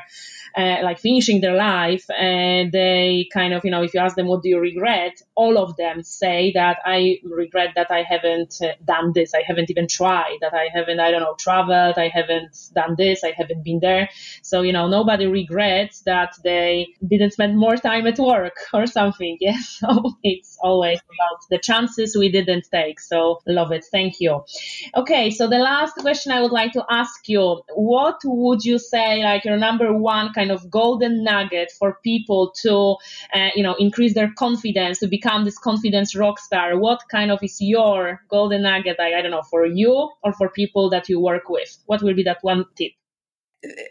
uh, 0.58 0.78
like 0.84 1.00
finishing 1.00 1.42
their 1.42 1.56
life 1.56 2.06
and 2.10 2.72
they 2.72 3.28
kind 3.32 3.54
of 3.54 3.64
you 3.64 3.72
know 3.72 3.84
if 3.84 3.94
you 3.94 4.00
ask 4.00 4.16
them 4.16 4.28
what 4.28 4.42
do 4.42 4.50
you 4.50 4.60
regret 4.60 5.22
all 5.36 5.58
of 5.58 5.76
them 5.78 6.02
say 6.02 6.52
that 6.54 6.78
i 6.86 7.20
regret 7.24 7.70
that 7.76 7.92
i 7.92 8.04
haven't 8.04 8.56
uh, 8.64 8.72
done 8.84 9.12
this 9.14 9.34
i 9.34 9.44
haven't 9.46 9.70
even 9.70 9.88
tried 9.88 10.38
that 10.42 10.54
i 10.54 10.68
haven't 10.74 11.00
i 11.00 11.12
don't 11.12 11.22
know 11.22 11.36
traveled 11.36 11.98
i 11.98 12.08
haven't 12.08 12.56
done 12.74 12.96
this 12.98 13.24
i 13.24 13.32
haven't 13.36 13.64
been 13.64 13.80
there 13.80 14.10
so 14.42 14.62
you 14.62 14.74
know 14.74 14.88
nobody 14.88 15.28
regrets 15.28 15.99
that 16.06 16.34
they 16.44 16.88
didn't 17.08 17.32
spend 17.32 17.58
more 17.58 17.76
time 17.78 18.08
at 18.08 18.18
work 18.18 18.56
or 18.74 18.86
something 18.86 19.38
yes 19.40 19.68
so 19.80 20.14
it's 20.24 20.58
always 20.62 21.00
about 21.00 21.40
the 21.50 21.58
chances 21.60 22.16
we 22.18 22.30
didn't 22.30 22.68
take 22.72 23.00
so 23.00 23.40
love 23.48 23.72
it 23.72 23.86
thank 23.92 24.20
you 24.20 24.42
okay 24.96 25.30
so 25.30 25.48
the 25.48 25.58
last 25.58 25.96
question 25.96 26.32
i 26.32 26.42
would 26.42 26.52
like 26.52 26.72
to 26.72 26.84
ask 26.90 27.28
you 27.28 27.62
what 27.76 28.20
would 28.26 28.64
you 28.64 28.80
say 28.80 29.24
like 29.24 29.46
your 29.46 29.58
number 29.58 29.94
one 29.94 30.34
kind 30.34 30.52
of 30.52 30.70
golden 30.70 31.24
nugget 31.24 31.72
for 31.72 31.98
people 32.04 32.52
to, 32.62 32.96
uh, 33.34 33.50
you 33.56 33.64
know, 33.64 33.76
increase 33.80 34.14
their 34.14 34.32
confidence, 34.34 35.00
to 35.00 35.08
become 35.08 35.46
this 35.46 35.58
confidence 35.58 36.16
rock 36.16 36.40
star? 36.40 36.78
What 36.80 37.02
kind 37.10 37.32
of 37.32 37.40
is 37.44 37.58
your 37.60 38.22
golden 38.30 38.64
nugget, 38.64 39.00
I, 39.00 39.16
I 39.16 39.22
don't 39.22 39.32
know, 39.32 39.44
for 39.44 39.66
you 39.66 40.12
or 40.24 40.34
for 40.34 40.50
people 40.50 40.90
that 40.90 41.10
you 41.10 41.20
work 41.20 41.50
with? 41.50 41.78
What 41.86 42.02
will 42.02 42.14
be 42.14 42.24
that 42.24 42.40
one 42.42 42.66
tip? 42.76 42.92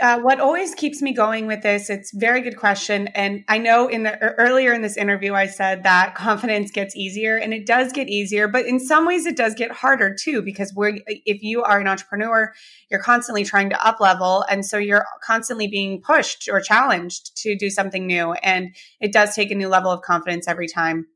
Uh, 0.01 0.19
what 0.21 0.41
always 0.41 0.75
keeps 0.75 1.03
me 1.03 1.13
going 1.13 1.47
with 1.47 1.63
this 1.63 1.91
it's 1.91 2.11
very 2.15 2.41
good 2.41 2.57
question 2.57 3.09
and 3.09 3.45
i 3.49 3.59
know 3.59 3.87
in 3.87 4.03
the 4.03 4.19
earlier 4.39 4.73
in 4.73 4.81
this 4.81 4.97
interview 4.97 5.35
i 5.35 5.47
said 5.47 5.83
that 5.83 6.15
confidence 6.15 6.71
gets 6.71 6.97
easier 6.97 7.37
and 7.37 7.53
it 7.53 7.67
does 7.67 7.93
get 7.93 8.09
easier 8.09 8.49
but 8.49 8.65
in 8.65 8.81
some 8.81 9.07
ways 9.07 9.27
it 9.27 9.37
does 9.37 9.55
get 9.55 9.71
harder 9.71 10.15
too 10.15 10.41
because 10.41 10.73
we're 10.75 10.99
if 11.07 11.43
you 11.43 11.63
are 11.63 11.81
an 11.81 11.87
entrepreneur 11.87 12.53
you're 12.91 13.03
constantly 13.03 13.45
trying 13.45 13.69
to 13.69 13.87
up 13.87 14.01
level 14.01 14.43
and 14.51 14.65
so 14.65 14.79
you're 14.79 15.05
constantly 15.23 15.69
being 15.69 16.01
pushed 16.01 16.49
or 16.51 16.61
challenged 16.61 17.37
to 17.37 17.55
do 17.55 17.69
something 17.69 18.07
new 18.07 18.33
and 18.43 18.75
it 19.01 19.13
does 19.13 19.35
take 19.35 19.51
a 19.51 19.55
new 19.55 19.69
level 19.69 19.91
of 19.91 20.01
confidence 20.01 20.49
every 20.49 20.69
time 20.69 21.07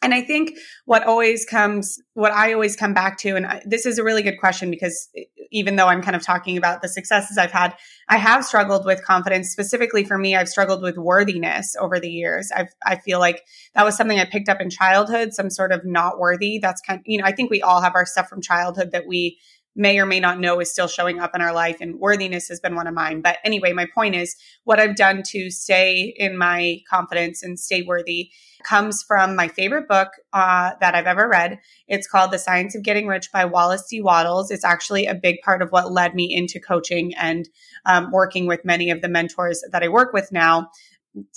and 0.00 0.14
I 0.14 0.22
think 0.22 0.56
what 0.84 1.04
always 1.04 1.44
comes, 1.44 1.98
what 2.14 2.32
I 2.32 2.52
always 2.52 2.76
come 2.76 2.94
back 2.94 3.18
to, 3.18 3.34
and 3.34 3.46
I, 3.46 3.62
this 3.64 3.84
is 3.84 3.98
a 3.98 4.04
really 4.04 4.22
good 4.22 4.38
question 4.38 4.70
because 4.70 5.08
even 5.50 5.76
though 5.76 5.86
I'm 5.86 6.02
kind 6.02 6.14
of 6.14 6.22
talking 6.22 6.56
about 6.56 6.82
the 6.82 6.88
successes 6.88 7.36
I've 7.36 7.50
had, 7.50 7.74
I 8.08 8.16
have 8.16 8.44
struggled 8.44 8.84
with 8.84 9.04
confidence. 9.04 9.50
Specifically 9.50 10.04
for 10.04 10.16
me, 10.16 10.36
I've 10.36 10.48
struggled 10.48 10.82
with 10.82 10.98
worthiness 10.98 11.74
over 11.80 11.98
the 11.98 12.10
years. 12.10 12.50
I've, 12.54 12.72
I 12.84 12.96
feel 12.96 13.18
like 13.18 13.42
that 13.74 13.84
was 13.84 13.96
something 13.96 14.18
I 14.18 14.24
picked 14.24 14.48
up 14.48 14.60
in 14.60 14.70
childhood, 14.70 15.32
some 15.32 15.50
sort 15.50 15.72
of 15.72 15.84
not 15.84 16.18
worthy. 16.18 16.58
That's 16.60 16.80
kind 16.80 17.00
of, 17.00 17.04
you 17.06 17.18
know, 17.18 17.24
I 17.24 17.32
think 17.32 17.50
we 17.50 17.62
all 17.62 17.80
have 17.80 17.94
our 17.96 18.06
stuff 18.06 18.28
from 18.28 18.40
childhood 18.40 18.92
that 18.92 19.06
we 19.06 19.38
may 19.78 19.98
or 20.00 20.06
may 20.06 20.18
not 20.18 20.40
know 20.40 20.60
is 20.60 20.70
still 20.70 20.88
showing 20.88 21.20
up 21.20 21.34
in 21.34 21.40
our 21.40 21.52
life 21.52 21.78
and 21.80 22.00
worthiness 22.00 22.48
has 22.48 22.58
been 22.58 22.74
one 22.74 22.88
of 22.88 22.94
mine. 22.94 23.22
But 23.22 23.38
anyway 23.44 23.72
my 23.72 23.86
point 23.94 24.14
is 24.14 24.36
what 24.64 24.80
i've 24.80 24.96
done 24.96 25.22
to 25.28 25.50
stay 25.50 26.12
in 26.16 26.36
my 26.36 26.80
confidence 26.90 27.42
and 27.42 27.58
stay 27.58 27.82
worthy 27.82 28.30
comes 28.64 29.04
from 29.04 29.36
my 29.36 29.46
favorite 29.46 29.88
book 29.88 30.08
uh, 30.32 30.72
that 30.80 30.94
i've 30.94 31.06
ever 31.06 31.28
read. 31.28 31.60
It's 31.86 32.08
called 32.08 32.32
the 32.32 32.38
science 32.38 32.74
of 32.74 32.82
getting 32.82 33.06
rich 33.06 33.30
by 33.32 33.44
wallace 33.44 33.86
d 33.88 34.02
Wattles. 34.02 34.50
it's 34.50 34.64
actually 34.64 35.06
a 35.06 35.14
big 35.14 35.36
part 35.42 35.62
of 35.62 35.70
what 35.70 35.92
led 35.92 36.14
me 36.14 36.34
into 36.34 36.58
coaching 36.60 37.14
and 37.14 37.48
um, 37.86 38.10
working 38.10 38.46
with 38.46 38.64
many 38.64 38.90
of 38.90 39.00
the 39.00 39.08
mentors 39.08 39.62
that 39.70 39.82
i 39.82 39.88
work 39.88 40.12
with 40.12 40.32
now. 40.32 40.68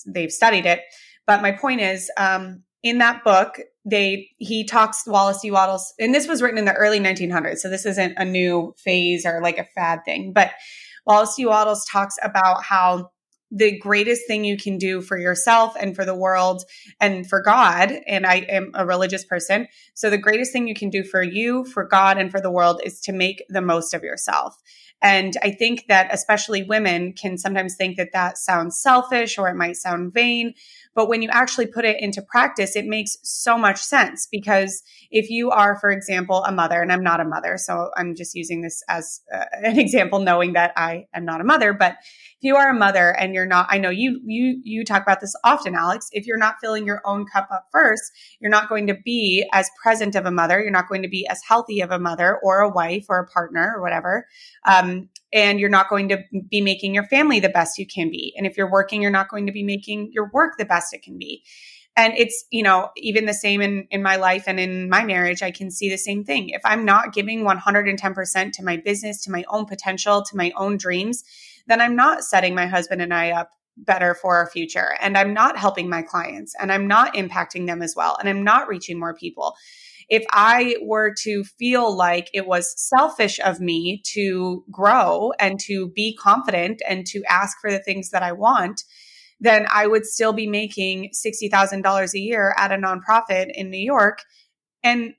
They've 0.06 0.32
studied 0.32 0.66
it. 0.66 0.82
But 1.28 1.42
my 1.42 1.52
point 1.52 1.82
is 1.82 2.12
um, 2.18 2.64
in 2.84 2.98
that 2.98 3.24
book, 3.24 3.60
they 3.86 4.30
he 4.38 4.64
talks 4.64 5.08
Wallace 5.08 5.42
D. 5.42 5.52
Wattles, 5.52 5.94
and 6.00 6.14
this 6.14 6.28
was 6.28 6.42
written 6.42 6.58
in 6.58 6.66
the 6.66 6.74
early 6.74 7.00
1900s, 7.00 7.58
so 7.58 7.70
this 7.70 7.86
isn't 7.86 8.14
a 8.18 8.26
new 8.26 8.74
phase 8.78 9.26
or 9.26 9.42
like 9.42 9.58
a 9.58 9.68
fad 9.76 10.02
thing. 10.06 10.34
But 10.34 10.52
Wallace 11.06 11.36
D. 11.36 11.46
Wattles 11.46 11.86
talks 11.86 12.16
about 12.22 12.64
how 12.64 13.12
the 13.52 13.78
greatest 13.78 14.26
thing 14.28 14.46
you 14.46 14.56
can 14.56 14.78
do 14.78 15.02
for 15.02 15.18
yourself 15.18 15.76
and 15.78 15.94
for 15.94 16.06
the 16.06 16.16
world 16.16 16.64
and 17.02 17.28
for 17.28 17.42
God. 17.42 17.92
And 18.08 18.26
I 18.26 18.38
am 18.48 18.72
a 18.74 18.86
religious 18.86 19.26
person. 19.26 19.68
So 19.94 20.10
the 20.10 20.18
greatest 20.18 20.54
thing 20.54 20.68
you 20.68 20.74
can 20.74 20.90
do 20.90 21.04
for 21.04 21.22
you, 21.22 21.66
for 21.66 21.84
God, 21.84 22.18
and 22.18 22.32
for 22.32 22.40
the 22.40 22.52
world 22.52 22.82
is 22.84 23.02
to 23.02 23.12
make 23.12 23.44
the 23.50 23.62
most 23.62 23.94
of 23.94 24.04
yourself. 24.04 24.56
And 25.02 25.36
I 25.44 25.52
think 25.52 25.86
that 25.88 26.14
especially 26.14 26.64
women 26.64 27.14
can 27.14 27.38
sometimes 27.38 27.76
think 27.76 27.98
that 27.98 28.14
that 28.14 28.38
sounds 28.38 28.80
selfish 28.80 29.38
or 29.38 29.50
it 29.50 29.56
might 29.56 29.76
sound 29.76 30.14
vain. 30.14 30.54
But 30.94 31.08
when 31.08 31.22
you 31.22 31.30
actually 31.32 31.68
put 31.68 31.86
it 31.86 31.98
into 32.00 32.22
practice, 32.22 32.76
it 32.76 32.86
makes 32.86 33.18
so 33.24 33.58
much 33.58 33.80
sense 33.80 34.28
because 34.30 34.84
if 35.10 35.30
you 35.30 35.50
are, 35.52 35.80
for 35.80 35.90
example, 35.90 36.44
a 36.44 36.52
mother, 36.52 36.82
and 36.82 36.92
I'm 36.92 37.04
not 37.04 37.20
a 37.20 37.26
mother, 37.26 37.58
so 37.58 37.92
I'm 37.96 38.16
just 38.16 38.36
using 38.36 38.62
this 38.62 38.84
as 38.90 39.22
uh, 39.34 39.46
an 39.64 39.80
example, 39.80 40.20
knowing 40.20 40.54
that 40.54 40.74
I 40.76 41.06
am 41.14 41.26
not 41.26 41.42
a 41.42 41.46
mother, 41.46 41.74
but 41.74 41.94
if 42.02 42.44
you 42.48 42.56
are 42.56 42.70
a 42.70 42.78
mother 42.78 43.16
and 43.18 43.34
you're 43.34 43.46
not, 43.46 43.68
I 43.70 43.78
know 43.78 43.90
you, 43.90 44.20
you, 44.26 44.60
you 44.64 44.84
talk 44.84 45.04
about 45.04 45.22
this 45.22 45.36
often, 45.44 45.76
Alex. 45.76 46.10
If 46.12 46.26
you're 46.26 46.38
not 46.38 46.56
filling 46.62 46.86
your 46.86 47.02
own 47.06 47.26
cup 47.32 47.48
up 47.52 47.68
first, 47.72 48.04
you're 48.40 48.52
not 48.52 48.68
going 48.68 48.88
to 48.88 48.96
be 48.96 49.48
as 49.54 49.70
present 49.82 50.16
of 50.16 50.26
a 50.26 50.32
mother. 50.32 50.60
You're 50.60 50.72
not 50.72 50.90
going 50.90 51.04
to 51.04 51.10
be 51.10 51.28
as 51.28 51.42
healthy 51.48 51.82
of 51.82 51.92
a 51.92 52.00
mother 52.00 52.40
or 52.44 52.60
a 52.60 52.70
wife 52.70 53.06
or 53.10 53.20
a 53.20 53.28
partner 53.28 53.74
or 53.76 53.82
whatever. 53.82 54.28
Um, 54.66 55.10
and 55.34 55.60
you're 55.60 55.70
not 55.70 55.90
going 55.90 56.10
to 56.10 56.24
be 56.50 56.62
making 56.62 56.94
your 56.94 57.06
family 57.06 57.40
the 57.40 57.50
best 57.50 57.78
you 57.78 57.88
can 57.88 58.10
be. 58.10 58.34
And 58.38 58.46
if 58.46 58.58
you're 58.58 58.70
working, 58.70 59.02
you're 59.02 59.12
not 59.12 59.30
going 59.30 59.46
to 59.46 59.52
be 59.52 59.64
making 59.64 60.12
your 60.12 60.30
work 60.34 60.58
the 60.58 60.66
best 60.66 60.94
it 60.94 61.04
can 61.04 61.18
be. 61.18 61.44
And 61.98 62.14
it's, 62.18 62.46
you 62.52 62.64
know, 62.64 62.90
even 62.96 63.26
the 63.26 63.34
same 63.34 63.62
in, 63.62 63.88
in 63.92 64.02
my 64.02 64.16
life 64.16 64.46
and 64.48 64.60
in 64.60 64.90
my 64.90 65.04
marriage, 65.04 65.44
I 65.44 65.52
can 65.52 65.70
see 65.70 65.90
the 65.90 65.98
same 65.98 66.24
thing. 66.24 66.50
If 66.50 66.62
I'm 66.64 66.86
not 66.86 67.14
giving 67.14 67.44
110% 67.44 68.52
to 68.54 68.64
my 68.64 68.78
business, 68.78 69.24
to 69.24 69.32
my 69.32 69.44
own 69.50 69.66
potential, 69.66 70.24
to 70.24 70.38
my 70.38 70.54
own 70.56 70.78
dreams, 70.78 71.24
then 71.68 71.82
I'm 71.82 71.96
not 71.96 72.24
setting 72.24 72.56
my 72.56 72.66
husband 72.66 73.02
and 73.02 73.14
I 73.14 73.32
up 73.32 73.52
better 73.78 74.14
for 74.14 74.38
our 74.38 74.50
future. 74.50 74.96
And 75.02 75.18
I'm 75.18 75.34
not 75.34 75.58
helping 75.58 75.90
my 75.90 76.02
clients 76.02 76.56
and 76.60 76.72
I'm 76.72 76.88
not 76.88 77.14
impacting 77.16 77.68
them 77.68 77.82
as 77.82 77.94
well. 77.96 78.16
And 78.20 78.30
I'm 78.30 78.44
not 78.44 78.68
reaching 78.68 79.00
more 79.00 79.14
people. 79.14 79.56
If 80.12 80.26
I 80.32 80.76
were 80.82 81.14
to 81.24 81.46
feel 81.58 81.96
like 81.96 82.30
it 82.34 82.46
was 82.46 82.74
selfish 82.76 83.40
of 83.40 83.62
me 83.62 84.02
to 84.14 84.66
grow 84.70 85.32
and 85.40 85.58
to 85.62 85.88
be 85.96 86.18
confident 86.18 86.82
and 86.88 87.06
to 87.08 87.24
ask 87.30 87.58
for 87.62 87.72
the 87.72 87.80
things 87.80 88.10
that 88.10 88.22
I 88.22 88.34
want, 88.34 88.84
then 89.40 89.68
I 89.72 89.88
would 89.88 90.06
still 90.06 90.34
be 90.34 90.48
making 90.48 91.12
$60,000 91.16 92.14
a 92.14 92.20
year 92.20 92.54
at 92.58 92.74
a 92.74 92.76
nonprofit 92.76 93.52
in 93.54 93.70
New 93.70 93.80
York 93.80 94.20
and 94.84 95.14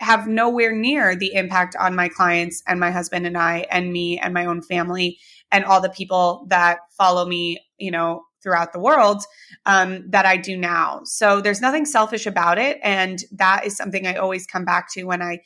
have 0.00 0.26
nowhere 0.26 0.74
near 0.74 1.14
the 1.14 1.34
impact 1.34 1.76
on 1.78 1.94
my 1.94 2.08
clients 2.08 2.62
and 2.66 2.80
my 2.80 2.90
husband 2.90 3.26
and 3.26 3.36
I 3.36 3.66
and 3.70 3.92
me 3.92 4.18
and 4.18 4.32
my 4.32 4.46
own 4.46 4.62
family 4.62 5.18
and 5.52 5.66
all 5.66 5.82
the 5.82 5.90
people 5.90 6.46
that 6.48 6.78
follow 6.96 7.26
me, 7.26 7.58
you 7.76 7.90
know, 7.90 8.22
throughout 8.42 8.72
the 8.72 8.78
world 8.78 9.22
um, 9.66 10.08
that 10.10 10.26
I 10.26 10.36
do 10.36 10.56
now. 10.56 11.00
So 11.04 11.40
there's 11.40 11.60
nothing 11.60 11.84
selfish 11.84 12.26
about 12.26 12.58
it, 12.58 12.78
and 12.82 13.18
that 13.32 13.66
is 13.66 13.76
something 13.76 14.06
I 14.06 14.16
always 14.16 14.46
come 14.46 14.64
back 14.64 14.92
to 14.92 15.04
when 15.04 15.22
I 15.22 15.40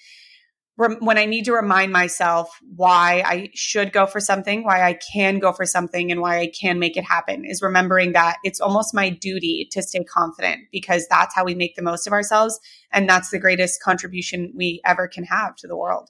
when 0.76 1.18
I 1.18 1.26
need 1.26 1.44
to 1.44 1.52
remind 1.52 1.92
myself 1.92 2.48
why 2.74 3.22
I 3.26 3.50
should 3.54 3.92
go 3.92 4.06
for 4.06 4.20
something, 4.20 4.64
why 4.64 4.82
I 4.82 4.94
can 5.12 5.38
go 5.38 5.52
for 5.52 5.66
something, 5.66 6.10
and 6.10 6.20
why 6.20 6.40
I 6.40 6.46
can 6.48 6.78
make 6.78 6.96
it 6.96 7.04
happen 7.04 7.44
is 7.44 7.60
remembering 7.60 8.12
that 8.12 8.38
it's 8.42 8.60
almost 8.60 8.94
my 8.94 9.10
duty 9.10 9.68
to 9.72 9.82
stay 9.82 10.02
confident 10.04 10.62
because 10.72 11.06
that's 11.08 11.34
how 11.34 11.44
we 11.44 11.54
make 11.54 11.76
the 11.76 11.82
most 11.82 12.06
of 12.06 12.12
ourselves. 12.12 12.58
And 12.90 13.08
that's 13.08 13.30
the 13.30 13.38
greatest 13.38 13.82
contribution 13.82 14.52
we 14.56 14.80
ever 14.84 15.08
can 15.08 15.24
have 15.24 15.56
to 15.56 15.68
the 15.68 15.76
world. 15.76 16.08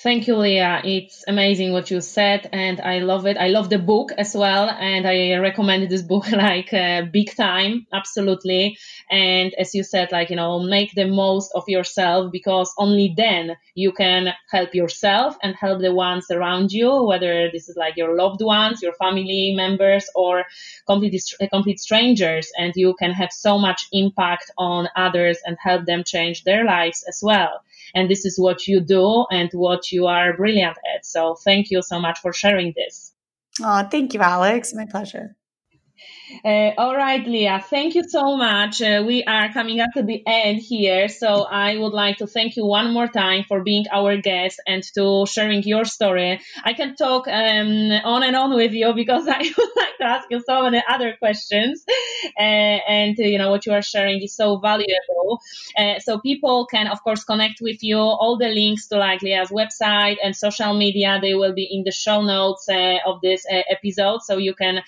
Thank 0.00 0.28
you, 0.28 0.36
Leah. 0.36 0.80
It's 0.84 1.24
amazing 1.26 1.72
what 1.72 1.90
you 1.90 2.00
said, 2.00 2.48
and 2.52 2.80
I 2.80 3.00
love 3.00 3.26
it. 3.26 3.36
I 3.36 3.48
love 3.48 3.68
the 3.68 3.80
book 3.80 4.12
as 4.16 4.32
well, 4.32 4.70
and 4.70 5.04
I 5.08 5.34
recommend 5.38 5.90
this 5.90 6.02
book 6.02 6.30
like 6.32 6.72
uh, 6.72 7.02
big 7.02 7.34
time, 7.34 7.86
absolutely. 7.92 8.78
And 9.10 9.52
as 9.54 9.74
you 9.74 9.82
said, 9.82 10.12
like 10.12 10.30
you 10.30 10.36
know, 10.36 10.60
make 10.60 10.94
the 10.94 11.06
most 11.06 11.50
of 11.52 11.64
yourself 11.66 12.30
because 12.30 12.72
only 12.78 13.12
then 13.16 13.56
you 13.74 13.90
can 13.90 14.32
help 14.48 14.72
yourself 14.72 15.36
and 15.42 15.56
help 15.56 15.80
the 15.80 15.92
ones 15.92 16.30
around 16.30 16.70
you, 16.70 17.02
whether 17.02 17.50
this 17.50 17.68
is 17.68 17.76
like 17.76 17.96
your 17.96 18.16
loved 18.16 18.40
ones, 18.40 18.80
your 18.80 18.94
family 18.94 19.52
members, 19.56 20.08
or 20.14 20.44
complete 20.86 21.20
complete 21.50 21.80
strangers, 21.80 22.52
and 22.56 22.72
you 22.76 22.94
can 23.00 23.10
have 23.10 23.32
so 23.32 23.58
much 23.58 23.88
impact 23.90 24.52
on 24.56 24.88
others 24.94 25.38
and 25.44 25.56
help 25.60 25.86
them 25.86 26.04
change 26.04 26.44
their 26.44 26.64
lives 26.64 27.04
as 27.08 27.18
well. 27.20 27.64
And 27.94 28.10
this 28.10 28.24
is 28.24 28.38
what 28.38 28.66
you 28.66 28.80
do 28.80 29.26
and 29.30 29.50
what 29.52 29.90
you 29.92 30.06
are 30.06 30.36
brilliant 30.36 30.76
at. 30.94 31.04
So 31.06 31.36
thank 31.44 31.70
you 31.70 31.82
so 31.82 32.00
much 32.00 32.18
for 32.20 32.32
sharing 32.32 32.72
this. 32.76 33.12
Oh, 33.60 33.86
thank 33.90 34.14
you, 34.14 34.20
Alex. 34.20 34.72
My 34.74 34.86
pleasure. 34.86 35.36
Uh, 36.44 36.72
all 36.76 36.94
right, 36.94 37.26
Leah, 37.26 37.64
thank 37.70 37.94
you 37.94 38.02
so 38.06 38.36
much. 38.36 38.82
Uh, 38.82 39.02
we 39.06 39.24
are 39.24 39.50
coming 39.52 39.80
up 39.80 39.90
to 39.94 40.02
the 40.02 40.22
end 40.26 40.60
here. 40.60 41.08
So 41.08 41.44
I 41.44 41.76
would 41.76 41.92
like 41.94 42.18
to 42.18 42.26
thank 42.26 42.56
you 42.56 42.66
one 42.66 42.92
more 42.92 43.08
time 43.08 43.44
for 43.48 43.62
being 43.62 43.86
our 43.90 44.16
guest 44.18 44.60
and 44.66 44.82
to 44.94 45.24
sharing 45.26 45.62
your 45.62 45.84
story. 45.86 46.40
I 46.62 46.74
can 46.74 46.96
talk 46.96 47.28
um, 47.28 47.90
on 48.04 48.22
and 48.22 48.36
on 48.36 48.54
with 48.54 48.72
you 48.72 48.92
because 49.02 49.26
I 49.26 49.38
would 49.58 49.70
like 49.76 49.96
to 49.98 50.04
ask 50.04 50.26
you 50.30 50.42
so 50.46 50.62
many 50.64 50.82
other 50.86 51.16
questions. 51.18 51.84
Uh, 52.38 52.42
and, 52.42 53.16
you 53.18 53.38
know, 53.38 53.50
what 53.50 53.64
you 53.64 53.72
are 53.72 53.82
sharing 53.82 54.22
is 54.22 54.34
so 54.34 54.58
valuable. 54.58 55.40
Uh, 55.76 55.98
so 55.98 56.18
people 56.18 56.66
can, 56.66 56.88
of 56.88 57.02
course, 57.02 57.24
connect 57.24 57.60
with 57.60 57.82
you. 57.82 57.98
All 57.98 58.36
the 58.36 58.48
links 58.48 58.88
to 58.88 58.98
like 58.98 59.22
Leah's 59.22 59.50
website 59.50 60.16
and 60.22 60.36
social 60.36 60.74
media, 60.76 61.18
they 61.22 61.34
will 61.34 61.54
be 61.54 61.68
in 61.70 61.84
the 61.84 61.92
show 61.92 62.22
notes 62.22 62.68
uh, 62.68 62.98
of 63.06 63.20
this 63.22 63.46
uh, 63.50 63.62
episode. 63.70 64.22
So 64.22 64.36
you 64.36 64.54
can 64.54 64.82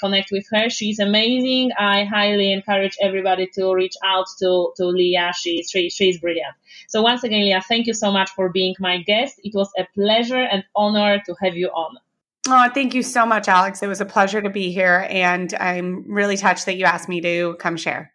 connect 0.00 0.30
with 0.32 0.46
her 0.52 0.68
She's 0.76 0.98
amazing. 0.98 1.70
I 1.78 2.04
highly 2.04 2.52
encourage 2.52 2.96
everybody 3.00 3.46
to 3.54 3.72
reach 3.72 3.94
out 4.04 4.26
to, 4.40 4.72
to 4.76 4.86
Leah. 4.86 5.32
She's, 5.34 5.70
she, 5.70 5.88
she's 5.88 6.20
brilliant. 6.20 6.54
So 6.88 7.02
once 7.02 7.24
again, 7.24 7.40
Leah, 7.40 7.62
thank 7.66 7.86
you 7.86 7.94
so 7.94 8.12
much 8.12 8.30
for 8.30 8.50
being 8.50 8.74
my 8.78 8.98
guest. 8.98 9.40
It 9.42 9.54
was 9.54 9.70
a 9.78 9.86
pleasure 9.94 10.42
and 10.52 10.64
honor 10.74 11.22
to 11.26 11.34
have 11.42 11.56
you 11.56 11.68
on. 11.68 11.96
Oh, 12.48 12.70
thank 12.72 12.94
you 12.94 13.02
so 13.02 13.26
much, 13.26 13.48
Alex. 13.48 13.82
It 13.82 13.88
was 13.88 14.00
a 14.00 14.04
pleasure 14.04 14.40
to 14.40 14.50
be 14.50 14.70
here. 14.70 15.06
And 15.10 15.52
I'm 15.54 16.04
really 16.12 16.36
touched 16.36 16.66
that 16.66 16.76
you 16.76 16.84
asked 16.84 17.08
me 17.08 17.20
to 17.22 17.56
come 17.58 17.76
share. 17.76 18.12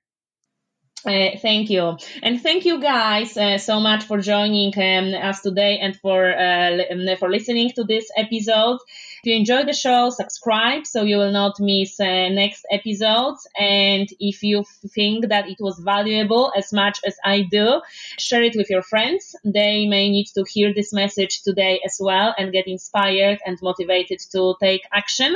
Uh, 1.03 1.35
thank 1.41 1.71
you. 1.71 1.97
And 2.21 2.39
thank 2.39 2.63
you 2.63 2.79
guys 2.79 3.35
uh, 3.35 3.57
so 3.57 3.79
much 3.79 4.03
for 4.03 4.19
joining 4.19 4.71
um, 4.77 5.15
us 5.15 5.41
today 5.41 5.79
and 5.79 5.95
for, 5.97 6.31
uh, 6.31 7.15
for 7.17 7.29
listening 7.29 7.71
to 7.71 7.83
this 7.83 8.07
episode. 8.15 8.77
If 9.23 9.27
you 9.27 9.35
enjoy 9.35 9.65
the 9.65 9.73
show, 9.73 10.09
subscribe 10.09 10.87
so 10.87 11.03
you 11.03 11.17
will 11.17 11.31
not 11.31 11.59
miss 11.59 11.99
uh, 11.99 12.29
next 12.29 12.65
episodes. 12.71 13.47
And 13.55 14.09
if 14.19 14.41
you 14.41 14.65
think 14.95 15.27
that 15.29 15.47
it 15.47 15.57
was 15.59 15.77
valuable 15.77 16.51
as 16.57 16.73
much 16.73 16.97
as 17.05 17.15
I 17.23 17.43
do, 17.43 17.83
share 18.17 18.41
it 18.41 18.55
with 18.55 18.71
your 18.71 18.81
friends. 18.81 19.35
They 19.45 19.85
may 19.85 20.09
need 20.09 20.25
to 20.33 20.43
hear 20.51 20.73
this 20.73 20.91
message 20.91 21.43
today 21.43 21.81
as 21.85 21.97
well 21.99 22.33
and 22.35 22.51
get 22.51 22.65
inspired 22.65 23.37
and 23.45 23.59
motivated 23.61 24.21
to 24.31 24.55
take 24.59 24.81
action. 24.91 25.35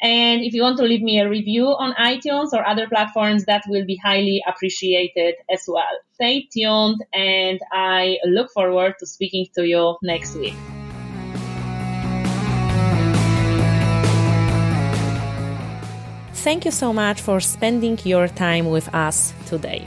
And 0.00 0.40
if 0.40 0.54
you 0.54 0.62
want 0.62 0.78
to 0.78 0.84
leave 0.84 1.02
me 1.02 1.20
a 1.20 1.28
review 1.28 1.66
on 1.66 1.92
iTunes 1.96 2.54
or 2.54 2.66
other 2.66 2.88
platforms, 2.88 3.44
that 3.44 3.64
will 3.68 3.84
be 3.84 3.96
highly 4.02 4.40
appreciated 4.48 5.34
as 5.52 5.64
well. 5.68 5.92
Stay 6.14 6.48
tuned 6.50 7.04
and 7.12 7.60
I 7.70 8.16
look 8.24 8.50
forward 8.50 8.94
to 9.00 9.06
speaking 9.06 9.48
to 9.56 9.66
you 9.66 9.98
next 10.02 10.36
week. 10.36 10.56
Thank 16.42 16.64
you 16.64 16.70
so 16.70 16.92
much 16.94 17.20
for 17.20 17.38
spending 17.38 17.98
your 18.02 18.26
time 18.26 18.70
with 18.70 18.88
us 18.94 19.34
today. 19.44 19.86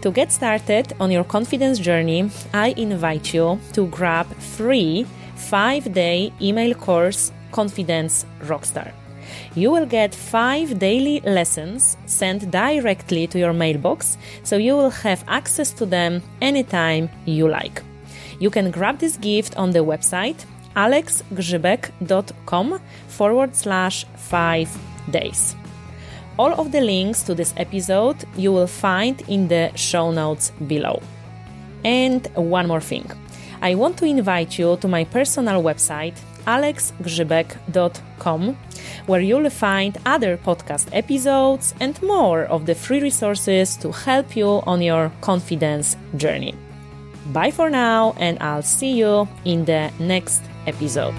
To 0.00 0.10
get 0.10 0.32
started 0.32 0.94
on 0.98 1.10
your 1.10 1.24
confidence 1.24 1.78
journey, 1.78 2.30
I 2.54 2.72
invite 2.78 3.34
you 3.34 3.60
to 3.74 3.86
grab 3.88 4.26
free 4.56 5.04
5-day 5.36 6.32
email 6.40 6.74
course 6.74 7.30
Confidence 7.52 8.24
Rockstar. 8.40 8.90
You 9.54 9.70
will 9.70 9.84
get 9.84 10.14
5 10.14 10.78
daily 10.78 11.20
lessons 11.20 11.98
sent 12.06 12.50
directly 12.50 13.26
to 13.26 13.38
your 13.38 13.52
mailbox, 13.52 14.16
so 14.44 14.56
you 14.56 14.76
will 14.76 15.04
have 15.04 15.24
access 15.28 15.72
to 15.72 15.84
them 15.84 16.22
anytime 16.40 17.10
you 17.26 17.48
like. 17.48 17.82
You 18.40 18.48
can 18.48 18.70
grab 18.70 18.98
this 18.98 19.18
gift 19.18 19.58
on 19.58 19.72
the 19.72 19.84
website 19.84 20.46
alexgrzybek.com 20.74 22.80
forward 23.08 23.54
slash 23.54 24.06
5 24.16 24.78
days. 25.10 25.54
All 26.38 26.54
of 26.54 26.72
the 26.72 26.80
links 26.80 27.22
to 27.22 27.34
this 27.34 27.54
episode 27.56 28.24
you 28.36 28.52
will 28.52 28.66
find 28.66 29.22
in 29.28 29.48
the 29.48 29.70
show 29.74 30.10
notes 30.10 30.50
below. 30.66 31.00
And 31.84 32.26
one 32.34 32.68
more 32.68 32.80
thing. 32.80 33.10
I 33.62 33.74
want 33.74 33.96
to 33.98 34.04
invite 34.04 34.58
you 34.58 34.76
to 34.76 34.88
my 34.88 35.04
personal 35.04 35.62
website 35.62 36.14
alexgrzybek.com 36.46 38.56
where 39.06 39.20
you'll 39.20 39.50
find 39.50 39.98
other 40.06 40.36
podcast 40.36 40.88
episodes 40.92 41.74
and 41.80 42.00
more 42.02 42.44
of 42.44 42.66
the 42.66 42.74
free 42.74 43.00
resources 43.00 43.76
to 43.78 43.90
help 43.92 44.36
you 44.36 44.62
on 44.66 44.82
your 44.82 45.10
confidence 45.20 45.96
journey. 46.16 46.54
Bye 47.32 47.50
for 47.50 47.70
now 47.70 48.14
and 48.18 48.38
I'll 48.40 48.62
see 48.62 48.92
you 48.92 49.26
in 49.44 49.64
the 49.64 49.90
next 49.98 50.42
episode. 50.66 51.14